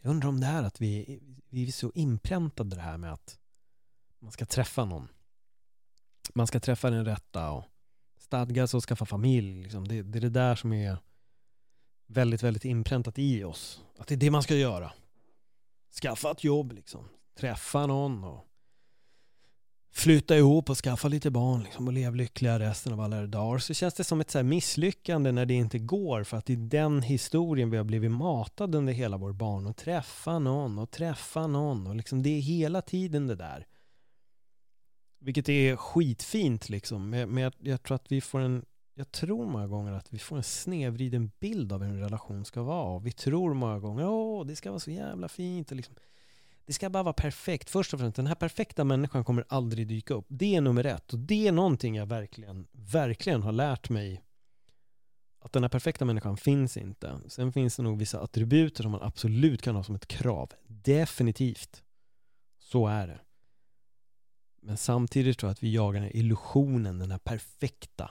Jag 0.00 0.10
undrar 0.10 0.28
om 0.28 0.40
det 0.40 0.46
är 0.46 0.62
att 0.62 0.80
vi, 0.80 1.20
vi 1.48 1.68
är 1.68 1.72
så 1.72 1.92
inpräntade 1.94 2.76
det 2.76 2.82
här 2.82 2.96
med 2.98 3.12
att 3.12 3.38
man 4.18 4.32
ska 4.32 4.46
träffa 4.46 4.84
någon. 4.84 5.08
Man 6.34 6.46
ska 6.46 6.60
träffa 6.60 6.90
den 6.90 7.04
rätta 7.04 7.50
och 7.50 7.64
stadga 8.32 8.66
sig 8.66 8.78
och 8.78 8.84
skaffa 8.84 9.06
familj. 9.06 9.62
Liksom. 9.62 9.88
Det, 9.88 10.02
det 10.02 10.18
är 10.18 10.20
det 10.20 10.28
där 10.28 10.54
som 10.54 10.72
är 10.72 10.96
väldigt, 12.06 12.42
väldigt 12.42 12.64
inpräntat 12.64 13.18
i 13.18 13.44
oss. 13.44 13.82
Att 13.98 14.06
det 14.06 14.14
är 14.14 14.16
det 14.16 14.30
man 14.30 14.42
ska 14.42 14.54
göra. 14.54 14.92
Skaffa 16.02 16.30
ett 16.30 16.44
jobb, 16.44 16.72
liksom. 16.72 17.08
träffa 17.38 17.86
någon 17.86 18.24
och 18.24 18.46
flytta 19.94 20.36
ihop 20.36 20.70
och 20.70 20.76
skaffa 20.76 21.08
lite 21.08 21.30
barn 21.30 21.62
liksom, 21.62 21.86
och 21.86 21.92
leva 21.92 22.14
lyckliga 22.14 22.58
resten 22.58 22.92
av 22.92 23.00
alla 23.00 23.26
dagar. 23.26 23.58
Så 23.58 23.74
känns 23.74 23.94
det 23.94 24.04
som 24.04 24.20
ett 24.20 24.30
så 24.30 24.42
misslyckande 24.42 25.32
när 25.32 25.46
det 25.46 25.54
inte 25.54 25.78
går 25.78 26.24
för 26.24 26.36
att 26.36 26.46
det 26.46 26.52
är 26.52 26.56
den 26.56 27.02
historien 27.02 27.70
vi 27.70 27.76
har 27.76 27.84
blivit 27.84 28.10
matade 28.10 28.78
under 28.78 28.92
hela 28.92 29.16
vår 29.16 29.32
barn 29.32 29.66
och 29.66 29.76
träffa 29.76 30.38
någon 30.38 30.78
och 30.78 30.90
träffa 30.90 31.46
någon 31.46 31.86
och 31.86 31.96
liksom 31.96 32.22
det 32.22 32.30
är 32.30 32.40
hela 32.40 32.82
tiden 32.82 33.26
det 33.26 33.36
där. 33.36 33.66
Vilket 35.22 35.48
är 35.48 35.76
skitfint 35.76 36.68
liksom. 36.68 37.10
Men 37.10 37.36
jag, 37.36 37.52
jag, 37.58 37.82
tror 37.82 37.94
att 37.94 38.12
vi 38.12 38.20
får 38.20 38.40
en, 38.40 38.64
jag 38.94 39.12
tror 39.12 39.46
många 39.46 39.66
gånger 39.66 39.92
att 39.92 40.12
vi 40.12 40.18
får 40.18 40.36
en 40.36 40.42
snedvriden 40.42 41.30
bild 41.40 41.72
av 41.72 41.82
hur 41.82 41.90
en 41.90 42.00
relation 42.00 42.44
ska 42.44 42.62
vara. 42.62 42.98
Vi 42.98 43.12
tror 43.12 43.54
många 43.54 43.78
gånger, 43.78 44.08
åh, 44.08 44.46
det 44.46 44.56
ska 44.56 44.70
vara 44.70 44.80
så 44.80 44.90
jävla 44.90 45.28
fint. 45.28 45.70
Och 45.70 45.76
liksom, 45.76 45.94
det 46.66 46.72
ska 46.72 46.90
bara 46.90 47.02
vara 47.02 47.12
perfekt. 47.12 47.70
Först 47.70 47.94
och 47.94 48.00
främst, 48.00 48.16
den 48.16 48.26
här 48.26 48.34
perfekta 48.34 48.84
människan 48.84 49.24
kommer 49.24 49.44
aldrig 49.48 49.86
dyka 49.86 50.14
upp. 50.14 50.26
Det 50.28 50.56
är 50.56 50.60
nummer 50.60 50.86
ett. 50.86 51.12
Och 51.12 51.18
det 51.18 51.48
är 51.48 51.52
någonting 51.52 51.96
jag 51.96 52.06
verkligen, 52.06 52.66
verkligen 52.72 53.42
har 53.42 53.52
lärt 53.52 53.88
mig. 53.88 54.22
Att 55.40 55.52
den 55.52 55.62
här 55.62 55.68
perfekta 55.68 56.04
människan 56.04 56.36
finns 56.36 56.76
inte. 56.76 57.20
Sen 57.28 57.52
finns 57.52 57.76
det 57.76 57.82
nog 57.82 57.98
vissa 57.98 58.20
attributer 58.20 58.82
som 58.82 58.92
man 58.92 59.02
absolut 59.02 59.62
kan 59.62 59.76
ha 59.76 59.84
som 59.84 59.94
ett 59.94 60.06
krav. 60.06 60.52
Definitivt. 60.66 61.82
Så 62.58 62.86
är 62.86 63.06
det. 63.06 63.20
Men 64.64 64.76
samtidigt 64.76 65.38
tror 65.38 65.48
jag 65.48 65.52
att 65.52 65.62
vi 65.62 65.74
jagar 65.74 66.00
den 66.00 66.02
här 66.02 66.16
illusionen, 66.16 66.98
den 66.98 67.10
här 67.10 67.18
perfekta. 67.18 68.10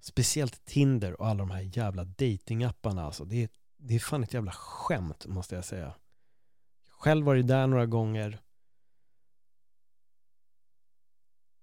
Speciellt 0.00 0.64
Tinder 0.64 1.20
och 1.20 1.26
alla 1.26 1.38
de 1.38 1.50
här 1.50 1.70
jävla 1.78 2.04
datingapparna 2.04 3.04
alltså. 3.04 3.24
Det 3.24 3.42
är, 3.42 3.48
det 3.76 3.94
är 3.94 3.98
fan 3.98 4.22
ett 4.22 4.34
jävla 4.34 4.52
skämt 4.52 5.26
måste 5.26 5.54
jag 5.54 5.64
säga. 5.64 5.94
Själv 6.88 7.26
varit 7.26 7.46
där 7.46 7.66
några 7.66 7.86
gånger. 7.86 8.42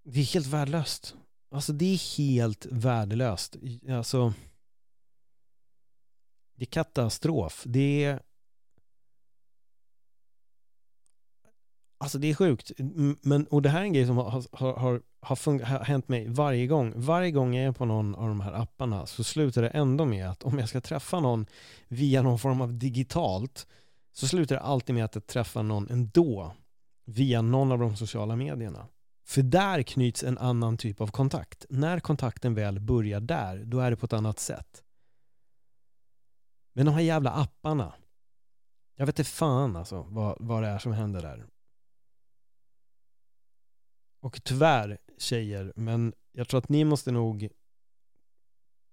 Det 0.03 0.19
är 0.19 0.33
helt 0.33 0.47
värdelöst. 0.47 1.15
Alltså 1.49 1.73
det 1.73 1.85
är 1.85 2.17
helt 2.17 2.65
värdelöst. 2.65 3.55
Alltså 3.89 4.33
det 6.55 6.63
är 6.63 6.65
katastrof. 6.65 7.63
Det 7.65 8.03
är 8.03 8.21
Alltså 12.03 12.17
det 12.17 12.29
är 12.29 12.35
sjukt. 12.35 12.71
Men, 13.21 13.45
och 13.47 13.61
det 13.61 13.69
här 13.69 13.79
är 13.79 13.83
en 13.83 13.93
grej 13.93 14.05
som 14.05 14.17
har, 14.17 14.29
har, 14.51 14.73
har, 14.73 15.01
har, 15.21 15.63
har 15.63 15.83
hänt 15.83 16.07
mig 16.07 16.27
varje 16.27 16.67
gång. 16.67 16.93
Varje 16.95 17.31
gång 17.31 17.55
jag 17.55 17.65
är 17.65 17.71
på 17.71 17.85
någon 17.85 18.15
av 18.15 18.27
de 18.27 18.41
här 18.41 18.53
apparna 18.53 19.05
så 19.05 19.23
slutar 19.23 19.61
det 19.61 19.69
ändå 19.69 20.05
med 20.05 20.29
att 20.29 20.43
om 20.43 20.59
jag 20.59 20.69
ska 20.69 20.81
träffa 20.81 21.19
någon 21.19 21.45
via 21.87 22.21
någon 22.21 22.39
form 22.39 22.61
av 22.61 22.73
digitalt 22.73 23.67
så 24.11 24.27
slutar 24.27 24.55
det 24.55 24.61
alltid 24.61 24.95
med 24.95 25.05
att 25.05 25.15
jag 25.15 25.27
träffar 25.27 25.63
någon 25.63 25.89
ändå 25.89 26.55
via 27.05 27.41
någon 27.41 27.71
av 27.71 27.79
de 27.79 27.95
sociala 27.95 28.35
medierna. 28.35 28.87
För 29.25 29.41
där 29.41 29.83
knyts 29.83 30.23
en 30.23 30.37
annan 30.37 30.77
typ 30.77 31.01
av 31.01 31.07
kontakt. 31.07 31.65
När 31.69 31.99
kontakten 31.99 32.53
väl 32.53 32.79
börjar 32.79 33.19
där, 33.19 33.63
då 33.65 33.79
är 33.79 33.91
det 33.91 33.97
på 33.97 34.05
ett 34.05 34.13
annat 34.13 34.39
sätt. 34.39 34.83
Men 36.73 36.85
de 36.85 36.91
här 36.91 37.01
jävla 37.01 37.31
apparna. 37.31 37.93
Jag 38.95 39.05
vet 39.05 39.19
inte 39.19 39.31
fan 39.31 39.75
alltså 39.75 40.05
vad, 40.09 40.37
vad 40.39 40.63
det 40.63 40.69
är 40.69 40.79
som 40.79 40.93
händer 40.93 41.21
där. 41.21 41.45
Och 44.23 44.43
tyvärr 44.43 44.97
tjejer, 45.17 45.73
men 45.75 46.13
jag 46.31 46.47
tror 46.47 46.57
att 46.57 46.69
ni 46.69 46.83
måste 46.83 47.11
nog 47.11 47.49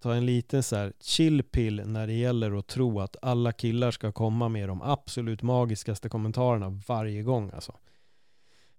ta 0.03 0.15
en 0.15 0.27
liten 0.27 0.63
så 0.63 0.77
här 0.77 0.93
chill 1.01 1.43
pill 1.43 1.83
när 1.87 2.07
det 2.07 2.13
gäller 2.13 2.59
att 2.59 2.67
tro 2.67 3.01
att 3.01 3.17
alla 3.23 3.53
killar 3.53 3.91
ska 3.91 4.13
komma 4.13 4.49
med 4.49 4.69
de 4.69 4.83
absolut 4.83 5.43
magiskaste 5.43 6.09
kommentarerna 6.09 6.81
varje 6.89 7.23
gång 7.23 7.51
alltså. 7.55 7.79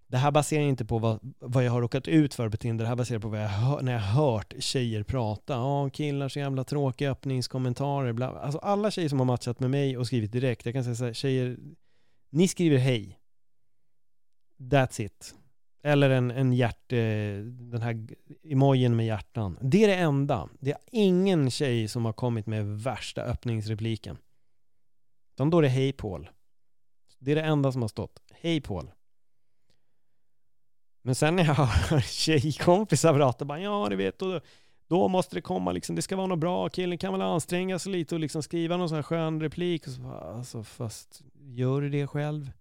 Det 0.07 0.17
här 0.17 0.31
baserar 0.31 0.63
inte 0.63 0.85
på 0.85 0.99
vad, 0.99 1.33
vad 1.39 1.63
jag 1.63 1.71
har 1.71 1.81
råkat 1.81 2.07
ut 2.07 2.33
för 2.33 2.49
på 2.49 2.57
Tinder, 2.57 2.85
det 2.85 2.89
här 2.89 2.95
baserar 2.95 3.19
på 3.19 3.29
vad 3.29 3.43
jag 3.43 3.49
hör, 3.49 3.81
när 3.81 3.93
jag 3.93 3.99
hört 3.99 4.53
tjejer 4.59 5.03
prata. 5.03 5.53
Ja, 5.53 5.89
killar 5.89 6.29
så 6.29 6.39
jävla 6.39 6.63
tråkiga 6.63 7.11
öppningskommentarer. 7.11 8.13
Bla. 8.13 8.27
Alltså 8.27 8.59
alla 8.59 8.91
tjejer 8.91 9.09
som 9.09 9.19
har 9.19 9.25
matchat 9.25 9.59
med 9.59 9.69
mig 9.69 9.97
och 9.97 10.07
skrivit 10.07 10.31
direkt, 10.31 10.65
jag 10.65 10.73
kan 10.73 10.83
säga 10.83 10.95
så 10.95 11.05
här, 11.05 11.13
tjejer, 11.13 11.57
ni 12.29 12.47
skriver 12.47 12.77
hej. 12.77 13.19
That's 14.57 15.01
it. 15.01 15.35
Eller 15.81 16.09
en, 16.09 16.31
en 16.31 16.53
hjärt, 16.53 16.93
eh, 16.93 16.97
den 17.45 17.81
här 17.81 18.07
emojin 18.43 18.95
med 18.95 19.05
hjärtan. 19.05 19.57
Det 19.61 19.83
är 19.83 19.87
det 19.87 19.95
enda. 19.95 20.49
Det 20.59 20.71
är 20.71 20.79
ingen 20.91 21.51
tjej 21.51 21.87
som 21.87 22.05
har 22.05 22.13
kommit 22.13 22.47
med 22.47 22.65
värsta 22.65 23.21
öppningsrepliken. 23.21 24.17
Utan 25.33 25.49
då 25.49 25.57
är 25.57 25.61
det 25.61 25.67
hej 25.69 25.93
Paul. 25.93 26.29
Det 27.19 27.31
är 27.31 27.35
det 27.35 27.41
enda 27.41 27.71
som 27.71 27.81
har 27.81 27.89
stått. 27.89 28.19
Hej 28.31 28.61
Paul. 28.61 28.91
Men 31.01 31.15
sen 31.15 31.35
när 31.35 31.45
jag 31.45 31.53
hör 31.53 31.99
tjejkompisar 32.01 33.13
prata, 33.13 33.45
bara 33.45 33.59
ja 33.59 33.87
du 33.89 33.95
vet, 33.95 34.19
då, 34.19 34.41
då 34.87 35.07
måste 35.07 35.35
det 35.35 35.41
komma 35.41 35.71
liksom, 35.71 35.95
det 35.95 36.01
ska 36.01 36.15
vara 36.15 36.27
något 36.27 36.39
bra, 36.39 36.69
killen 36.69 36.97
kan 36.97 37.13
väl 37.13 37.21
anstränga 37.21 37.79
sig 37.79 37.91
lite 37.91 38.15
och 38.15 38.21
liksom 38.21 38.43
skriva 38.43 38.77
någon 38.77 38.89
sån 38.89 38.95
här 38.95 39.03
skön 39.03 39.41
replik. 39.41 39.87
Och 39.87 39.93
så, 39.93 40.11
alltså 40.11 40.63
fast, 40.63 41.21
gör 41.39 41.81
du 41.81 41.89
det 41.89 42.07
själv? 42.07 42.51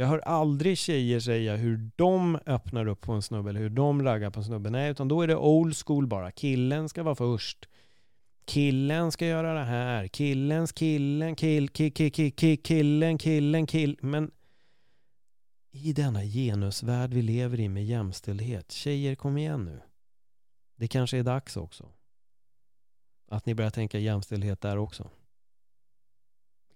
Jag 0.00 0.06
hör 0.06 0.18
aldrig 0.18 0.78
tjejer 0.78 1.20
säga 1.20 1.56
hur 1.56 1.90
de 1.96 2.38
öppnar 2.46 2.86
upp 2.86 3.00
på 3.00 3.12
en 3.12 3.22
snubbe 3.22 3.50
eller 3.50 3.60
hur 3.60 3.70
de 3.70 4.02
raggar 4.02 4.30
på 4.30 4.40
en 4.40 4.44
snubbe. 4.44 4.70
Nej, 4.70 4.90
utan 4.90 5.08
då 5.08 5.22
är 5.22 5.26
det 5.26 5.36
old 5.36 5.76
school 5.76 6.06
bara. 6.06 6.30
Killen 6.30 6.88
ska 6.88 7.02
vara 7.02 7.14
först. 7.14 7.68
Killen 8.44 9.12
ska 9.12 9.26
göra 9.26 9.54
det 9.54 9.64
här. 9.64 10.08
Killens 10.08 10.72
killen, 10.72 11.36
kill, 11.36 11.68
kill, 11.68 11.92
kill, 11.92 12.12
kill, 12.12 12.32
kill 12.32 12.62
killen, 12.62 13.18
killen, 13.18 13.66
kill. 13.66 13.98
Men 14.02 14.30
i 15.70 15.92
denna 15.92 16.24
genusvärld 16.24 17.14
vi 17.14 17.22
lever 17.22 17.60
i 17.60 17.68
med 17.68 17.84
jämställdhet. 17.84 18.72
Tjejer, 18.72 19.14
kom 19.14 19.38
igen 19.38 19.64
nu. 19.64 19.80
Det 20.76 20.88
kanske 20.88 21.18
är 21.18 21.22
dags 21.22 21.56
också. 21.56 21.88
Att 23.28 23.46
ni 23.46 23.54
börjar 23.54 23.70
tänka 23.70 23.98
jämställdhet 23.98 24.60
där 24.60 24.76
också. 24.76 25.10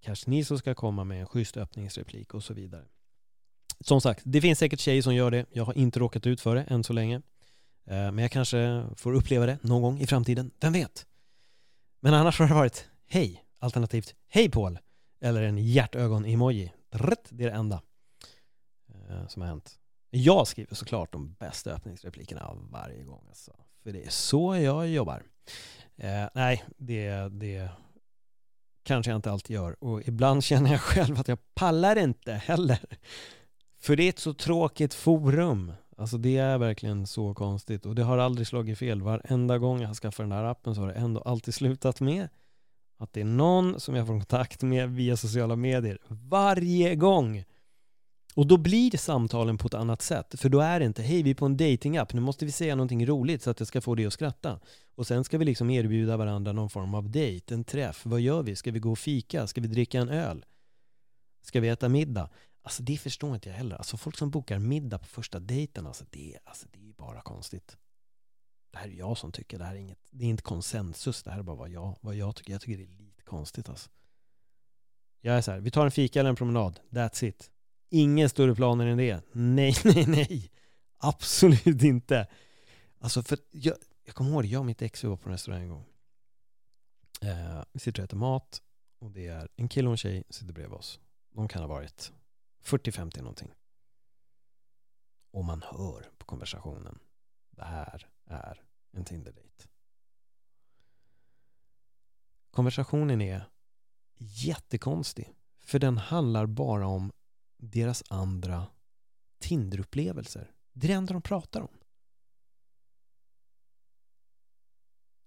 Kanske 0.00 0.30
ni 0.30 0.44
som 0.44 0.58
ska 0.58 0.74
komma 0.74 1.04
med 1.04 1.20
en 1.20 1.26
schysst 1.26 1.56
öppningsreplik 1.56 2.34
och 2.34 2.44
så 2.44 2.54
vidare. 2.54 2.84
Som 3.84 4.00
sagt, 4.00 4.22
det 4.24 4.40
finns 4.40 4.58
säkert 4.58 4.80
tjejer 4.80 5.02
som 5.02 5.14
gör 5.14 5.30
det. 5.30 5.46
Jag 5.52 5.64
har 5.64 5.78
inte 5.78 6.00
råkat 6.00 6.26
ut 6.26 6.40
för 6.40 6.54
det 6.54 6.62
än 6.62 6.84
så 6.84 6.92
länge. 6.92 7.16
Eh, 7.86 8.12
men 8.12 8.18
jag 8.18 8.30
kanske 8.30 8.86
får 8.96 9.12
uppleva 9.12 9.46
det 9.46 9.58
någon 9.62 9.82
gång 9.82 10.00
i 10.00 10.06
framtiden. 10.06 10.50
Vem 10.60 10.72
vet? 10.72 11.06
Men 12.00 12.14
annars 12.14 12.38
har 12.38 12.48
det 12.48 12.54
varit 12.54 12.88
hej, 13.06 13.44
alternativt 13.58 14.14
hej 14.28 14.50
Paul. 14.50 14.78
Eller 15.20 15.42
en 15.42 15.58
hjärtögon-emoji. 15.58 16.72
Det 16.90 17.44
är 17.44 17.50
det 17.50 17.56
enda 17.56 17.82
eh, 18.88 19.26
som 19.28 19.42
har 19.42 19.48
hänt. 19.48 19.78
Jag 20.10 20.46
skriver 20.46 20.74
såklart 20.74 21.12
de 21.12 21.32
bästa 21.32 21.72
öppningsreplikerna 21.72 22.50
varje 22.54 23.02
gång. 23.02 23.24
Alltså. 23.28 23.52
För 23.82 23.92
det 23.92 24.04
är 24.04 24.10
så 24.10 24.56
jag 24.56 24.88
jobbar. 24.88 25.22
Eh, 25.96 26.28
nej, 26.34 26.64
det, 26.76 27.28
det 27.28 27.68
kanske 28.82 29.10
jag 29.10 29.18
inte 29.18 29.30
alltid 29.30 29.54
gör. 29.54 29.84
Och 29.84 30.08
ibland 30.08 30.44
känner 30.44 30.70
jag 30.70 30.80
själv 30.80 31.20
att 31.20 31.28
jag 31.28 31.38
pallar 31.54 31.96
inte 31.96 32.32
heller. 32.32 32.78
För 33.84 33.96
det 33.96 34.02
är 34.02 34.08
ett 34.08 34.18
så 34.18 34.34
tråkigt 34.34 34.94
forum. 34.94 35.72
Alltså 35.96 36.18
det 36.18 36.36
är 36.36 36.58
verkligen 36.58 37.06
så 37.06 37.34
konstigt 37.34 37.86
och 37.86 37.94
det 37.94 38.02
har 38.02 38.18
aldrig 38.18 38.46
slagit 38.46 38.78
fel. 38.78 39.02
Varenda 39.02 39.58
gång 39.58 39.80
jag 39.80 39.88
har 39.88 39.94
skaffat 39.94 40.24
den 40.24 40.32
här 40.32 40.44
appen 40.44 40.74
så 40.74 40.80
har 40.80 40.88
det 40.88 40.94
ändå 40.94 41.20
alltid 41.20 41.54
slutat 41.54 42.00
med 42.00 42.28
att 42.98 43.12
det 43.12 43.20
är 43.20 43.24
någon 43.24 43.80
som 43.80 43.94
jag 43.94 44.06
får 44.06 44.14
kontakt 44.14 44.62
med 44.62 44.90
via 44.90 45.16
sociala 45.16 45.56
medier. 45.56 45.98
Varje 46.08 46.94
gång! 46.94 47.44
Och 48.34 48.46
då 48.46 48.56
blir 48.56 48.96
samtalen 48.96 49.58
på 49.58 49.66
ett 49.66 49.74
annat 49.74 50.02
sätt. 50.02 50.40
För 50.40 50.48
då 50.48 50.60
är 50.60 50.80
det 50.80 50.86
inte, 50.86 51.02
hej 51.02 51.22
vi 51.22 51.30
är 51.30 51.34
på 51.34 51.46
en 51.46 51.56
datingapp, 51.56 52.12
nu 52.12 52.20
måste 52.20 52.44
vi 52.44 52.52
säga 52.52 52.74
någonting 52.74 53.06
roligt 53.06 53.42
så 53.42 53.50
att 53.50 53.60
jag 53.60 53.68
ska 53.68 53.80
få 53.80 53.94
dig 53.94 54.06
att 54.06 54.12
skratta. 54.12 54.60
Och 54.94 55.06
sen 55.06 55.24
ska 55.24 55.38
vi 55.38 55.44
liksom 55.44 55.70
erbjuda 55.70 56.16
varandra 56.16 56.52
någon 56.52 56.70
form 56.70 56.94
av 56.94 57.10
dejt, 57.10 57.54
en 57.54 57.64
träff. 57.64 58.06
Vad 58.06 58.20
gör 58.20 58.42
vi? 58.42 58.56
Ska 58.56 58.70
vi 58.70 58.78
gå 58.78 58.92
och 58.92 58.98
fika? 58.98 59.46
Ska 59.46 59.60
vi 59.60 59.68
dricka 59.68 60.00
en 60.00 60.08
öl? 60.08 60.44
Ska 61.42 61.60
vi 61.60 61.68
äta 61.68 61.88
middag? 61.88 62.30
Alltså 62.64 62.82
det 62.82 62.96
förstår 62.96 63.34
inte 63.34 63.48
jag 63.48 63.56
heller. 63.56 63.76
Alltså 63.76 63.96
folk 63.96 64.16
som 64.16 64.30
bokar 64.30 64.58
middag 64.58 64.98
på 64.98 65.06
första 65.06 65.40
dejten, 65.40 65.86
alltså 65.86 66.04
det, 66.10 66.38
alltså 66.44 66.66
det 66.72 66.88
är 66.88 66.92
bara 66.92 67.20
konstigt. 67.20 67.76
Det 68.70 68.78
här 68.78 68.88
är 68.88 68.92
jag 68.92 69.18
som 69.18 69.32
tycker, 69.32 69.58
det 69.58 69.64
här 69.64 69.74
är 69.74 69.78
inget, 69.78 69.98
det 70.10 70.24
är 70.24 70.28
inte 70.28 70.42
konsensus, 70.42 71.22
det 71.22 71.30
här 71.30 71.38
är 71.38 71.42
bara 71.42 71.56
vad 71.56 71.68
jag, 71.68 71.98
vad 72.00 72.14
jag 72.14 72.36
tycker. 72.36 72.52
Jag 72.52 72.60
tycker 72.60 72.78
det 72.78 72.84
är 72.84 73.04
lite 73.04 73.22
konstigt 73.22 73.68
alltså. 73.68 73.90
Jag 75.20 75.36
är 75.36 75.40
så 75.40 75.50
här, 75.50 75.60
vi 75.60 75.70
tar 75.70 75.84
en 75.84 75.90
fika 75.90 76.20
eller 76.20 76.30
en 76.30 76.36
promenad, 76.36 76.80
that's 76.90 77.24
it. 77.24 77.50
Ingen 77.90 78.28
större 78.28 78.54
planer 78.54 78.86
än 78.86 78.98
det. 78.98 79.22
Nej, 79.32 79.74
nej, 79.84 80.06
nej. 80.06 80.50
Absolut 80.98 81.82
inte. 81.82 82.26
Alltså 82.98 83.22
för 83.22 83.38
jag, 83.50 83.76
jag 84.04 84.14
kommer 84.14 84.30
ihåg, 84.30 84.44
jag 84.44 84.60
och 84.60 84.66
mitt 84.66 84.82
ex 84.82 85.04
vi 85.04 85.08
var 85.08 85.16
på 85.16 85.28
en 85.28 85.32
restaurang 85.32 85.62
en 85.62 85.68
gång. 85.68 85.84
Eh, 87.20 87.64
vi 87.72 87.80
sitter 87.80 88.02
och 88.02 88.04
äter 88.04 88.16
mat 88.16 88.62
och 88.98 89.10
det 89.10 89.26
är 89.26 89.48
en 89.56 89.68
kille 89.68 89.88
och 89.88 89.92
en 89.92 89.96
tjej 89.96 90.24
sitter 90.30 90.52
bredvid 90.52 90.78
oss. 90.78 91.00
De 91.30 91.48
kan 91.48 91.62
ha 91.62 91.68
varit 91.68 92.12
40-50 92.64 93.18
någonting. 93.18 93.54
Och 95.30 95.44
man 95.44 95.62
hör 95.62 96.10
på 96.18 96.24
konversationen. 96.24 96.98
Det 97.50 97.64
här 97.64 98.10
är 98.26 98.64
en 98.90 99.04
Tinder-date. 99.04 99.68
Konversationen 102.50 103.20
är 103.20 103.44
jättekonstig. 104.16 105.34
För 105.60 105.78
den 105.78 105.98
handlar 105.98 106.46
bara 106.46 106.86
om 106.86 107.12
deras 107.56 108.02
andra 108.10 108.66
Tinder-upplevelser. 109.38 110.54
Det 110.72 110.86
är 110.86 110.88
det 110.88 110.94
enda 110.94 111.12
de 111.12 111.22
pratar 111.22 111.60
om. 111.60 111.78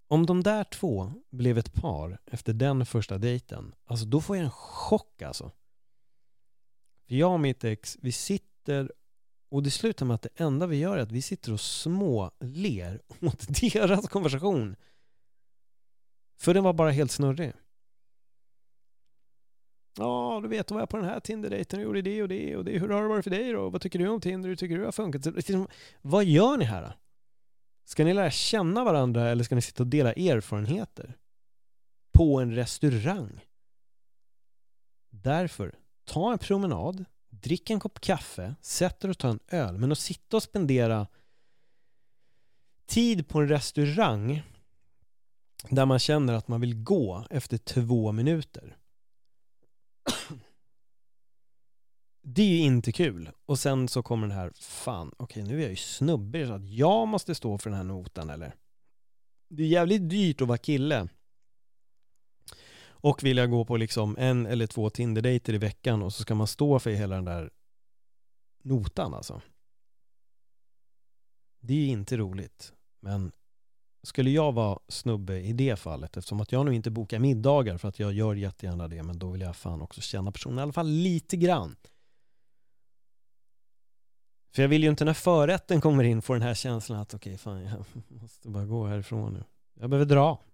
Om 0.08 0.26
de 0.26 0.44
där 0.44 0.64
två 0.64 1.14
blev 1.30 1.58
ett 1.58 1.74
par 1.74 2.20
efter 2.26 2.54
den 2.54 2.86
första 2.86 3.18
dejten, 3.18 3.76
alltså 3.86 4.06
då 4.06 4.22
får 4.22 4.36
jag 4.36 4.46
en 4.46 4.52
chock 4.52 5.22
alltså. 5.22 5.52
För 7.08 7.16
jag 7.16 7.34
och 7.34 7.40
mitt 7.40 7.64
ex, 7.64 7.98
vi 8.02 8.12
sitter 8.12 8.92
och 9.50 9.64
det 9.64 9.72
slutar 9.72 10.06
med 10.06 10.16
att 10.16 10.22
det 10.22 10.30
enda 10.36 10.68
vi 10.68 10.78
gör 10.78 10.98
är 10.98 11.02
att 11.02 11.12
vi 11.12 11.22
sitter 11.22 11.54
och 11.54 11.62
småler 11.62 13.02
åt 13.22 13.62
deras 13.62 14.08
konversation. 14.08 14.76
För 16.40 16.54
den 16.54 16.64
var 16.64 16.74
bara 16.74 16.92
helt 16.92 17.12
snurrig. 17.12 17.54
Ja, 19.98 20.40
du 20.44 20.48
vet, 20.48 20.68
då 20.68 20.76
var 20.76 20.82
jag 20.82 20.90
på 20.90 20.98
den 20.98 21.06
här 21.06 21.20
Tinder-dejten 21.20 21.80
och 21.80 21.86
gjorde 21.86 22.02
det 22.02 22.22
och 22.22 22.30
det 22.30 22.56
och 22.56 22.66
det. 22.66 22.80
Hur 22.80 22.90
har 22.90 23.02
det 23.02 23.08
varit 23.08 23.24
för 23.24 23.32
dig 23.32 23.52
då? 23.52 23.70
Vad 23.70 23.82
tycker 23.82 24.00
du 24.00 24.08
om 24.08 24.22
Tinder? 24.22 24.50
Hur 24.50 24.56
tycker 24.56 24.76
du 24.76 24.82
det 24.82 24.88
har 24.88 24.92
funkat? 24.92 25.26
Liksom, 25.26 25.68
vad 26.02 26.26
gör 26.26 26.58
ni 26.58 26.66
här? 26.66 26.82
då? 26.82 26.94
Ska 27.84 28.04
ni 28.04 28.14
lära 28.14 28.32
känna 28.32 28.84
varandra 28.84 29.30
eller 29.30 29.44
ska 29.44 29.56
ni 29.56 29.62
sitta 29.62 29.84
och 29.84 29.88
dela 29.88 30.14
erfarenheter? 30.14 31.18
På 32.12 32.40
en 32.40 32.56
restaurang? 32.56 33.46
Därför 35.10 35.76
ta 36.08 36.32
en 36.32 36.40
promenad, 36.40 37.06
drick 37.30 37.70
en 37.70 37.80
kopp 37.80 38.00
kaffe, 38.00 38.56
sätt 38.62 39.00
dig 39.00 39.12
och 39.12 39.18
ta 39.18 39.30
en 39.30 39.40
öl. 39.48 39.78
Men 39.78 39.92
att 39.92 40.00
sitta 40.00 40.38
och 40.38 40.44
spendera 40.44 41.08
tid 42.86 43.28
på 43.28 43.40
en 43.40 43.48
restaurang 43.48 44.42
där 45.70 45.86
man 45.86 46.00
känner 46.00 46.34
att 46.34 46.48
man 46.48 46.62
vill 46.62 46.84
gå 46.84 47.26
efter 47.30 47.58
två 47.58 48.12
minuter. 48.12 48.78
Det 52.22 52.42
är 52.42 52.48
ju 52.48 52.60
inte 52.60 52.92
kul. 52.92 53.32
Och 53.46 53.60
sen 53.60 53.88
så 53.88 54.04
kommer 54.04 54.28
den 54.28 54.38
här, 54.38 54.52
fan, 54.56 55.12
okej 55.18 55.44
nu 55.44 55.58
är 55.58 55.62
jag 55.62 55.70
ju 55.70 55.76
snubbig. 55.76 56.48
så 56.48 56.54
att 56.54 56.70
jag 56.70 57.08
måste 57.08 57.36
stå 57.36 57.58
för 57.58 57.70
den 57.70 57.78
här 57.78 57.84
notan 57.84 58.30
eller? 58.30 58.56
Det 59.50 59.64
är 59.64 59.68
jävligt 59.68 60.10
dyrt 60.10 60.42
att 60.42 60.48
vara 60.48 60.58
kille 60.58 61.08
och 63.10 63.24
vilja 63.24 63.48
gå 63.48 63.66
på 63.66 63.78
liksom 63.78 64.16
en 64.20 64.46
eller 64.46 64.68
två 64.68 64.90
Tinder-dejter 64.90 65.54
i 65.54 65.58
veckan 65.58 66.04
och 66.04 66.14
så 66.14 66.22
ska 66.22 66.36
man 66.36 66.48
stå 66.48 66.80
för 66.80 66.90
hela 66.90 67.16
den 67.16 67.26
där 67.26 67.50
notan 68.64 69.14
alltså. 69.14 69.42
Det 71.60 71.74
är 71.74 71.88
inte 71.88 72.18
roligt. 72.18 72.74
Men 73.00 73.32
skulle 74.04 74.30
jag 74.30 74.52
vara 74.52 74.80
snubbe 74.88 75.40
i 75.40 75.54
det 75.54 75.80
fallet, 75.80 76.18
eftersom 76.18 76.42
att 76.42 76.52
jag 76.52 76.66
nu 76.66 76.76
inte 76.76 76.92
bokar 76.92 77.20
middagar 77.20 77.78
för 77.78 77.88
att 77.88 78.00
jag 78.00 78.14
gör 78.14 78.36
jättegärna 78.36 78.88
det, 78.88 79.04
men 79.04 79.20
då 79.20 79.30
vill 79.30 79.42
jag 79.42 79.56
fan 79.56 79.82
också 79.82 80.02
känna 80.02 80.32
personen 80.32 80.60
i 80.60 80.62
alla 80.62 80.74
fall 80.74 80.88
lite 80.88 81.38
grann. 81.38 81.76
För 84.52 84.62
jag 84.62 84.70
vill 84.70 84.84
ju 84.84 84.90
inte 84.90 85.06
när 85.06 85.14
förrätten 85.14 85.82
kommer 85.82 86.04
in 86.04 86.22
få 86.22 86.34
den 86.34 86.42
här 86.42 86.54
känslan 86.54 87.00
att 87.00 87.14
okej, 87.14 87.30
okay, 87.30 87.38
fan 87.38 87.64
jag 87.64 87.86
måste 88.22 88.50
bara 88.50 88.66
gå 88.66 88.88
härifrån 88.88 89.34
nu. 89.34 89.44
Jag 89.74 89.90
behöver 89.90 90.06
dra. 90.06 90.47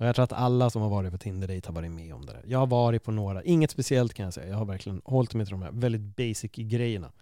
Och 0.00 0.06
jag 0.06 0.14
tror 0.14 0.22
att 0.22 0.32
alla 0.32 0.70
som 0.70 0.82
har 0.82 0.88
varit 0.88 1.12
på 1.12 1.18
Tinder 1.18 1.66
har 1.66 1.72
varit 1.72 1.90
med 1.90 2.14
om 2.14 2.26
det 2.26 2.32
där. 2.32 2.44
Jag 2.46 2.58
har 2.58 2.66
varit 2.66 3.04
på 3.04 3.10
några, 3.10 3.42
inget 3.42 3.70
speciellt 3.70 4.14
kan 4.14 4.24
jag 4.24 4.34
säga. 4.34 4.48
Jag 4.48 4.56
har 4.56 4.64
verkligen 4.64 5.02
hållit 5.04 5.34
mig 5.34 5.46
till 5.46 5.50
de 5.50 5.62
här 5.62 5.70
väldigt 5.72 6.16
basic 6.16 6.50
grejerna. 6.52 7.12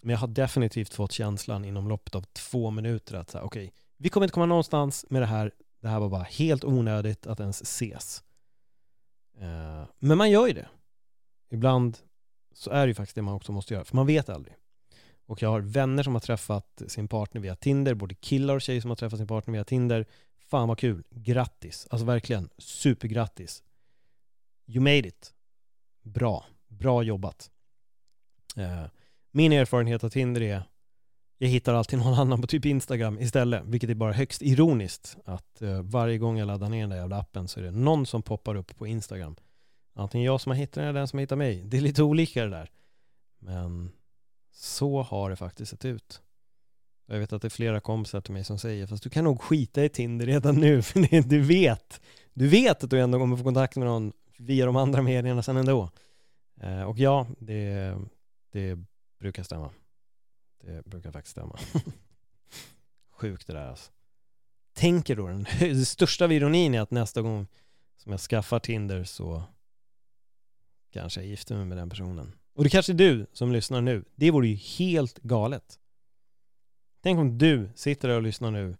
Men 0.00 0.10
jag 0.12 0.18
har 0.18 0.28
definitivt 0.28 0.94
fått 0.94 1.12
känslan 1.12 1.64
inom 1.64 1.88
loppet 1.88 2.14
av 2.14 2.22
två 2.22 2.70
minuter 2.70 3.16
att 3.16 3.30
säga 3.30 3.44
okej, 3.44 3.64
okay, 3.66 3.80
vi 3.96 4.08
kommer 4.08 4.24
inte 4.24 4.34
komma 4.34 4.46
någonstans 4.46 5.06
med 5.08 5.22
det 5.22 5.26
här. 5.26 5.52
Det 5.80 5.88
här 5.88 6.00
var 6.00 6.08
bara 6.08 6.22
helt 6.22 6.64
onödigt 6.64 7.26
att 7.26 7.40
ens 7.40 7.62
ses. 7.62 8.22
Uh, 9.40 9.84
men 9.98 10.18
man 10.18 10.30
gör 10.30 10.46
ju 10.46 10.52
det. 10.52 10.68
Ibland 11.50 11.98
så 12.54 12.70
är 12.70 12.86
det 12.86 12.90
ju 12.90 12.94
faktiskt 12.94 13.14
det 13.14 13.22
man 13.22 13.34
också 13.34 13.52
måste 13.52 13.74
göra, 13.74 13.84
för 13.84 13.96
man 13.96 14.06
vet 14.06 14.28
aldrig. 14.28 14.54
Och 15.26 15.42
jag 15.42 15.50
har 15.50 15.60
vänner 15.60 16.02
som 16.02 16.14
har 16.14 16.20
träffat 16.20 16.82
sin 16.86 17.08
partner 17.08 17.40
via 17.40 17.56
Tinder, 17.56 17.94
både 17.94 18.14
killar 18.14 18.54
och 18.54 18.62
tjejer 18.62 18.80
som 18.80 18.90
har 18.90 18.96
träffat 18.96 19.18
sin 19.18 19.28
partner 19.28 19.52
via 19.52 19.64
Tinder. 19.64 20.06
Fan 20.52 20.68
vad 20.68 20.78
kul, 20.78 21.02
grattis, 21.10 21.86
alltså 21.90 22.06
verkligen 22.06 22.48
supergrattis. 22.58 23.62
You 24.66 24.80
made 24.80 25.08
it. 25.08 25.34
Bra, 26.02 26.46
bra 26.68 27.02
jobbat. 27.02 27.50
Eh, 28.56 28.84
min 29.30 29.52
erfarenhet 29.52 30.04
av 30.04 30.08
Tinder 30.08 30.42
är 30.42 30.62
jag 31.38 31.48
hittar 31.48 31.74
alltid 31.74 31.98
någon 32.04 32.14
annan 32.14 32.40
på 32.40 32.46
typ 32.46 32.64
Instagram 32.64 33.18
istället, 33.18 33.62
vilket 33.64 33.90
är 33.90 33.94
bara 33.94 34.12
högst 34.12 34.42
ironiskt 34.42 35.16
att 35.24 35.62
eh, 35.62 35.82
varje 35.82 36.18
gång 36.18 36.38
jag 36.38 36.46
laddar 36.46 36.68
ner 36.68 36.80
den 36.80 36.90
där 36.90 36.96
jävla 36.96 37.18
appen 37.18 37.48
så 37.48 37.60
är 37.60 37.64
det 37.64 37.70
någon 37.70 38.06
som 38.06 38.22
poppar 38.22 38.54
upp 38.54 38.76
på 38.76 38.86
Instagram. 38.86 39.36
Antingen 39.94 40.26
jag 40.26 40.40
som 40.40 40.50
har 40.50 40.56
hittat 40.56 40.74
den 40.74 40.84
eller 40.84 41.00
den 41.00 41.08
som 41.08 41.16
har 41.16 41.22
hittat 41.22 41.38
mig. 41.38 41.62
Det 41.64 41.76
är 41.76 41.80
lite 41.80 42.02
olika 42.02 42.44
det 42.44 42.50
där. 42.50 42.70
Men 43.38 43.92
så 44.50 45.02
har 45.02 45.30
det 45.30 45.36
faktiskt 45.36 45.70
sett 45.70 45.84
ut. 45.84 46.22
Jag 47.06 47.18
vet 47.18 47.32
att 47.32 47.42
det 47.42 47.48
är 47.48 47.50
flera 47.50 47.80
kompisar 47.80 48.20
till 48.20 48.32
mig 48.32 48.44
som 48.44 48.58
säger, 48.58 48.86
fast 48.86 49.02
du 49.02 49.10
kan 49.10 49.24
nog 49.24 49.40
skita 49.40 49.84
i 49.84 49.88
Tinder 49.88 50.26
redan 50.26 50.54
nu, 50.54 50.82
för 50.82 51.28
du 51.28 51.40
vet, 51.40 52.00
du 52.34 52.48
vet 52.48 52.84
att 52.84 52.90
du 52.90 53.00
ändå 53.00 53.18
kommer 53.18 53.36
få 53.36 53.44
kontakt 53.44 53.76
med 53.76 53.86
någon 53.86 54.12
via 54.36 54.66
de 54.66 54.76
andra 54.76 55.02
medierna 55.02 55.42
sen 55.42 55.56
ändå. 55.56 55.90
Eh, 56.60 56.82
och 56.82 56.98
ja, 56.98 57.26
det, 57.38 57.96
det 58.52 58.78
brukar 59.18 59.42
stämma. 59.42 59.70
Det 60.60 60.84
brukar 60.84 61.12
faktiskt 61.12 61.32
stämma. 61.32 61.58
Sjukt 63.10 63.46
det 63.46 63.52
där 63.52 63.66
alltså. 63.66 63.90
Tänker 64.74 65.16
då, 65.16 65.26
den, 65.26 65.46
den 65.60 65.86
största 65.86 66.24
av 66.24 66.32
ironin 66.32 66.74
är 66.74 66.80
att 66.80 66.90
nästa 66.90 67.22
gång 67.22 67.46
som 67.96 68.12
jag 68.12 68.20
skaffar 68.20 68.58
Tinder 68.58 69.04
så 69.04 69.42
kanske 70.92 71.20
jag 71.20 71.28
gifter 71.28 71.56
mig 71.56 71.64
med 71.64 71.78
den 71.78 71.90
personen. 71.90 72.32
Och 72.54 72.64
det 72.64 72.70
kanske 72.70 72.92
är 72.92 72.94
du 72.94 73.26
som 73.32 73.52
lyssnar 73.52 73.80
nu. 73.80 74.04
Det 74.14 74.30
vore 74.30 74.48
ju 74.48 74.54
helt 74.54 75.18
galet. 75.18 75.78
Tänk 77.02 77.18
om 77.18 77.38
du 77.38 77.70
sitter 77.74 78.08
där 78.08 78.16
och 78.16 78.22
lyssnar 78.22 78.50
nu 78.50 78.76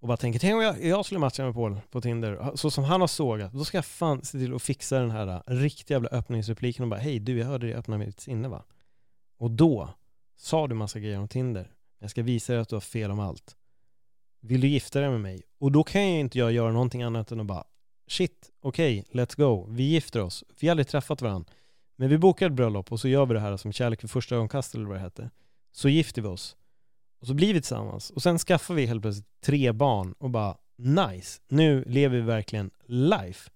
och 0.00 0.08
bara 0.08 0.16
tänker, 0.16 0.40
tänk 0.40 0.54
om 0.54 0.60
jag, 0.60 0.84
jag 0.84 1.04
skulle 1.06 1.20
matcha 1.20 1.44
med 1.44 1.54
Paul 1.54 1.80
på 1.90 2.00
Tinder, 2.00 2.52
så 2.54 2.70
som 2.70 2.84
han 2.84 3.00
har 3.00 3.08
sågat, 3.08 3.52
då 3.52 3.64
ska 3.64 3.76
jag 3.76 3.84
fan 3.84 4.24
se 4.24 4.38
till 4.38 4.54
att 4.54 4.62
fixa 4.62 4.98
den 4.98 5.10
här 5.10 5.28
äh, 5.28 5.40
riktiga 5.46 5.94
jävla 5.94 6.08
öppningsrepliken 6.08 6.82
och 6.82 6.88
bara, 6.88 7.00
hej 7.00 7.18
du, 7.18 7.38
jag 7.38 7.46
hörde 7.46 7.66
dig 7.66 7.74
öppna 7.74 7.98
mitt 7.98 8.20
sinne 8.20 8.48
va? 8.48 8.64
Och 9.38 9.50
då 9.50 9.88
sa 10.36 10.66
du 10.66 10.74
massa 10.74 11.00
grejer 11.00 11.18
om 11.18 11.28
Tinder. 11.28 11.72
Jag 11.98 12.10
ska 12.10 12.22
visa 12.22 12.52
dig 12.52 12.62
att 12.62 12.68
du 12.68 12.76
har 12.76 12.80
fel 12.80 13.10
om 13.10 13.20
allt. 13.20 13.56
Vill 14.40 14.60
du 14.60 14.68
gifta 14.68 15.00
dig 15.00 15.10
med 15.10 15.20
mig? 15.20 15.42
Och 15.58 15.72
då 15.72 15.84
kan 15.84 16.12
ju 16.12 16.20
inte 16.20 16.38
jag 16.38 16.52
göra 16.52 16.72
någonting 16.72 17.02
annat 17.02 17.32
än 17.32 17.40
att 17.40 17.46
bara 17.46 17.64
shit, 18.08 18.50
okej, 18.60 19.00
okay, 19.00 19.22
let's 19.22 19.36
go. 19.36 19.66
Vi 19.70 19.82
gifter 19.82 20.20
oss. 20.20 20.44
Vi 20.60 20.66
har 20.66 20.72
aldrig 20.72 20.88
träffat 20.88 21.22
varandra. 21.22 21.52
Men 21.96 22.08
vi 22.08 22.18
bokar 22.18 22.46
ett 22.46 22.52
bröllop 22.52 22.92
och 22.92 23.00
så 23.00 23.08
gör 23.08 23.26
vi 23.26 23.34
det 23.34 23.40
här 23.40 23.56
som 23.56 23.72
kärlek 23.72 24.04
vid 24.04 24.10
första 24.10 24.34
ögonkastet 24.34 24.74
eller 24.74 24.86
vad 24.86 24.96
det 24.96 25.00
hette. 25.00 25.30
Så 25.72 25.88
gifter 25.88 26.22
vi 26.22 26.28
oss. 26.28 26.56
Och 27.20 27.26
så 27.26 27.34
blir 27.34 27.54
vi 27.54 27.60
tillsammans. 27.60 28.10
Och 28.10 28.22
sen 28.22 28.38
skaffar 28.38 28.74
vi 28.74 28.86
helt 28.86 29.02
plötsligt 29.02 29.40
tre 29.40 29.72
barn 29.72 30.14
och 30.18 30.30
bara 30.30 30.56
nice, 30.78 31.40
nu 31.48 31.84
lever 31.86 32.16
vi 32.16 32.22
verkligen 32.22 32.70
life. 32.86 33.50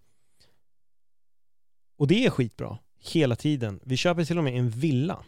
Och 1.97 2.07
det 2.07 2.27
är 2.27 2.31
skitbra. 2.31 2.79
Hela 3.13 3.37
tiden. 3.37 3.81
Vi 3.85 3.97
köper 3.97 4.25
till 4.25 4.39
och 4.39 4.45
med 4.45 4.59
en 4.59 4.71
villa 4.71 5.25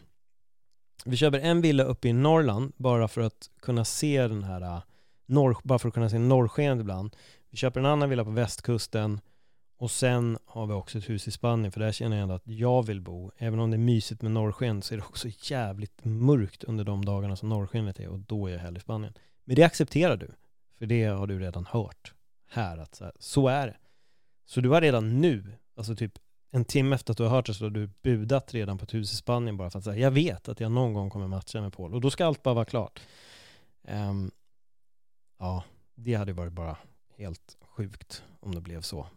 vi 1.05 1.17
köper 1.17 1.39
en 1.39 1.61
villa 1.61 1.83
uppe 1.83 2.07
i 2.07 2.13
Norrland 2.13 2.73
bara 2.77 3.07
för 3.07 3.21
att 3.21 3.49
kunna 3.61 3.85
se 3.85 4.27
den 4.27 4.43
här 4.43 4.61
eh, 4.61 4.81
norr, 5.25 5.57
bara 5.63 5.79
för 5.79 5.87
att 5.87 5.93
kunna 5.93 6.09
se 6.09 6.19
norrskenet 6.19 6.81
ibland. 6.81 7.15
Vi 7.49 7.57
köper 7.57 7.79
en 7.79 7.85
annan 7.85 8.09
villa 8.09 8.23
på 8.23 8.31
västkusten 8.31 9.19
och 9.77 9.91
sen 9.91 10.37
har 10.45 10.67
vi 10.67 10.73
också 10.73 10.97
ett 10.97 11.09
hus 11.09 11.27
i 11.27 11.31
Spanien 11.31 11.71
för 11.71 11.79
där 11.79 11.91
känner 11.91 12.17
jag 12.17 12.23
ändå 12.23 12.35
att 12.35 12.47
jag 12.47 12.83
vill 12.83 13.01
bo. 13.01 13.31
Även 13.37 13.59
om 13.59 13.71
det 13.71 13.75
är 13.75 13.79
mysigt 13.79 14.21
med 14.21 14.31
norrsken 14.31 14.81
så 14.81 14.93
är 14.93 14.97
det 14.97 15.03
också 15.03 15.27
jävligt 15.41 16.05
mörkt 16.05 16.63
under 16.63 16.83
de 16.83 17.05
dagarna 17.05 17.35
som 17.35 17.49
norrskenet 17.49 17.99
är 17.99 18.07
och 18.07 18.19
då 18.19 18.47
är 18.47 18.51
jag 18.51 18.59
hellre 18.59 18.77
i 18.77 18.81
Spanien. 18.81 19.13
Men 19.43 19.55
det 19.55 19.63
accepterar 19.63 20.17
du, 20.17 20.31
för 20.77 20.85
det 20.85 21.03
har 21.05 21.27
du 21.27 21.39
redan 21.39 21.65
hört 21.65 22.13
här 22.47 22.77
att 22.77 22.95
så, 22.95 23.03
här, 23.03 23.13
så 23.19 23.47
är 23.47 23.67
det. 23.67 23.77
Så 24.45 24.61
du 24.61 24.69
har 24.69 24.81
redan 24.81 25.21
nu, 25.21 25.53
alltså 25.75 25.95
typ 25.95 26.19
en 26.51 26.65
timme 26.65 26.95
efter 26.95 27.11
att 27.11 27.17
du 27.17 27.23
har 27.23 27.29
hört 27.29 27.45
det 27.45 27.53
så 27.53 27.65
har 27.65 27.69
du 27.69 27.89
budat 28.01 28.53
redan 28.53 28.77
på 28.77 28.83
ett 28.83 28.93
hus 28.93 29.13
i 29.13 29.15
Spanien 29.15 29.57
bara 29.57 29.69
för 29.69 29.79
att 29.79 29.85
säga 29.85 29.97
jag 29.97 30.11
vet 30.11 30.49
att 30.49 30.59
jag 30.59 30.71
någon 30.71 30.93
gång 30.93 31.09
kommer 31.09 31.27
matcha 31.27 31.61
med 31.61 31.73
Paul 31.73 31.93
och 31.93 32.01
då 32.01 32.11
ska 32.11 32.25
allt 32.25 32.43
bara 32.43 32.53
vara 32.53 32.65
klart. 32.65 33.01
Um, 33.81 34.31
ja, 35.37 35.63
det 35.95 36.13
hade 36.13 36.33
varit 36.33 36.53
bara 36.53 36.77
helt 37.17 37.57
sjukt 37.61 38.23
om 38.39 38.55
det 38.55 38.61
blev 38.61 38.81
så. 38.81 39.07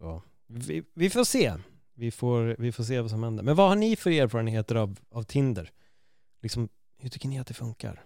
Så 0.00 0.22
vi, 0.46 0.82
vi, 0.94 1.10
får 1.10 1.24
se. 1.24 1.54
Vi 1.94 2.10
får, 2.10 2.56
vi 2.58 2.72
får 2.72 2.84
se 2.84 3.00
vad 3.00 3.10
som 3.10 3.22
händer. 3.22 3.42
Men 3.42 3.56
vad 3.56 3.68
har 3.68 3.76
ni 3.76 3.96
för 3.96 4.10
erfarenheter 4.10 4.74
av, 4.74 4.98
av 5.10 5.22
Tinder? 5.22 5.70
Liksom, 6.42 6.68
hur 6.98 7.08
tycker 7.08 7.28
ni 7.28 7.38
att 7.38 7.46
det 7.46 7.54
funkar? 7.54 8.04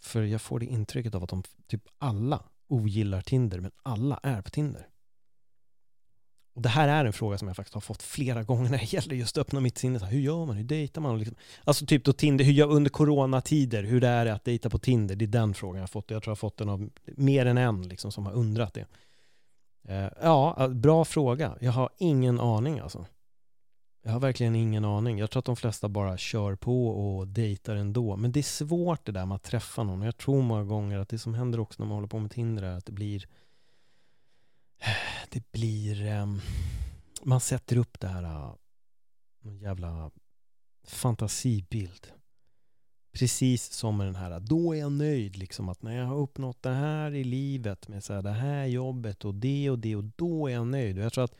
För 0.00 0.22
jag 0.22 0.40
får 0.40 0.60
det 0.60 0.66
intrycket 0.66 1.14
av 1.14 1.22
att 1.22 1.30
de 1.30 1.42
typ 1.66 1.82
alla 1.98 2.42
ogillar 2.68 3.20
Tinder, 3.20 3.60
men 3.60 3.70
alla 3.82 4.20
är 4.22 4.42
på 4.42 4.50
Tinder. 4.50 4.88
Och 6.54 6.62
det 6.62 6.68
här 6.68 6.88
är 6.88 7.04
en 7.04 7.12
fråga 7.12 7.38
som 7.38 7.48
jag 7.48 7.56
faktiskt 7.56 7.74
har 7.74 7.80
fått 7.80 8.02
flera 8.02 8.42
gånger 8.44 8.70
när 8.70 8.78
det 8.78 8.92
gäller 8.92 9.16
just 9.16 9.36
att 9.36 9.40
öppna 9.40 9.60
mitt 9.60 9.78
sinne. 9.78 9.98
Hur 9.98 10.20
gör 10.20 10.46
man? 10.46 10.56
Hur 10.56 10.64
dejtar 10.64 11.00
man? 11.00 11.18
Liksom. 11.18 11.36
Alltså 11.64 11.86
typ 11.86 12.04
då 12.04 12.12
Tinder, 12.12 12.44
hur 12.44 12.52
gör 12.52 12.70
under 12.70 12.90
coronatider, 12.90 13.82
hur 13.82 14.00
det 14.00 14.08
är 14.08 14.26
att 14.26 14.44
dejta 14.44 14.70
på 14.70 14.78
Tinder. 14.78 15.16
Det 15.16 15.24
är 15.24 15.26
den 15.26 15.54
frågan 15.54 15.76
jag 15.76 15.82
har 15.82 15.86
fått. 15.86 16.10
Jag 16.10 16.22
tror 16.22 16.30
jag 16.30 16.36
har 16.36 16.36
fått 16.36 16.56
den 16.56 16.68
av 16.68 16.90
mer 17.04 17.46
än 17.46 17.58
en 17.58 17.88
liksom, 17.88 18.12
som 18.12 18.26
har 18.26 18.32
undrat 18.32 18.74
det. 18.74 18.86
Eh, 19.88 20.08
ja, 20.20 20.68
bra 20.68 21.04
fråga. 21.04 21.56
Jag 21.60 21.72
har 21.72 21.90
ingen 21.98 22.40
aning 22.40 22.78
alltså. 22.78 23.06
Jag 24.02 24.12
har 24.12 24.20
verkligen 24.20 24.56
ingen 24.56 24.84
aning. 24.84 25.18
Jag 25.18 25.30
tror 25.30 25.38
att 25.38 25.44
de 25.44 25.56
flesta 25.56 25.88
bara 25.88 26.16
kör 26.16 26.54
på 26.54 26.88
och 26.88 27.28
dejtar 27.28 27.76
ändå. 27.76 28.16
Men 28.16 28.32
det 28.32 28.40
är 28.40 28.42
svårt 28.42 29.06
det 29.06 29.12
där 29.12 29.26
med 29.26 29.34
att 29.34 29.42
träffa 29.42 29.82
någon. 29.82 30.02
Jag 30.02 30.16
tror 30.16 30.42
många 30.42 30.64
gånger 30.64 30.98
att 30.98 31.08
det 31.08 31.18
som 31.18 31.34
händer 31.34 31.60
också 31.60 31.82
när 31.82 31.88
man 31.88 31.94
håller 31.94 32.08
på 32.08 32.18
med 32.18 32.30
Tinder 32.30 32.62
är 32.62 32.76
att 32.76 32.86
det 32.86 32.92
blir 32.92 33.26
det 35.28 35.52
blir, 35.52 36.02
ehm, 36.02 36.40
man 37.22 37.40
sätter 37.40 37.76
upp 37.76 38.00
det 38.00 38.08
här, 38.08 38.22
äh, 38.22 38.54
någon 39.40 39.58
jävla 39.58 40.10
fantasibild. 40.84 42.06
Precis 43.18 43.72
som 43.72 43.96
med 43.96 44.06
den 44.06 44.14
här, 44.14 44.40
då 44.40 44.74
är 44.74 44.78
jag 44.78 44.92
nöjd 44.92 45.36
liksom 45.36 45.68
att 45.68 45.82
när 45.82 45.96
jag 45.98 46.06
har 46.06 46.16
uppnått 46.16 46.62
det 46.62 46.70
här 46.70 47.14
i 47.14 47.24
livet 47.24 47.88
med 47.88 48.04
så 48.04 48.12
här, 48.12 48.22
det 48.22 48.30
här 48.30 48.66
jobbet 48.66 49.24
och 49.24 49.34
det 49.34 49.70
och 49.70 49.78
det 49.78 49.96
och 49.96 50.04
då 50.04 50.48
är 50.48 50.52
jag 50.52 50.66
nöjd. 50.66 50.98
Och 50.98 51.04
jag 51.04 51.12
tror 51.12 51.24
att 51.24 51.36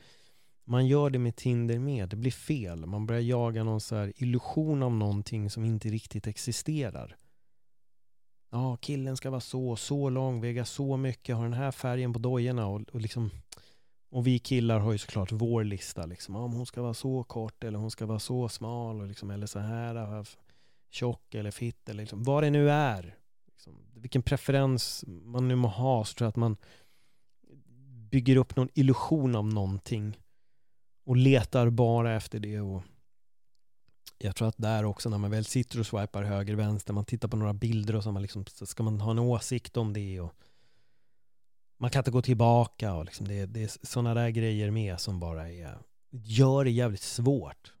man 0.63 0.87
gör 0.87 1.09
det 1.09 1.19
med 1.19 1.35
Tinder 1.35 1.79
med, 1.79 2.09
det 2.09 2.15
blir 2.15 2.31
fel. 2.31 2.85
Man 2.85 3.05
börjar 3.05 3.21
jaga 3.21 3.63
någon 3.63 3.81
så 3.81 3.95
här 3.95 4.13
illusion 4.15 4.83
av 4.83 4.91
någonting 4.91 5.49
som 5.49 5.65
inte 5.65 5.89
riktigt 5.89 6.27
existerar 6.27 7.17
ja, 8.49 8.77
killen 8.77 9.17
ska 9.17 9.29
vara 9.29 9.41
så, 9.41 9.75
så 9.75 10.09
lång, 10.09 10.41
väga 10.41 10.65
så 10.65 10.97
mycket, 10.97 11.35
ha 11.35 11.43
den 11.43 11.53
här 11.53 11.71
färgen 11.71 12.13
på 12.13 12.19
dojorna 12.19 12.67
och, 12.67 12.81
och 12.91 13.01
liksom 13.01 13.31
och 14.09 14.27
vi 14.27 14.39
killar 14.39 14.79
har 14.79 14.91
ju 14.91 14.97
såklart 14.97 15.31
vår 15.31 15.63
lista 15.63 16.05
liksom. 16.05 16.35
Om 16.35 16.53
hon 16.53 16.65
ska 16.65 16.81
vara 16.81 16.93
så 16.93 17.23
kort 17.23 17.63
eller 17.63 17.79
hon 17.79 17.91
ska 17.91 18.05
vara 18.05 18.19
så 18.19 18.49
smal 18.49 19.01
och 19.01 19.07
liksom, 19.07 19.31
eller 19.31 19.47
så 19.47 19.59
här 19.59 20.25
tjock 20.89 21.35
eller 21.35 21.51
fitt 21.51 21.89
eller 21.89 22.03
liksom, 22.03 22.23
vad 22.23 22.43
det 22.43 22.49
nu 22.49 22.71
är. 22.71 23.17
Liksom, 23.47 23.73
vilken 23.93 24.21
preferens 24.21 25.03
man 25.07 25.47
nu 25.47 25.55
må 25.55 25.67
ha 25.67 26.05
så 26.05 26.13
tror 26.13 26.25
jag 26.25 26.29
att 26.29 26.35
man 26.35 26.57
bygger 28.09 28.35
upp 28.35 28.55
någon 28.55 28.69
illusion 28.73 29.35
av 29.35 29.45
någonting 29.45 30.17
och 31.03 31.17
letar 31.17 31.69
bara 31.69 32.15
efter 32.15 32.39
det 32.39 32.59
och 32.59 32.83
jag 34.17 34.35
tror 34.35 34.47
att 34.47 34.57
där 34.57 34.85
också 34.85 35.09
när 35.09 35.17
man 35.17 35.31
väl 35.31 35.45
sitter 35.45 35.79
och 35.79 35.85
swipar 35.85 36.23
höger, 36.23 36.55
vänster, 36.55 36.93
man 36.93 37.05
tittar 37.05 37.27
på 37.27 37.37
några 37.37 37.53
bilder 37.53 37.95
och 37.95 38.03
så, 38.03 38.11
man 38.11 38.21
liksom, 38.21 38.45
ska 38.45 38.83
man 38.83 39.01
ha 39.01 39.11
en 39.11 39.19
åsikt 39.19 39.77
om 39.77 39.93
det 39.93 40.19
och 40.19 40.33
man 41.77 41.89
kan 41.89 41.99
inte 41.99 42.11
gå 42.11 42.21
tillbaka 42.21 42.93
och 42.93 43.05
liksom 43.05 43.27
det, 43.27 43.45
det 43.45 43.63
är 43.63 43.71
sådana 43.85 44.13
där 44.13 44.29
grejer 44.29 44.71
med 44.71 44.99
som 44.99 45.19
bara 45.19 45.51
är, 45.51 45.77
gör 46.09 46.63
det 46.63 46.71
jävligt 46.71 47.01
svårt. 47.01 47.73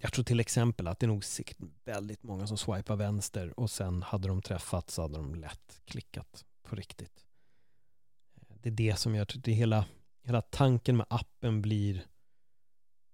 Jag 0.00 0.12
tror 0.12 0.24
till 0.24 0.40
exempel 0.40 0.86
att 0.86 0.98
det 0.98 1.06
är 1.06 1.08
nog 1.08 1.24
säkert 1.24 1.58
väldigt 1.84 2.22
många 2.22 2.46
som 2.46 2.58
swipar 2.58 2.96
vänster 2.96 3.60
och 3.60 3.70
sen 3.70 4.02
hade 4.02 4.28
de 4.28 4.42
träffats 4.42 4.94
så 4.94 5.02
hade 5.02 5.16
de 5.16 5.34
lätt 5.34 5.80
klickat 5.84 6.44
på 6.62 6.76
riktigt. 6.76 7.26
Eh, 8.36 8.56
det 8.60 8.68
är 8.68 8.72
det 8.72 8.98
som 8.98 9.14
gör, 9.14 9.26
det 9.34 9.52
hela, 9.52 9.84
hela 10.22 10.42
tanken 10.42 10.96
med 10.96 11.06
appen 11.10 11.62
blir 11.62 12.06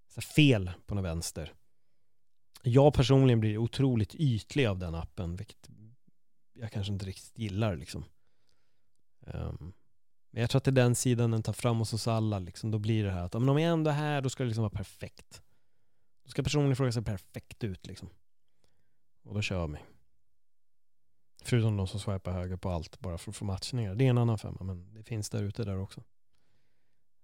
så 0.09 0.21
fel 0.21 0.73
på 0.87 0.95
något 0.95 1.05
vänster. 1.05 1.55
Jag 2.63 2.95
personligen 2.95 3.41
blir 3.41 3.59
otroligt 3.59 4.15
ytlig 4.15 4.67
av 4.67 4.79
den 4.79 4.95
appen, 4.95 5.37
vilket 5.37 5.69
jag 6.53 6.73
kanske 6.73 6.93
inte 6.93 7.07
riktigt 7.07 7.39
gillar 7.39 7.77
liksom. 7.77 8.05
Um, 9.21 9.73
men 10.31 10.41
jag 10.41 10.51
tror 10.51 10.59
att 10.59 10.65
det 10.65 10.71
är 10.71 10.73
den 10.73 10.95
sidan 10.95 11.31
den 11.31 11.43
tar 11.43 11.53
fram 11.53 11.79
hos 11.79 11.93
oss 11.93 12.09
alla, 12.09 12.39
liksom. 12.39 12.71
då 12.71 12.79
blir 12.79 13.05
det 13.05 13.11
här 13.11 13.23
att 13.23 13.35
om 13.35 13.59
jag 13.59 13.73
ändå 13.73 13.91
är 13.91 13.95
här, 13.95 14.21
då 14.21 14.31
ska 14.31 14.43
det 14.43 14.47
liksom 14.47 14.63
vara 14.63 14.71
perfekt. 14.71 15.43
Då 16.25 16.31
ska 16.31 16.43
personen 16.43 16.77
fråga 16.77 16.93
se 16.93 17.03
perfekt 17.03 17.65
ut 17.65 17.87
liksom. 17.87 18.11
Och 19.23 19.35
då 19.35 19.43
kör 19.43 19.67
vi. 19.67 19.79
Förutom 21.43 21.77
de 21.77 21.87
som 21.87 22.01
swipar 22.01 22.33
höger 22.33 22.57
på 22.57 22.71
allt 22.71 23.01
bara 23.01 23.19
för 23.19 23.31
att 23.31 23.37
få 23.37 23.45
matchningar. 23.45 23.95
Det 23.95 24.05
är 24.05 24.11
en 24.11 24.19
annan 24.19 24.39
femma, 24.39 24.59
men 24.61 24.95
det 24.95 25.03
finns 25.03 25.31
där 25.31 25.43
ute 25.43 25.65
där 25.65 25.79
också. 25.79 26.03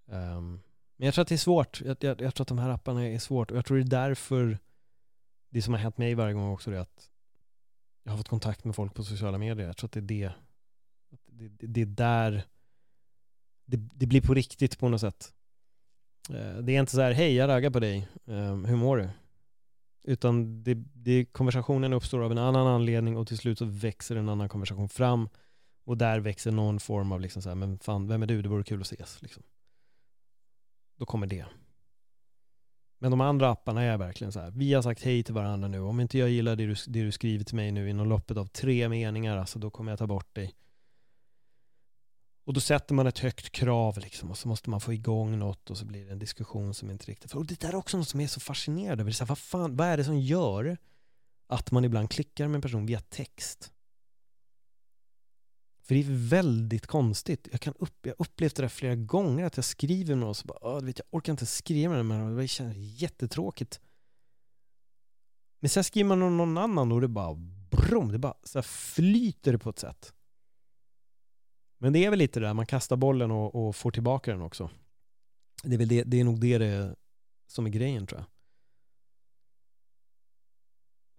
Um, 0.07 0.61
men 0.97 1.07
jag 1.07 1.15
tror 1.15 1.23
att 1.23 1.29
det 1.29 1.35
är 1.35 1.37
svårt. 1.37 1.81
Jag, 1.81 1.97
jag, 2.01 2.21
jag, 2.21 2.35
tror 2.35 2.45
att 2.45 2.49
de 2.49 2.59
här 2.59 2.71
apparna 2.71 3.09
är 3.09 3.19
svårt. 3.19 3.51
Och 3.51 3.57
jag 3.57 3.65
tror 3.67 3.77
det 3.77 3.83
är 3.83 4.09
därför 4.09 4.59
det 5.49 5.63
som 5.63 5.75
har 5.75 5.81
hänt 5.81 5.99
mig 5.99 6.15
varje 6.15 6.35
gång 6.35 6.53
också 6.53 6.73
är 6.73 6.77
att 6.77 7.11
jag 8.03 8.13
har 8.13 8.19
fått 8.19 8.29
kontakt 8.29 8.65
med 8.65 8.75
folk 8.75 8.95
på 8.95 9.05
sociala 9.05 9.39
medier. 9.39 9.67
Jag 9.67 9.77
tror 9.77 9.89
att 9.89 9.93
det 9.93 10.01
är 10.01 10.03
det. 10.03 10.33
Det, 11.27 11.49
det, 11.49 11.67
det 11.67 11.81
är 11.81 11.87
där 11.87 12.45
det, 13.65 13.77
det, 13.77 14.07
blir 14.07 14.21
på 14.21 14.35
riktigt 14.35 14.79
på 14.79 14.89
något 14.89 15.01
sätt. 15.01 15.35
Eh, 16.35 16.57
det 16.57 16.77
är 16.77 16.81
inte 16.81 16.93
så 16.93 17.01
här, 17.01 17.13
hej 17.13 17.35
jag 17.35 17.49
raggar 17.49 17.71
på 17.71 17.81
dig, 17.81 18.09
eh, 18.27 18.57
hur 18.57 18.77
mår 18.77 18.97
du? 18.97 19.09
Utan 20.03 20.63
det, 20.63 20.75
det, 20.75 21.25
konversationen 21.25 21.93
uppstår 21.93 22.21
av 22.21 22.33
en 22.33 22.39
annan 22.39 22.67
anledning 22.67 23.17
och 23.17 23.29
till 23.29 23.39
slut 23.39 23.59
så 23.59 23.65
växer 23.65 24.17
en 24.17 24.29
annan 24.29 24.49
konversation 24.49 24.89
fram 24.89 25.29
och 25.85 25.97
där 25.97 26.21
växer 26.21 26.51
någon 26.51 26.81
form 26.81 27.13
av 27.13 27.21
liksom 27.21 27.43
så 27.43 27.49
här, 27.49 27.57
men 27.57 27.79
fan, 27.79 28.09
vem 28.09 28.23
är 28.23 28.27
du? 28.27 28.43
Det 28.43 28.49
vore 28.49 28.65
kul 28.65 28.81
att 28.81 28.87
ses. 28.87 29.23
Liksom. 29.23 29.43
Då 30.97 31.07
kommer 31.07 31.27
det. 31.27 31.45
Men 32.99 33.11
de 33.11 33.21
andra 33.21 33.51
apparna 33.51 33.83
är 33.83 33.99
verkligen 33.99 34.33
så 34.33 34.41
här, 34.41 34.51
vi 34.51 34.75
har 34.75 34.83
sagt 34.83 35.03
hej 35.03 35.23
till 35.23 35.35
varandra 35.35 35.69
nu, 35.69 35.81
om 35.81 36.01
inte 36.01 36.19
jag 36.19 36.31
gillar 36.31 36.57
det 36.57 36.67
du, 36.67 36.75
det 36.87 37.03
du 37.03 37.13
skriver 37.13 37.45
till 37.45 37.57
mig 37.57 37.73
nu 37.73 37.91
inom 37.91 38.09
loppet 38.09 38.37
av 38.37 38.47
tre 38.47 38.89
meningar, 38.89 39.37
alltså 39.37 39.59
då 39.59 39.71
kommer 39.71 39.93
jag 39.93 39.99
ta 39.99 40.07
bort 40.07 40.35
dig. 40.35 40.55
Och 42.45 42.53
då 42.53 42.61
sätter 42.61 42.95
man 42.95 43.07
ett 43.07 43.19
högt 43.19 43.51
krav 43.51 43.99
liksom 43.99 44.31
och 44.31 44.39
så 44.39 44.49
måste 44.49 44.71
man 44.71 44.81
få 44.81 44.93
igång 44.93 45.39
något 45.39 45.71
och 45.71 45.79
så 45.79 45.85
blir 45.85 46.05
det 46.05 46.13
en 46.13 46.19
diskussion 46.19 46.75
som 46.75 46.91
inte 46.91 47.07
riktigt... 47.07 47.35
Och 47.35 47.47
det 47.47 47.61
där 47.61 47.69
är 47.69 47.75
också 47.75 47.99
något 47.99 48.09
som 48.09 48.21
är 48.21 48.27
så 48.27 48.41
fascinerande. 48.41 49.05
Det 49.05 49.11
är 49.11 49.13
så 49.13 49.25
här, 49.25 49.29
vad, 49.29 49.39
fan, 49.39 49.77
vad 49.77 49.87
är 49.87 49.97
det 49.97 50.05
som 50.05 50.21
gör 50.21 50.79
att 51.47 51.71
man 51.71 51.85
ibland 51.85 52.11
klickar 52.11 52.49
med 52.49 52.55
en 52.55 52.63
person 52.63 52.87
via 52.87 53.01
text? 53.01 53.73
För 55.83 55.95
det 55.95 56.01
är 56.01 56.29
väldigt 56.29 56.87
konstigt. 56.87 57.49
Jag 57.51 57.61
kan 57.61 57.75
upp, 57.79 58.07
jag 58.07 58.15
upplevt 58.19 58.57
det 58.57 58.63
där 58.63 58.69
flera 58.69 58.95
gånger 58.95 59.45
att 59.45 59.57
jag 59.57 59.65
skriver 59.65 60.15
med 60.15 60.19
någon 60.19 60.29
och 60.29 60.37
så 60.37 60.47
bara, 60.47 60.81
vet, 60.81 60.99
jag 60.99 61.07
orkar 61.11 61.33
inte 61.33 61.47
skriva 61.47 62.03
med 62.03 62.21
den, 62.21 62.37
det 62.37 62.49
känns 62.49 62.77
jättetråkigt. 62.77 63.81
Men 65.61 65.69
sen 65.69 65.85
skriver 65.85 66.09
man 66.09 66.19
med 66.19 66.33
någon 66.33 66.59
annan 66.59 66.93
och 66.93 67.01
det 67.01 67.09
bara, 67.09 67.35
brom, 67.71 68.13
det 68.13 68.19
bara 68.19 68.35
så 68.43 68.63
flyter 68.63 69.53
det 69.53 69.59
på 69.59 69.71
ett 69.71 69.79
sätt. 69.79 70.15
Men 71.83 71.93
det 71.93 72.05
är 72.05 72.11
väl 72.11 72.19
lite 72.19 72.41
det 72.41 72.47
där, 72.47 72.55
man 72.55 72.67
kastar 72.67 72.97
bollen 72.97 73.31
och, 73.31 73.55
och 73.55 73.77
får 73.77 73.91
tillbaka 73.91 74.31
den 74.31 74.43
också. 74.43 74.71
Det 75.63 75.75
är, 75.75 75.79
väl 75.79 75.89
det, 75.89 76.03
det 76.03 76.21
är 76.21 76.25
nog 76.25 76.41
det, 76.41 76.59
det 76.59 76.97
som 77.47 77.67
är 77.67 77.71
grejen 77.71 78.07
tror 78.07 78.21
jag. 78.21 78.27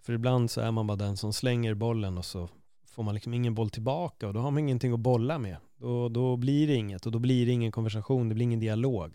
För 0.05 0.13
ibland 0.13 0.51
så 0.51 0.61
är 0.61 0.71
man 0.71 0.87
bara 0.87 0.97
den 0.97 1.17
som 1.17 1.33
slänger 1.33 1.73
bollen 1.73 2.17
och 2.17 2.25
så 2.25 2.49
får 2.85 3.03
man 3.03 3.13
liksom 3.13 3.33
ingen 3.33 3.55
boll 3.55 3.69
tillbaka 3.69 4.27
och 4.27 4.33
då 4.33 4.39
har 4.39 4.51
man 4.51 4.59
ingenting 4.59 4.93
att 4.93 4.99
bolla 4.99 5.39
med. 5.39 5.57
Då, 5.75 6.09
då 6.09 6.37
blir 6.37 6.67
det 6.67 6.75
inget 6.75 7.05
och 7.05 7.11
då 7.11 7.19
blir 7.19 7.45
det 7.45 7.51
ingen 7.51 7.71
konversation, 7.71 8.29
det 8.29 8.35
blir 8.35 8.43
ingen 8.43 8.59
dialog. 8.59 9.13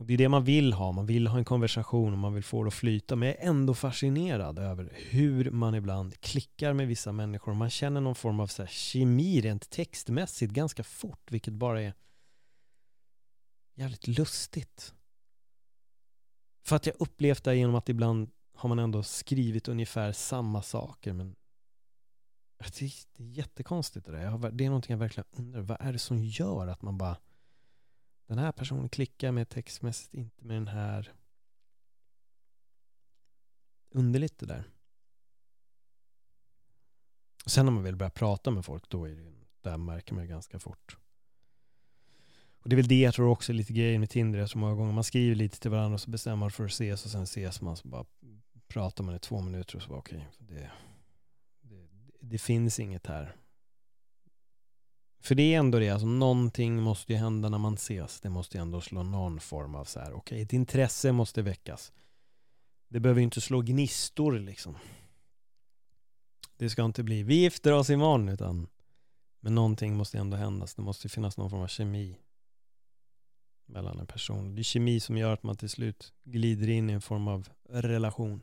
Och 0.00 0.06
det 0.06 0.12
är 0.14 0.18
det 0.18 0.28
man 0.28 0.44
vill 0.44 0.72
ha, 0.72 0.92
man 0.92 1.06
vill 1.06 1.26
ha 1.26 1.38
en 1.38 1.44
konversation 1.44 2.12
och 2.12 2.18
man 2.18 2.34
vill 2.34 2.44
få 2.44 2.64
det 2.64 2.68
att 2.68 2.74
flyta. 2.74 3.16
Men 3.16 3.28
jag 3.28 3.38
är 3.38 3.48
ändå 3.48 3.74
fascinerad 3.74 4.58
över 4.58 4.92
hur 4.94 5.50
man 5.50 5.74
ibland 5.74 6.20
klickar 6.20 6.72
med 6.72 6.88
vissa 6.88 7.12
människor. 7.12 7.54
Man 7.54 7.70
känner 7.70 8.00
någon 8.00 8.14
form 8.14 8.40
av 8.40 8.46
så 8.46 8.62
här 8.62 8.70
kemi 8.70 9.40
rent 9.40 9.70
textmässigt 9.70 10.52
ganska 10.52 10.84
fort, 10.84 11.32
vilket 11.32 11.54
bara 11.54 11.82
är 11.82 11.94
jävligt 13.74 14.06
lustigt. 14.06 14.94
För 16.62 16.76
att 16.76 16.86
jag 16.86 16.96
upplevt 16.98 17.44
det 17.44 17.56
genom 17.56 17.74
att 17.74 17.88
ibland 17.88 18.30
har 18.54 18.68
man 18.68 18.78
ändå 18.78 19.02
skrivit 19.02 19.68
ungefär 19.68 20.12
samma 20.12 20.62
saker 20.62 21.12
men 21.12 21.36
det 22.58 22.84
är, 22.84 22.92
jättekonstigt 23.16 24.06
det 24.06 24.12
där. 24.12 24.50
Det 24.50 24.64
är 24.64 24.68
någonting 24.68 24.92
jag 24.92 24.98
verkligen 24.98 25.28
undrar. 25.30 25.60
Vad 25.60 25.78
är 25.80 25.92
det 25.92 25.98
som 25.98 26.18
gör 26.24 26.66
att 26.66 26.82
man 26.82 26.98
bara 26.98 27.16
den 28.30 28.38
här 28.38 28.52
personen 28.52 28.88
klickar 28.88 29.32
med 29.32 29.48
textmässigt, 29.48 30.14
inte 30.14 30.44
med 30.44 30.56
den 30.56 30.68
här. 30.68 31.12
Underligt 33.90 34.38
det 34.38 34.46
där. 34.46 34.64
Sen 37.46 37.66
när 37.66 37.72
man 37.72 37.82
vill 37.82 37.96
börja 37.96 38.10
prata 38.10 38.50
med 38.50 38.64
folk, 38.64 38.88
då 38.88 39.08
är 39.08 39.14
det, 39.14 39.32
där 39.60 39.76
märker 39.76 40.14
man 40.14 40.28
ganska 40.28 40.58
fort. 40.58 40.96
Och 42.58 42.68
det 42.68 42.74
är 42.74 42.76
väl 42.76 42.88
det 42.88 43.00
jag 43.00 43.14
tror 43.14 43.28
också 43.28 43.52
är 43.52 43.54
lite 43.54 43.72
grejen 43.72 44.00
med 44.00 44.10
Tinder. 44.10 44.38
Jag 44.38 44.50
tror 44.50 44.60
många 44.60 44.74
gånger 44.74 44.92
man 44.92 45.04
skriver 45.04 45.34
lite 45.34 45.60
till 45.60 45.70
varandra 45.70 45.94
och 45.94 46.00
så 46.00 46.10
bestämmer 46.10 46.36
man 46.36 46.50
för 46.50 46.64
att 46.64 46.70
ses 46.70 47.04
och 47.04 47.10
sen 47.10 47.22
ses 47.22 47.60
man 47.60 47.76
så 47.76 47.88
bara 47.88 48.04
pratar 48.68 49.04
man 49.04 49.14
i 49.14 49.18
två 49.18 49.40
minuter 49.40 49.76
och 49.76 49.82
så 49.82 49.88
bara 49.88 49.98
okej, 49.98 50.28
okay, 50.32 50.56
det, 50.56 50.70
det, 51.60 51.88
det 52.20 52.38
finns 52.38 52.80
inget 52.80 53.06
här. 53.06 53.36
För 55.20 55.34
det 55.34 55.54
är 55.54 55.58
ändå 55.58 55.78
det, 55.78 55.90
alltså 55.90 56.06
någonting 56.06 56.82
måste 56.82 57.12
ju 57.12 57.18
hända 57.18 57.48
när 57.48 57.58
man 57.58 57.74
ses. 57.74 58.20
Det 58.20 58.30
måste 58.30 58.58
ju 58.58 58.62
ändå 58.62 58.80
slå 58.80 59.02
någon 59.02 59.40
form 59.40 59.74
av 59.74 59.84
så 59.84 60.00
här, 60.00 60.12
okej, 60.12 60.18
okay, 60.18 60.42
ett 60.42 60.52
intresse 60.52 61.12
måste 61.12 61.42
väckas. 61.42 61.92
Det 62.88 63.00
behöver 63.00 63.20
ju 63.20 63.24
inte 63.24 63.40
slå 63.40 63.60
gnistor 63.60 64.38
liksom. 64.38 64.76
Det 66.56 66.70
ska 66.70 66.84
inte 66.84 67.02
bli, 67.02 67.22
vi 67.22 67.34
gifter 67.34 67.72
oss 67.72 67.90
imorgon, 67.90 68.28
utan 68.28 68.68
men 69.40 69.54
någonting 69.54 69.96
måste 69.96 70.18
ändå 70.18 70.36
hända. 70.36 70.66
Det 70.76 70.82
måste 70.82 71.08
finnas 71.08 71.36
någon 71.36 71.50
form 71.50 71.62
av 71.62 71.66
kemi 71.66 72.18
mellan 73.66 73.98
en 73.98 74.06
person. 74.06 74.54
Det 74.54 74.60
är 74.60 74.64
kemi 74.64 75.00
som 75.00 75.16
gör 75.16 75.32
att 75.32 75.42
man 75.42 75.56
till 75.56 75.68
slut 75.68 76.12
glider 76.24 76.68
in 76.68 76.90
i 76.90 76.92
en 76.92 77.00
form 77.00 77.28
av 77.28 77.48
relation. 77.68 78.40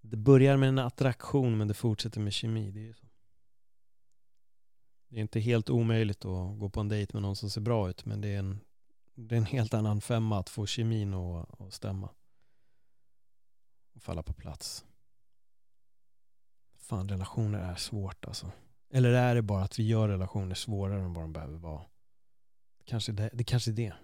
Det 0.00 0.16
börjar 0.16 0.56
med 0.56 0.68
en 0.68 0.78
attraktion 0.78 1.58
men 1.58 1.68
det 1.68 1.74
fortsätter 1.74 2.20
med 2.20 2.32
kemi. 2.32 2.70
Det 2.70 2.88
är 2.88 2.92
så. 2.92 3.06
Det 5.08 5.16
är 5.16 5.20
inte 5.20 5.40
helt 5.40 5.70
omöjligt 5.70 6.24
att 6.24 6.58
gå 6.58 6.70
på 6.70 6.80
en 6.80 6.88
dejt 6.88 7.10
med 7.12 7.22
någon 7.22 7.36
som 7.36 7.50
ser 7.50 7.60
bra 7.60 7.90
ut 7.90 8.04
men 8.04 8.20
det 8.20 8.28
är 8.28 8.38
en, 8.38 8.60
det 9.14 9.34
är 9.34 9.38
en 9.38 9.44
helt 9.44 9.74
annan 9.74 10.00
femma 10.00 10.38
att 10.38 10.48
få 10.48 10.66
kemin 10.66 11.14
att, 11.14 11.60
att 11.60 11.72
stämma. 11.72 12.08
Och 13.92 14.02
falla 14.02 14.22
på 14.22 14.32
plats. 14.32 14.84
Fan, 16.78 17.08
relationer 17.08 17.58
är 17.58 17.74
svårt 17.74 18.24
alltså. 18.24 18.52
Eller 18.90 19.12
är 19.12 19.34
det 19.34 19.42
bara 19.42 19.62
att 19.62 19.78
vi 19.78 19.86
gör 19.86 20.08
relationer 20.08 20.54
svårare 20.54 21.00
än 21.00 21.14
vad 21.14 21.24
de 21.24 21.32
behöver 21.32 21.58
vara? 21.58 21.82
Kanske 22.84 23.12
det, 23.12 23.30
det 23.32 23.44
kanske 23.44 23.70
är 23.70 23.74
det. 23.74 23.94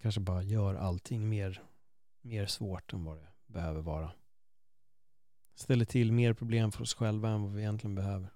Kanske 0.00 0.20
bara 0.20 0.42
gör 0.42 0.74
allting 0.74 1.28
mer, 1.28 1.62
mer 2.20 2.46
svårt 2.46 2.92
än 2.92 3.04
vad 3.04 3.16
det 3.16 3.28
behöver 3.46 3.80
vara. 3.80 4.12
Ställer 5.54 5.84
till 5.84 6.12
mer 6.12 6.34
problem 6.34 6.72
för 6.72 6.82
oss 6.82 6.94
själva 6.94 7.28
än 7.28 7.42
vad 7.42 7.52
vi 7.52 7.60
egentligen 7.60 7.94
behöver. 7.94 8.32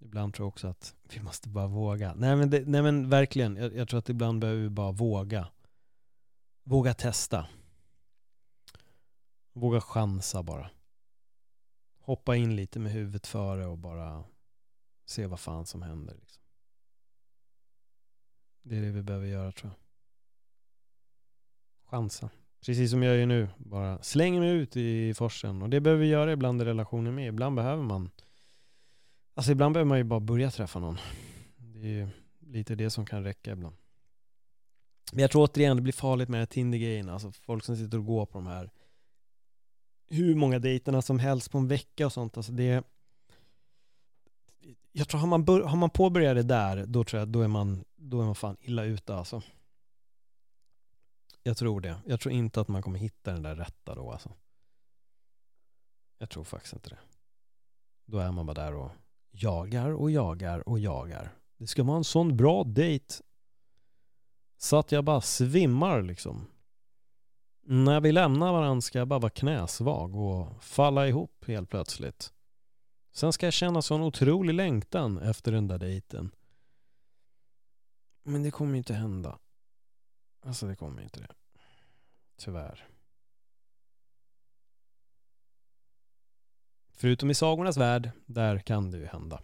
Ibland 0.00 0.34
tror 0.34 0.44
jag 0.44 0.48
också 0.48 0.68
att 0.68 0.94
vi 1.14 1.22
måste 1.22 1.48
bara 1.48 1.66
våga. 1.66 2.14
Nej 2.14 2.36
men, 2.36 2.50
det, 2.50 2.66
nej, 2.66 2.82
men 2.82 3.08
verkligen, 3.08 3.56
jag, 3.56 3.74
jag, 3.76 3.88
tror 3.88 3.98
att 3.98 4.08
ibland 4.08 4.40
behöver 4.40 4.62
vi 4.62 4.68
bara 4.68 4.92
våga. 4.92 5.48
Våga 6.62 6.94
testa. 6.94 7.46
Våga 9.52 9.80
chansa 9.80 10.42
bara. 10.42 10.70
Hoppa 11.98 12.36
in 12.36 12.56
lite 12.56 12.78
med 12.78 12.92
huvudet 12.92 13.26
före 13.26 13.66
och 13.66 13.78
bara 13.78 14.24
se 15.04 15.26
vad 15.26 15.40
fan 15.40 15.66
som 15.66 15.82
händer. 15.82 16.14
Liksom. 16.14 16.42
Det 18.62 18.76
är 18.76 18.82
det 18.82 18.90
vi 18.90 19.02
behöver 19.02 19.26
göra 19.26 19.52
tror 19.52 19.72
jag. 19.72 19.78
Chansa. 21.90 22.30
Precis 22.66 22.90
som 22.90 23.02
jag 23.02 23.16
gör 23.16 23.26
nu. 23.26 23.48
Bara 23.56 24.02
slänger 24.02 24.40
mig 24.40 24.50
ut 24.50 24.76
i 24.76 25.14
forsen. 25.14 25.62
Och 25.62 25.70
det 25.70 25.80
behöver 25.80 26.02
vi 26.02 26.08
göra 26.08 26.32
ibland 26.32 26.62
i 26.62 26.64
relationer 26.64 27.10
med. 27.10 27.28
Ibland 27.28 27.56
behöver 27.56 27.82
man 27.82 28.10
Alltså 29.34 29.52
ibland 29.52 29.74
behöver 29.74 29.88
man 29.88 29.98
ju 29.98 30.04
bara 30.04 30.20
börja 30.20 30.50
träffa 30.50 30.78
någon. 30.78 30.98
Det 31.56 31.78
är 31.80 31.92
ju 31.92 32.08
lite 32.40 32.74
det 32.74 32.90
som 32.90 33.06
kan 33.06 33.24
räcka 33.24 33.52
ibland. 33.52 33.76
Men 35.12 35.20
jag 35.22 35.30
tror 35.30 35.44
återigen 35.44 35.76
det 35.76 35.82
blir 35.82 35.92
farligt 35.92 36.28
med 36.28 36.38
den 36.38 36.42
här 36.42 36.46
Tinder-grejen. 36.46 37.08
Alltså 37.08 37.32
folk 37.32 37.64
som 37.64 37.76
sitter 37.76 37.98
och 37.98 38.06
går 38.06 38.26
på 38.26 38.38
de 38.38 38.46
här 38.46 38.70
hur 40.10 40.34
många 40.34 40.58
dejterna 40.58 41.02
som 41.02 41.18
helst 41.18 41.50
på 41.50 41.58
en 41.58 41.68
vecka 41.68 42.06
och 42.06 42.12
sånt. 42.12 42.36
Alltså 42.36 42.52
det 42.52 42.84
jag 44.92 45.08
tror 45.08 45.20
har 45.20 45.28
man, 45.28 45.44
bör, 45.44 45.62
har 45.62 45.76
man 45.76 45.90
påbörjat 45.90 46.36
det 46.36 46.42
där, 46.42 46.86
då 46.86 47.04
tror 47.04 47.20
jag 47.20 47.28
då 47.28 47.42
är 47.42 47.48
man, 47.48 47.84
då 47.96 48.20
är 48.20 48.24
man 48.24 48.34
fan 48.34 48.56
illa 48.60 48.84
ute 48.84 49.14
alltså. 49.14 49.42
Jag 51.42 51.56
tror 51.56 51.80
det. 51.80 51.96
Jag 52.06 52.20
tror 52.20 52.34
inte 52.34 52.60
att 52.60 52.68
man 52.68 52.82
kommer 52.82 52.98
hitta 52.98 53.32
den 53.32 53.42
där 53.42 53.54
rätta 53.54 53.94
då 53.94 54.12
alltså. 54.12 54.32
Jag 56.18 56.30
tror 56.30 56.44
faktiskt 56.44 56.74
inte 56.74 56.90
det. 56.90 56.98
Då 58.04 58.18
är 58.18 58.32
man 58.32 58.46
bara 58.46 58.54
där 58.54 58.74
och 58.74 58.90
jagar 59.30 59.90
och 59.90 60.10
jagar 60.10 60.68
och 60.68 60.78
jagar. 60.78 61.34
Det 61.56 61.66
ska 61.66 61.82
vara 61.82 61.96
en 61.96 62.04
sån 62.04 62.36
bra 62.36 62.64
dejt. 62.64 63.14
Så 64.56 64.76
att 64.78 64.92
jag 64.92 65.04
bara 65.04 65.20
svimmar 65.20 66.02
liksom. 66.02 66.46
När 67.62 68.00
vi 68.00 68.12
lämnar 68.12 68.52
varandra 68.52 68.80
ska 68.80 68.98
jag 68.98 69.08
bara 69.08 69.18
vara 69.18 69.30
knäsvag 69.30 70.16
och 70.16 70.64
falla 70.64 71.08
ihop 71.08 71.44
helt 71.46 71.70
plötsligt. 71.70 72.32
Sen 73.12 73.32
ska 73.32 73.46
jag 73.46 73.52
känna 73.52 73.82
sån 73.82 74.02
otrolig 74.02 74.54
längtan 74.54 75.18
efter 75.18 75.52
den 75.52 75.68
där 75.68 75.78
dejten. 75.78 76.30
Men 78.22 78.42
det 78.42 78.50
kommer 78.50 78.72
ju 78.72 78.78
inte 78.78 78.94
hända. 78.94 79.38
Alltså 80.42 80.66
det 80.66 80.76
kommer 80.76 81.02
inte 81.02 81.20
det. 81.20 81.34
Tyvärr. 82.36 82.89
Förutom 87.00 87.30
i 87.30 87.34
sagornas 87.34 87.76
värld, 87.76 88.10
där 88.26 88.58
kan 88.58 88.90
det 88.90 88.98
ju 88.98 89.06
hända. 89.06 89.40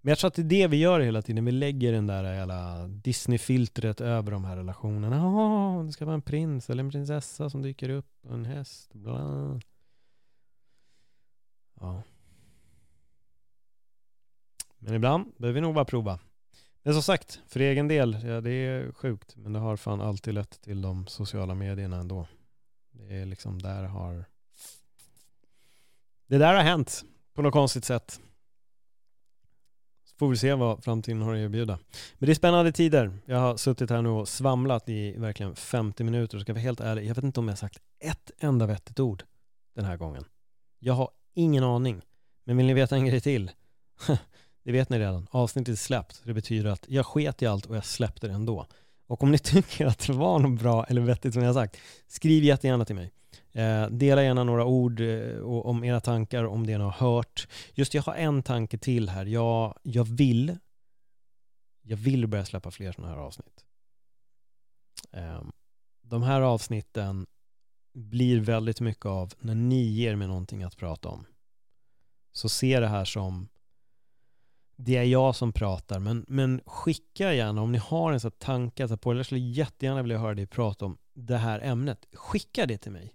Men 0.00 0.10
jag 0.10 0.18
tror 0.18 0.28
att 0.28 0.34
det 0.34 0.42
är 0.42 0.44
det 0.44 0.66
vi 0.66 0.76
gör 0.76 1.00
hela 1.00 1.22
tiden. 1.22 1.44
Vi 1.44 1.52
lägger 1.52 1.92
den 1.92 2.06
där 2.06 2.34
jävla 2.34 2.88
Disney-filtret 2.88 4.00
över 4.00 4.30
de 4.30 4.44
här 4.44 4.56
relationerna. 4.56 5.26
Oh, 5.26 5.84
det 5.84 5.92
ska 5.92 6.04
vara 6.04 6.14
en 6.14 6.22
prins 6.22 6.70
eller 6.70 6.84
en 6.84 6.90
prinsessa 6.90 7.50
som 7.50 7.62
dyker 7.62 7.88
upp. 7.88 8.26
En 8.30 8.44
häst. 8.44 8.94
Bla. 8.94 9.60
Ja. 11.80 12.02
Men 14.78 14.94
ibland 14.94 15.32
behöver 15.36 15.54
vi 15.54 15.60
nog 15.60 15.74
bara 15.74 15.84
prova. 15.84 16.18
Men 16.82 16.92
som 16.92 17.02
sagt, 17.02 17.40
för 17.46 17.60
egen 17.60 17.88
del, 17.88 18.18
ja, 18.24 18.40
det 18.40 18.50
är 18.50 18.92
sjukt. 18.92 19.36
Men 19.36 19.52
det 19.52 19.58
har 19.58 19.76
fan 19.76 20.00
alltid 20.00 20.34
lett 20.34 20.60
till 20.60 20.82
de 20.82 21.06
sociala 21.06 21.54
medierna 21.54 21.96
ändå. 21.96 22.26
Det 22.90 23.16
är 23.16 23.26
liksom 23.26 23.62
där 23.62 23.84
har... 23.84 24.24
Det 26.28 26.38
där 26.38 26.54
har 26.54 26.62
hänt 26.62 27.04
på 27.34 27.42
något 27.42 27.52
konstigt 27.52 27.84
sätt. 27.84 28.20
Så 30.04 30.16
får 30.16 30.28
vi 30.28 30.36
se 30.36 30.54
vad 30.54 30.84
framtiden 30.84 31.22
har 31.22 31.34
att 31.34 31.38
erbjuda. 31.38 31.78
Men 32.18 32.26
det 32.26 32.32
är 32.32 32.34
spännande 32.34 32.72
tider. 32.72 33.18
Jag 33.26 33.38
har 33.38 33.56
suttit 33.56 33.90
här 33.90 34.02
nu 34.02 34.08
och 34.08 34.28
svamlat 34.28 34.88
i 34.88 35.12
verkligen 35.12 35.56
50 35.56 36.04
minuter. 36.04 36.38
Ska 36.38 36.52
vara 36.52 36.62
helt 36.62 36.80
ärlig, 36.80 37.06
jag 37.06 37.14
vet 37.14 37.24
inte 37.24 37.40
om 37.40 37.48
jag 37.48 37.52
har 37.52 37.56
sagt 37.56 37.78
ett 38.00 38.30
enda 38.38 38.66
vettigt 38.66 39.00
ord 39.00 39.22
den 39.74 39.84
här 39.84 39.96
gången. 39.96 40.24
Jag 40.78 40.94
har 40.94 41.10
ingen 41.34 41.64
aning. 41.64 42.02
Men 42.44 42.56
vill 42.56 42.66
ni 42.66 42.74
veta 42.74 42.96
en 42.96 43.06
grej 43.06 43.20
till? 43.20 43.50
Det 44.64 44.72
vet 44.72 44.88
ni 44.88 44.98
redan. 44.98 45.26
Avsnittet 45.30 45.72
är 45.72 45.76
släppt. 45.76 46.22
Det 46.24 46.34
betyder 46.34 46.70
att 46.70 46.84
jag 46.88 47.06
sket 47.06 47.42
i 47.42 47.46
allt 47.46 47.66
och 47.66 47.76
jag 47.76 47.84
släppte 47.84 48.26
det 48.26 48.34
ändå. 48.34 48.66
Och 49.06 49.22
om 49.22 49.30
ni 49.30 49.38
tycker 49.38 49.86
att 49.86 49.98
det 49.98 50.12
var 50.12 50.38
något 50.38 50.60
bra 50.60 50.84
eller 50.84 51.00
vettigt 51.00 51.34
som 51.34 51.42
jag 51.42 51.54
sagt, 51.54 51.76
skriv 52.06 52.44
jättegärna 52.44 52.84
till 52.84 52.96
mig. 52.96 53.12
Eh, 53.52 53.86
dela 53.86 54.22
gärna 54.22 54.44
några 54.44 54.64
ord 54.64 55.00
eh, 55.00 55.40
om 55.42 55.84
era 55.84 56.00
tankar, 56.00 56.44
om 56.44 56.66
det 56.66 56.78
ni 56.78 56.84
har 56.84 56.90
hört. 56.90 57.48
Just 57.74 57.94
jag 57.94 58.02
har 58.02 58.14
en 58.14 58.42
tanke 58.42 58.78
till 58.78 59.08
här. 59.08 59.26
Jag, 59.26 59.78
jag 59.82 60.04
vill 60.04 60.58
jag 61.88 61.96
vill 61.96 62.26
börja 62.26 62.44
släppa 62.44 62.70
fler 62.70 62.92
sådana 62.92 63.14
här 63.14 63.20
avsnitt. 63.20 63.64
Ehm, 65.12 65.52
de 66.02 66.22
här 66.22 66.40
avsnitten 66.40 67.26
blir 67.92 68.40
väldigt 68.40 68.80
mycket 68.80 69.06
av 69.06 69.34
när 69.38 69.54
ni 69.54 69.82
ger 69.82 70.16
mig 70.16 70.28
någonting 70.28 70.62
att 70.62 70.76
prata 70.76 71.08
om. 71.08 71.26
Så 72.32 72.48
se 72.48 72.80
det 72.80 72.88
här 72.88 73.04
som 73.04 73.48
det 74.76 74.96
är 74.96 75.04
jag 75.04 75.36
som 75.36 75.52
pratar, 75.52 75.98
men, 75.98 76.24
men 76.28 76.60
skicka 76.66 77.34
gärna 77.34 77.62
om 77.62 77.72
ni 77.72 77.78
har 77.78 78.12
en 78.12 78.20
sån 78.20 78.30
tanke 78.30 78.88
så 78.88 78.96
på, 78.96 79.14
jag 79.14 79.26
skulle 79.26 79.40
jättegärna 79.40 80.02
vilja 80.02 80.18
höra 80.18 80.34
dig 80.34 80.46
prata 80.46 80.84
om 80.84 80.98
det 81.14 81.36
här 81.36 81.60
ämnet. 81.60 82.06
Skicka 82.12 82.66
det 82.66 82.78
till 82.78 82.92
mig. 82.92 83.14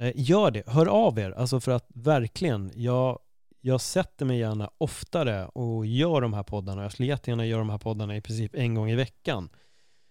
Eh, 0.00 0.12
gör 0.14 0.50
det, 0.50 0.68
hör 0.68 0.86
av 0.86 1.18
er, 1.18 1.30
alltså 1.30 1.60
för 1.60 1.72
att 1.72 1.86
verkligen, 1.88 2.72
jag, 2.74 3.18
jag 3.60 3.80
sätter 3.80 4.26
mig 4.26 4.38
gärna 4.38 4.70
oftare 4.78 5.46
och 5.46 5.86
gör 5.86 6.20
de 6.20 6.32
här 6.32 6.42
poddarna. 6.42 6.82
Jag 6.82 6.92
skulle 6.92 7.08
jättegärna 7.08 7.46
göra 7.46 7.58
de 7.58 7.70
här 7.70 7.78
poddarna 7.78 8.16
i 8.16 8.20
princip 8.20 8.54
en 8.54 8.74
gång 8.74 8.90
i 8.90 8.94
veckan. 8.94 9.48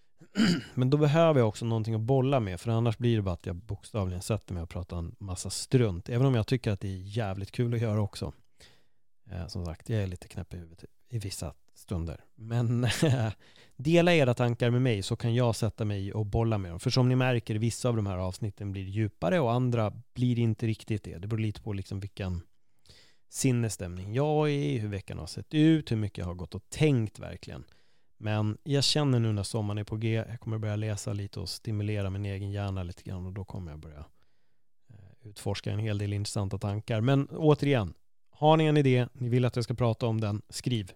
Men 0.74 0.90
då 0.90 0.96
behöver 0.96 1.40
jag 1.40 1.48
också 1.48 1.64
någonting 1.64 1.94
att 1.94 2.00
bolla 2.00 2.40
med, 2.40 2.60
för 2.60 2.70
annars 2.70 2.98
blir 2.98 3.16
det 3.16 3.22
bara 3.22 3.34
att 3.34 3.46
jag 3.46 3.56
bokstavligen 3.56 4.22
sätter 4.22 4.54
mig 4.54 4.62
och 4.62 4.68
pratar 4.68 4.98
en 4.98 5.16
massa 5.18 5.50
strunt. 5.50 6.08
Även 6.08 6.26
om 6.26 6.34
jag 6.34 6.46
tycker 6.46 6.70
att 6.70 6.80
det 6.80 6.88
är 6.88 7.16
jävligt 7.16 7.50
kul 7.50 7.74
att 7.74 7.80
göra 7.80 8.00
också. 8.00 8.32
Eh, 9.30 9.46
som 9.46 9.64
sagt, 9.64 9.88
jag 9.88 10.02
är 10.02 10.06
lite 10.06 10.28
knäpp 10.28 10.54
i 10.54 10.56
huvudet 10.56 10.84
i 11.10 11.18
vissa 11.18 11.54
stunder. 11.74 12.24
Men 12.34 12.86
dela 13.76 14.14
era 14.14 14.34
tankar 14.34 14.70
med 14.70 14.82
mig 14.82 15.02
så 15.02 15.16
kan 15.16 15.34
jag 15.34 15.56
sätta 15.56 15.84
mig 15.84 16.12
och 16.12 16.26
bolla 16.26 16.58
med 16.58 16.70
dem. 16.70 16.80
För 16.80 16.90
som 16.90 17.08
ni 17.08 17.16
märker, 17.16 17.54
vissa 17.54 17.88
av 17.88 17.96
de 17.96 18.06
här 18.06 18.18
avsnitten 18.18 18.72
blir 18.72 18.84
djupare 18.84 19.40
och 19.40 19.52
andra 19.52 19.92
blir 20.14 20.38
inte 20.38 20.66
riktigt 20.66 21.02
det. 21.02 21.18
Det 21.18 21.28
beror 21.28 21.40
lite 21.40 21.62
på 21.62 21.72
liksom 21.72 22.00
vilken 22.00 22.42
sinnesstämning 23.28 24.14
jag 24.14 24.48
är 24.48 24.52
i, 24.52 24.78
hur 24.78 24.88
veckan 24.88 25.18
har 25.18 25.26
sett 25.26 25.54
ut, 25.54 25.90
hur 25.90 25.96
mycket 25.96 26.18
jag 26.18 26.26
har 26.26 26.34
gått 26.34 26.54
och 26.54 26.70
tänkt 26.70 27.18
verkligen. 27.18 27.64
Men 28.16 28.58
jag 28.62 28.84
känner 28.84 29.18
nu 29.18 29.32
när 29.32 29.42
sommaren 29.42 29.78
är 29.78 29.84
på 29.84 29.96
G, 29.96 30.24
jag 30.28 30.40
kommer 30.40 30.58
börja 30.58 30.76
läsa 30.76 31.12
lite 31.12 31.40
och 31.40 31.48
stimulera 31.48 32.10
min 32.10 32.26
egen 32.26 32.50
hjärna 32.50 32.82
lite 32.82 33.02
grann 33.02 33.26
och 33.26 33.32
då 33.32 33.44
kommer 33.44 33.70
jag 33.70 33.80
börja 33.80 34.04
eh, 34.88 35.28
utforska 35.28 35.72
en 35.72 35.78
hel 35.78 35.98
del 35.98 36.12
intressanta 36.12 36.58
tankar. 36.58 37.00
Men 37.00 37.28
återigen, 37.28 37.94
har 38.30 38.56
ni 38.56 38.64
en 38.64 38.76
idé, 38.76 39.06
ni 39.12 39.28
vill 39.28 39.44
att 39.44 39.56
jag 39.56 39.64
ska 39.64 39.74
prata 39.74 40.06
om 40.06 40.20
den, 40.20 40.42
skriv. 40.48 40.92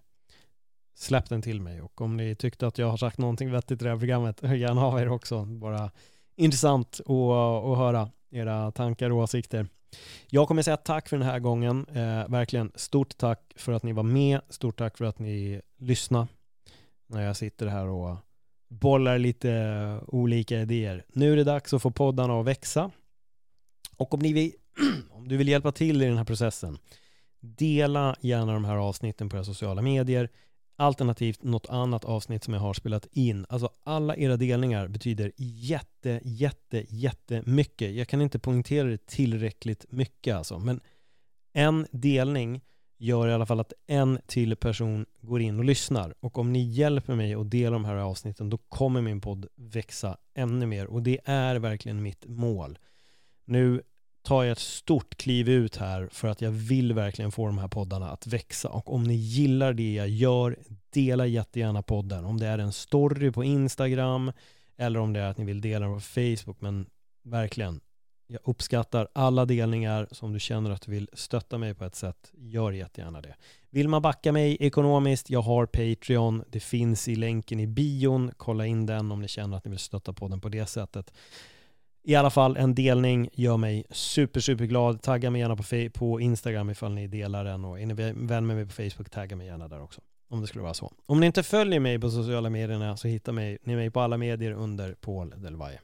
Släpp 0.95 1.29
den 1.29 1.41
till 1.41 1.61
mig 1.61 1.81
och 1.81 2.01
om 2.01 2.17
ni 2.17 2.35
tyckte 2.35 2.67
att 2.67 2.77
jag 2.77 2.89
har 2.89 2.97
sagt 2.97 3.17
någonting 3.17 3.51
vettigt 3.51 3.81
i 3.81 3.85
det 3.85 3.91
här 3.91 3.97
programmet, 3.97 4.41
hör 4.41 4.55
gärna 4.55 4.85
av 4.85 4.99
er 4.99 5.09
också. 5.09 5.45
Bara 5.45 5.91
intressant 6.35 6.99
att, 6.99 7.09
att 7.09 7.77
höra 7.77 8.09
era 8.31 8.71
tankar 8.71 9.09
och 9.09 9.17
åsikter. 9.17 9.67
Jag 10.27 10.47
kommer 10.47 10.61
säga 10.61 10.77
tack 10.77 11.09
för 11.09 11.17
den 11.17 11.27
här 11.27 11.39
gången. 11.39 11.85
Eh, 11.89 12.27
verkligen 12.27 12.71
stort 12.75 13.17
tack 13.17 13.53
för 13.55 13.71
att 13.71 13.83
ni 13.83 13.93
var 13.93 14.03
med. 14.03 14.41
Stort 14.49 14.77
tack 14.77 14.97
för 14.97 15.05
att 15.05 15.19
ni 15.19 15.61
lyssnade 15.77 16.27
när 17.07 17.21
jag 17.21 17.37
sitter 17.37 17.67
här 17.67 17.87
och 17.87 18.17
bollar 18.67 19.17
lite 19.17 19.99
olika 20.07 20.61
idéer. 20.61 21.05
Nu 21.07 21.33
är 21.33 21.35
det 21.35 21.43
dags 21.43 21.73
att 21.73 21.81
få 21.81 21.91
poddarna 21.91 22.39
att 22.39 22.45
växa. 22.45 22.91
Och 23.97 24.13
om, 24.13 24.19
ni 24.19 24.33
vill, 24.33 24.51
om 25.11 25.27
du 25.27 25.37
vill 25.37 25.47
hjälpa 25.47 25.71
till 25.71 26.01
i 26.01 26.05
den 26.05 26.17
här 26.17 26.23
processen 26.23 26.77
Dela 27.39 28.15
gärna 28.21 28.53
de 28.53 28.65
här 28.65 28.75
avsnitten 28.75 29.29
på 29.29 29.37
era 29.37 29.43
sociala 29.43 29.81
medier. 29.81 30.29
Alternativt 30.77 31.43
något 31.43 31.69
annat 31.69 32.05
avsnitt 32.05 32.43
som 32.43 32.53
jag 32.53 32.61
har 32.61 32.73
spelat 32.73 33.07
in. 33.11 33.45
Alltså 33.49 33.69
alla 33.83 34.15
era 34.15 34.37
delningar 34.37 34.87
betyder 34.87 35.31
jätte, 35.37 36.19
jätte, 36.23 36.85
jättemycket. 36.89 37.95
Jag 37.95 38.07
kan 38.07 38.21
inte 38.21 38.39
poängtera 38.39 38.87
det 38.87 39.05
tillräckligt 39.05 39.85
mycket 39.89 40.35
alltså. 40.35 40.59
Men 40.59 40.81
en 41.53 41.87
delning 41.91 42.61
gör 42.97 43.27
i 43.27 43.33
alla 43.33 43.45
fall 43.45 43.59
att 43.59 43.73
en 43.87 44.19
till 44.25 44.55
person 44.55 45.05
går 45.21 45.41
in 45.41 45.59
och 45.59 45.65
lyssnar. 45.65 46.13
Och 46.19 46.37
om 46.37 46.53
ni 46.53 46.59
hjälper 46.59 47.15
mig 47.15 47.33
att 47.33 47.51
dela 47.51 47.73
de 47.73 47.85
här 47.85 47.95
avsnitten 47.95 48.49
då 48.49 48.57
kommer 48.57 49.01
min 49.01 49.21
podd 49.21 49.47
växa 49.55 50.17
ännu 50.33 50.65
mer. 50.65 50.85
Och 50.85 51.03
det 51.03 51.19
är 51.25 51.55
verkligen 51.55 52.03
mitt 52.03 52.25
mål. 52.27 52.79
Nu 53.45 53.81
tar 54.25 54.43
jag 54.43 54.51
ett 54.51 54.59
stort 54.59 55.17
kliv 55.17 55.49
ut 55.49 55.75
här 55.75 56.09
för 56.11 56.27
att 56.27 56.41
jag 56.41 56.51
vill 56.51 56.93
verkligen 56.93 57.31
få 57.31 57.45
de 57.45 57.57
här 57.57 57.67
poddarna 57.67 58.11
att 58.11 58.27
växa. 58.27 58.69
Och 58.69 58.93
om 58.93 59.03
ni 59.03 59.13
gillar 59.13 59.73
det 59.73 59.93
jag 59.93 60.09
gör, 60.09 60.57
dela 60.89 61.25
jättegärna 61.25 61.81
podden. 61.81 62.25
Om 62.25 62.39
det 62.39 62.47
är 62.47 62.57
en 62.57 62.71
story 62.71 63.31
på 63.31 63.43
Instagram 63.43 64.31
eller 64.77 64.99
om 64.99 65.13
det 65.13 65.19
är 65.19 65.29
att 65.29 65.37
ni 65.37 65.45
vill 65.45 65.61
dela 65.61 65.85
den 65.85 65.95
på 65.95 66.01
Facebook. 66.01 66.61
Men 66.61 66.85
verkligen, 67.23 67.79
jag 68.27 68.39
uppskattar 68.43 69.07
alla 69.13 69.45
delningar 69.45 70.07
som 70.11 70.33
du 70.33 70.39
känner 70.39 70.71
att 70.71 70.81
du 70.81 70.91
vill 70.91 71.09
stötta 71.13 71.57
mig 71.57 71.73
på 71.73 71.85
ett 71.85 71.95
sätt. 71.95 72.31
Gör 72.33 72.71
jättegärna 72.71 73.21
det. 73.21 73.35
Vill 73.69 73.87
man 73.87 74.01
backa 74.01 74.31
mig 74.31 74.57
ekonomiskt, 74.59 75.29
jag 75.29 75.41
har 75.41 75.65
Patreon. 75.65 76.43
Det 76.49 76.59
finns 76.59 77.07
i 77.07 77.15
länken 77.15 77.59
i 77.59 77.67
bion. 77.67 78.31
Kolla 78.37 78.65
in 78.65 78.85
den 78.85 79.11
om 79.11 79.21
ni 79.21 79.27
känner 79.27 79.57
att 79.57 79.65
ni 79.65 79.71
vill 79.71 79.79
stötta 79.79 80.13
podden 80.13 80.41
på 80.41 80.49
det 80.49 80.65
sättet. 80.65 81.13
I 82.07 82.15
alla 82.15 82.29
fall 82.29 82.57
en 82.57 82.75
delning 82.75 83.29
gör 83.33 83.57
mig 83.57 83.85
super, 83.89 84.39
super 84.39 84.65
glad. 84.65 85.01
Tagga 85.01 85.31
mig 85.31 85.41
gärna 85.41 85.55
på, 85.55 85.63
på 85.99 86.21
Instagram 86.21 86.69
ifall 86.69 86.93
ni 86.93 87.07
delar 87.07 87.45
den 87.45 87.65
och 87.65 87.79
är 87.79 87.85
ni 87.85 87.93
vän 87.93 88.47
med 88.47 88.55
mig 88.55 88.65
på 88.65 88.71
Facebook, 88.71 89.09
tagga 89.09 89.35
mig 89.35 89.47
gärna 89.47 89.67
där 89.67 89.81
också. 89.81 90.01
Om 90.29 90.41
det 90.41 90.47
skulle 90.47 90.63
vara 90.63 90.73
så. 90.73 90.93
Om 91.05 91.19
ni 91.19 91.25
inte 91.25 91.43
följer 91.43 91.79
mig 91.79 91.99
på 91.99 92.09
sociala 92.09 92.49
medierna 92.49 92.97
så 92.97 93.07
hittar 93.07 93.33
ni 93.33 93.57
mig 93.63 93.91
på 93.91 93.99
alla 93.99 94.17
medier 94.17 94.51
under 94.51 94.93
Paul 94.93 95.33
Delvaye. 95.37 95.79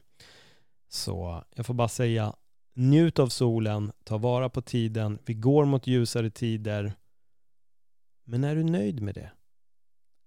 Så 0.88 1.44
jag 1.54 1.66
får 1.66 1.74
bara 1.74 1.88
säga 1.88 2.34
njut 2.74 3.18
av 3.18 3.28
solen, 3.28 3.92
ta 4.04 4.18
vara 4.18 4.48
på 4.48 4.62
tiden, 4.62 5.18
vi 5.24 5.34
går 5.34 5.64
mot 5.64 5.86
ljusare 5.86 6.30
tider. 6.30 6.92
Men 8.24 8.44
är 8.44 8.56
du 8.56 8.62
nöjd 8.64 9.02
med 9.02 9.14
det? 9.14 9.30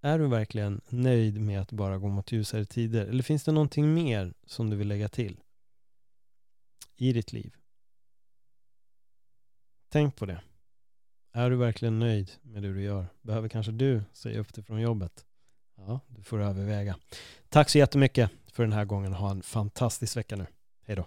Är 0.02 0.18
du 0.18 0.26
verkligen 0.26 0.80
nöjd 0.88 1.40
med 1.40 1.60
att 1.60 1.72
bara 1.72 1.98
gå 1.98 2.08
mot 2.08 2.32
ljusare 2.32 2.64
tider? 2.64 3.06
Eller 3.06 3.22
finns 3.22 3.44
det 3.44 3.52
någonting 3.52 3.94
mer 3.94 4.34
som 4.46 4.70
du 4.70 4.76
vill 4.76 4.88
lägga 4.88 5.08
till? 5.08 5.40
I 6.96 7.12
ditt 7.12 7.32
liv. 7.32 7.54
Tänk 9.88 10.16
på 10.16 10.26
det. 10.26 10.40
Är 11.32 11.50
du 11.50 11.56
verkligen 11.56 11.98
nöjd 11.98 12.30
med 12.42 12.62
det 12.62 12.74
du 12.74 12.82
gör? 12.82 13.06
Behöver 13.22 13.48
kanske 13.48 13.72
du 13.72 14.02
säga 14.12 14.40
upp 14.40 14.54
dig 14.54 14.64
från 14.64 14.80
jobbet? 14.80 15.26
Ja, 15.76 16.00
du 16.08 16.22
får 16.22 16.42
överväga. 16.42 16.96
Tack 17.48 17.70
så 17.70 17.78
jättemycket 17.78 18.30
för 18.46 18.62
den 18.62 18.72
här 18.72 18.84
gången. 18.84 19.12
Ha 19.12 19.30
en 19.30 19.42
fantastisk 19.42 20.16
vecka 20.16 20.36
nu. 20.36 20.46
Hej 20.86 20.96
då. 20.96 21.06